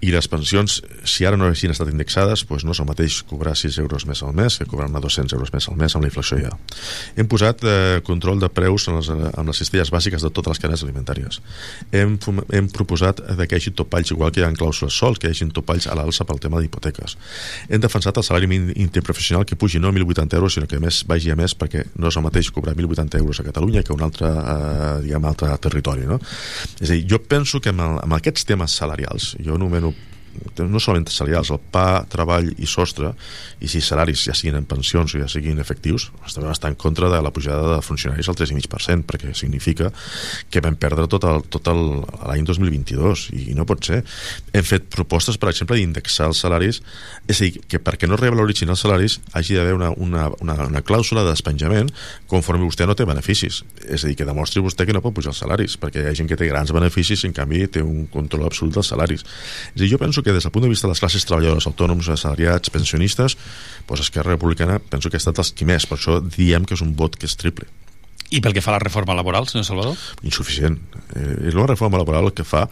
[0.00, 3.54] i les pensions, si ara no haguessin estat indexades doncs no és el mateix cobrar
[3.56, 6.38] 6 euros més al mes que cobrar 200 euros més al mes amb la inflació
[6.40, 6.52] ja.
[7.16, 10.62] Hem posat eh, control de preus en les, en les cistelles bàsiques de totes les
[10.62, 11.40] cadenes alimentàries.
[11.92, 12.18] Hem,
[12.52, 15.34] hem proposat que hi hagi topalls, igual que hi ha en clàusules sols, que hi
[15.34, 17.16] hagi topalls a l'alça pel tema d'hipoteques.
[17.68, 21.02] Hem defensat el salari mínim interprofessional que pugi no a 1.080 euros, sinó que més
[21.08, 24.04] vagi a més perquè no és el mateix cobrar 1.080 euros a Catalunya que un
[24.04, 26.06] altre, eh, diguem, altre territori.
[26.08, 26.20] No?
[26.80, 29.93] És a dir, jo penso que amb, el, amb aquests temes salarials, jo anomeno
[30.62, 33.12] no solament salarials, el pa, treball i sostre,
[33.64, 37.08] i si salaris ja siguin en pensions o ja siguin efectius, estem estar en contra
[37.12, 39.90] de la pujada de funcionaris al 3,5%, perquè significa
[40.50, 44.02] que vam perdre tot el, tot l'any 2022, i no pot ser.
[44.54, 46.80] Hem fet propostes, per exemple, d'indexar els salaris,
[47.28, 50.82] és a dir, que perquè no revaloritzin els salaris hagi d'haver una, una, una, una
[50.84, 51.90] clàusula de despenjament
[52.30, 53.62] conforme vostè no té beneficis.
[53.84, 56.16] És a dir, que demostri vostè que no pot pujar els salaris, perquè hi ha
[56.16, 59.24] gent que té grans beneficis i en canvi té un control absolut dels salaris.
[59.24, 61.68] És a dir, jo penso que des del punt de vista de les classes treballadores,
[61.70, 63.38] autònoms, assalariats, pensionistes,
[63.86, 66.84] doncs Esquerra Republicana penso que ha estat els qui més, per això diem que és
[66.84, 67.68] un vot que és triple.
[68.34, 69.98] I pel que fa a la reforma laboral, senyor Salvador?
[70.26, 70.78] Insuficient.
[71.14, 72.64] Eh, la reforma laboral el que fa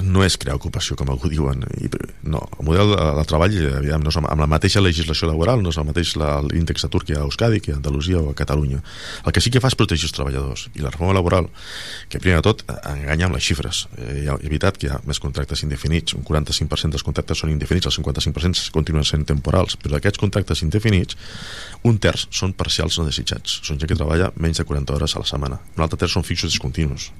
[0.00, 1.64] no és crear ocupació, com algú diuen.
[1.80, 1.90] I,
[2.24, 5.72] no, el model de, de treball, aviam, no és amb la mateixa legislació laboral, no
[5.72, 8.80] és el mateix l'índex hi ha a Euskadi, que a Andalusia o a Catalunya.
[9.26, 10.68] El que sí que fa és protegir els treballadors.
[10.74, 11.48] I la reforma laboral,
[12.08, 13.86] que primer de tot enganya amb les xifres.
[13.98, 17.90] Eh, ha veritat que hi ha més contractes indefinits, un 45% dels contractes són indefinits,
[17.90, 21.18] el 55% continuen sent temporals, però d'aquests contractes indefinits,
[21.88, 23.60] un terç són parcials no desitjats.
[23.66, 25.60] Són gent que treballa menys de 40 hores a la setmana.
[25.76, 27.10] Un altre terç són fixos discontinus,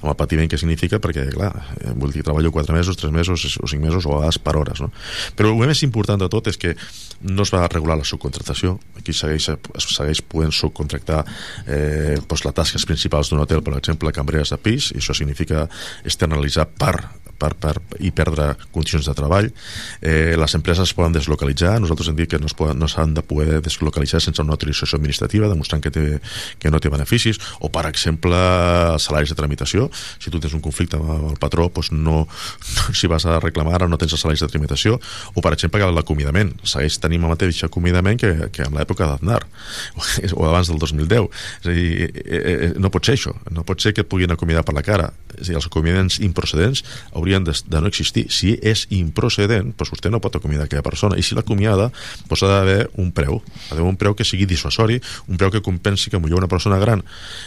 [0.00, 3.12] amb el patiment que significa perquè, clar, eh, vull dir i treballo 4 mesos, 3
[3.14, 4.82] mesos o 5 mesos o a vegades per hores.
[4.84, 4.90] No?
[5.36, 6.74] Però el més important de tot és que
[7.20, 8.76] no es va regular la subcontractació.
[9.00, 11.24] Aquí segueix, es segueix podent subcontractar
[11.66, 15.66] eh, doncs les tasques principals d'un hotel, per exemple, cambreres de pis, i això significa
[16.04, 17.74] externalitzar part per, per,
[18.04, 19.48] i perdre condicions de treball.
[20.04, 23.60] Eh, les empreses es poden deslocalitzar, nosaltres hem dit que no s'han no de poder
[23.64, 26.04] deslocalitzar sense una autorització administrativa, demostrant que, té,
[26.60, 28.36] que no té beneficis, o per exemple,
[29.00, 29.88] salaris de tramitació.
[30.20, 32.09] Si tu tens un conflicte amb el patró, doncs no,
[32.98, 34.98] si vas a reclamar ara no tens els salaris de tramitació,
[35.34, 36.52] o per exemple l'acomiadament.
[36.64, 39.40] Segueix tenim el mateix acomiadament que, que en l'època d'Aznar,
[40.38, 41.28] o abans del 2010.
[41.62, 44.64] És a dir, eh, eh, no pot ser això, no pot ser que puguin acomiadar
[44.66, 45.10] per la cara.
[45.36, 46.84] És a dir, els acomiadaments improcedents
[47.14, 48.26] haurien de, de no existir.
[48.32, 51.18] Si és improcedent, doncs vostè no pot acomiadar aquella persona.
[51.18, 51.90] I si l'acomiada,
[52.28, 53.40] doncs ha d'haver un preu.
[53.68, 56.78] Ha d'haver un preu que sigui dissuasori, un preu que compensi que millor una persona
[56.78, 57.04] gran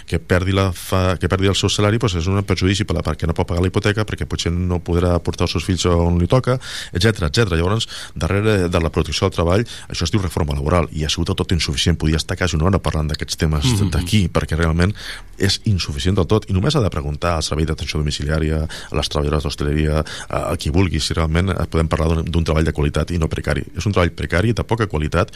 [0.07, 3.03] que perdi, la fa, que perdi el seu salari doncs és un perjudici per la
[3.05, 5.85] part que no pot pagar la hipoteca perquè potser no podrà portar els seus fills
[5.89, 6.59] on li toca,
[6.93, 7.57] etc etc.
[7.57, 11.33] Llavors, darrere de la protecció del treball, això es diu reforma laboral i ha sigut
[11.33, 11.97] tot insuficient.
[11.99, 13.91] Podia estar quasi una hora parlant d'aquests temes mm -hmm.
[13.91, 14.93] d'aquí, perquè realment
[15.37, 16.49] és insuficient del tot.
[16.49, 20.51] I només ha de preguntar al servei d'atenció domiciliària, a les treballadores d'hostaleria hostaleria, a,
[20.51, 23.63] a qui vulgui, si realment podem parlar d'un treball de qualitat i no precari.
[23.75, 25.33] És un treball precari, de poca qualitat,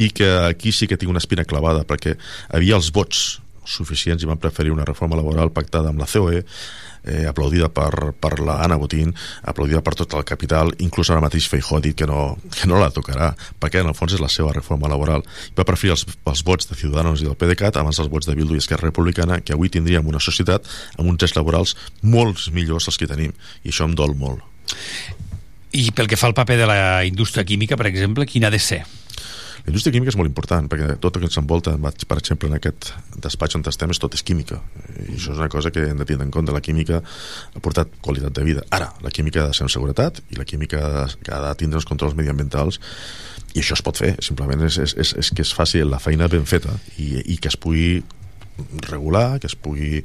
[0.00, 2.16] i que aquí sí que tinc una espina clavada, perquè
[2.50, 6.44] havia els vots suficients i van preferir una reforma laboral pactada amb la COE
[7.04, 11.48] eh, aplaudida per, per la Anna Botín, aplaudida per tot el capital, inclús ara mateix
[11.48, 14.30] Feijó ha dit que no, que no la tocarà, perquè en el fons és la
[14.32, 15.24] seva reforma laboral.
[15.56, 18.56] Va preferir els, els vots de Ciudadanos i del PDeCAT abans dels vots de Bildu
[18.56, 20.68] i Esquerra Republicana, que avui tindríem una societat
[20.98, 23.34] amb uns drets laborals molt millors dels que tenim,
[23.64, 24.44] i això em dol molt.
[25.70, 28.58] I pel que fa al paper de la indústria química, per exemple, quin ha de
[28.58, 28.82] ser?
[29.64, 31.74] La indústria química és molt important, perquè tot el que ens envolta,
[32.08, 34.60] per exemple, en aquest despatx on estem, és tot és química.
[35.04, 36.54] I això és una cosa que hem de tenir en compte.
[36.54, 38.64] La química ha portat qualitat de vida.
[38.70, 41.88] Ara, la química ha de ser en seguretat i la química ha de tindre els
[41.88, 42.80] controls mediambientals
[43.54, 46.28] i això es pot fer, simplement és, és, és, és que es faci la feina
[46.30, 48.00] ben feta i, i que es pugui
[48.86, 50.02] regular, que es pugui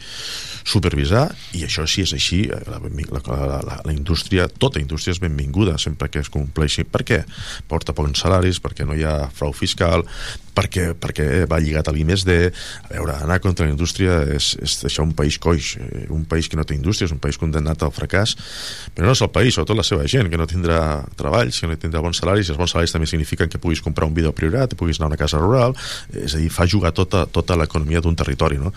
[0.65, 1.27] supervisar,
[1.57, 5.77] i això si és així, eh, la, la, la, la, indústria, tota indústria és benvinguda
[5.82, 6.88] sempre que es compleixi.
[6.88, 7.22] Per què?
[7.69, 10.06] Porta bons salaris, perquè no hi ha frau fiscal,
[10.56, 12.38] perquè, perquè va lligat a l'I+D.
[12.90, 16.49] A veure, anar contra la indústria és, és deixar un país coix, eh, un país
[16.49, 18.36] que no té indústria, és un país condemnat al fracàs,
[18.95, 20.80] però no és el país, sobretot la seva gent, que no tindrà
[21.19, 24.07] treballs, que no tindrà bons salaris, i els bons salaris també signifiquen que puguis comprar
[24.07, 25.76] un vídeo priorat, que puguis anar a una casa rural,
[26.14, 28.72] és a dir, fa jugar tota, tota l'economia d'un territori, no?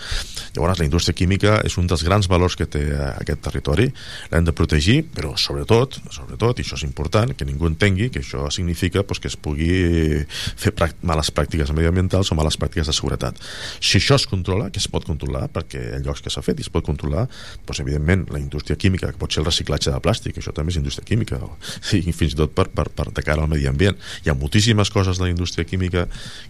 [0.57, 3.89] Llavors, la indústria química és un dels grans valors que té aquest territori,
[4.33, 8.49] l'hem de protegir, però sobretot, sobretot, i això és important, que ningú entengui que això
[8.55, 10.73] significa pues, que es pugui fer
[11.03, 13.39] males pràctiques mediambientals o males pràctiques de seguretat.
[13.81, 16.67] Si això es controla, que es pot controlar, perquè ha llocs que s'ha fet i
[16.67, 17.27] es pot controlar,
[17.67, 20.81] doncs, evidentment, la indústria química, que pot ser el reciclatge de plàstic, això també és
[20.81, 21.41] indústria química,
[21.99, 23.99] i fins i tot per, per, per de cara al medi ambient.
[24.25, 26.07] Hi ha moltíssimes coses de la indústria química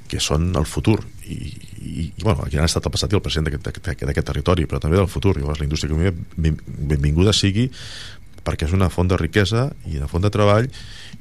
[0.08, 1.38] que són el futur, i,
[1.78, 4.96] i, i bueno, aquí han estat el passat i el present d'aquest territori, però també
[5.00, 5.36] del futur.
[5.38, 7.68] Llavors, la indústria química benvinguda sigui
[8.48, 10.70] perquè és una font de riquesa i una font de treball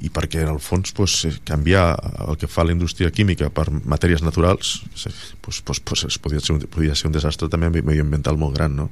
[0.02, 1.90] i perquè en el fons pues, canviar
[2.28, 4.78] el que fa la indústria química per matèries naturals
[5.42, 8.90] pues, pues, pues, podria, ser un, podria ser un desastre també mediambiental molt gran no?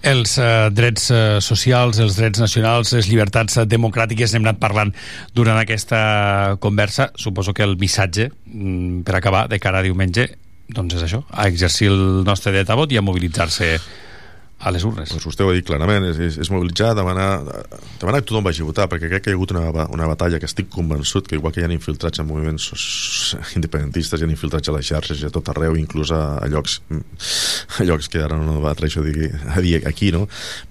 [0.00, 4.90] Els eh, drets eh, socials, els drets nacionals, les llibertats eh, democràtiques n'hem anat parlant
[5.36, 7.10] durant aquesta conversa.
[7.20, 10.30] Suposo que el missatge, mm, per acabar, de cara a diumenge,
[10.72, 13.74] doncs és això, a exercir el nostre dret a vot i a mobilitzar-se
[14.60, 15.08] a les urnes.
[15.08, 17.40] Pues vostè ho ha dit clarament, és, és, és mobilitzar, demanar,
[18.00, 20.40] demanar que tothom vagi a votar, perquè crec que hi ha hagut una, una batalla
[20.40, 22.66] que estic convençut que igual que hi ha infiltrats en moviments
[23.56, 26.80] independentistes, hi ha infiltrats a les xarxes i a tot arreu, inclús a, a llocs
[27.78, 30.26] a llocs que ara no va això dir, a dir aquí, no?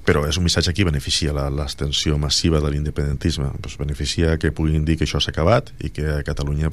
[0.05, 4.97] Però és un missatge que beneficia l'extensió massiva de l'independentisme, pues beneficia que puguin dir
[4.99, 6.67] que això s'ha acabat i que a Catalunya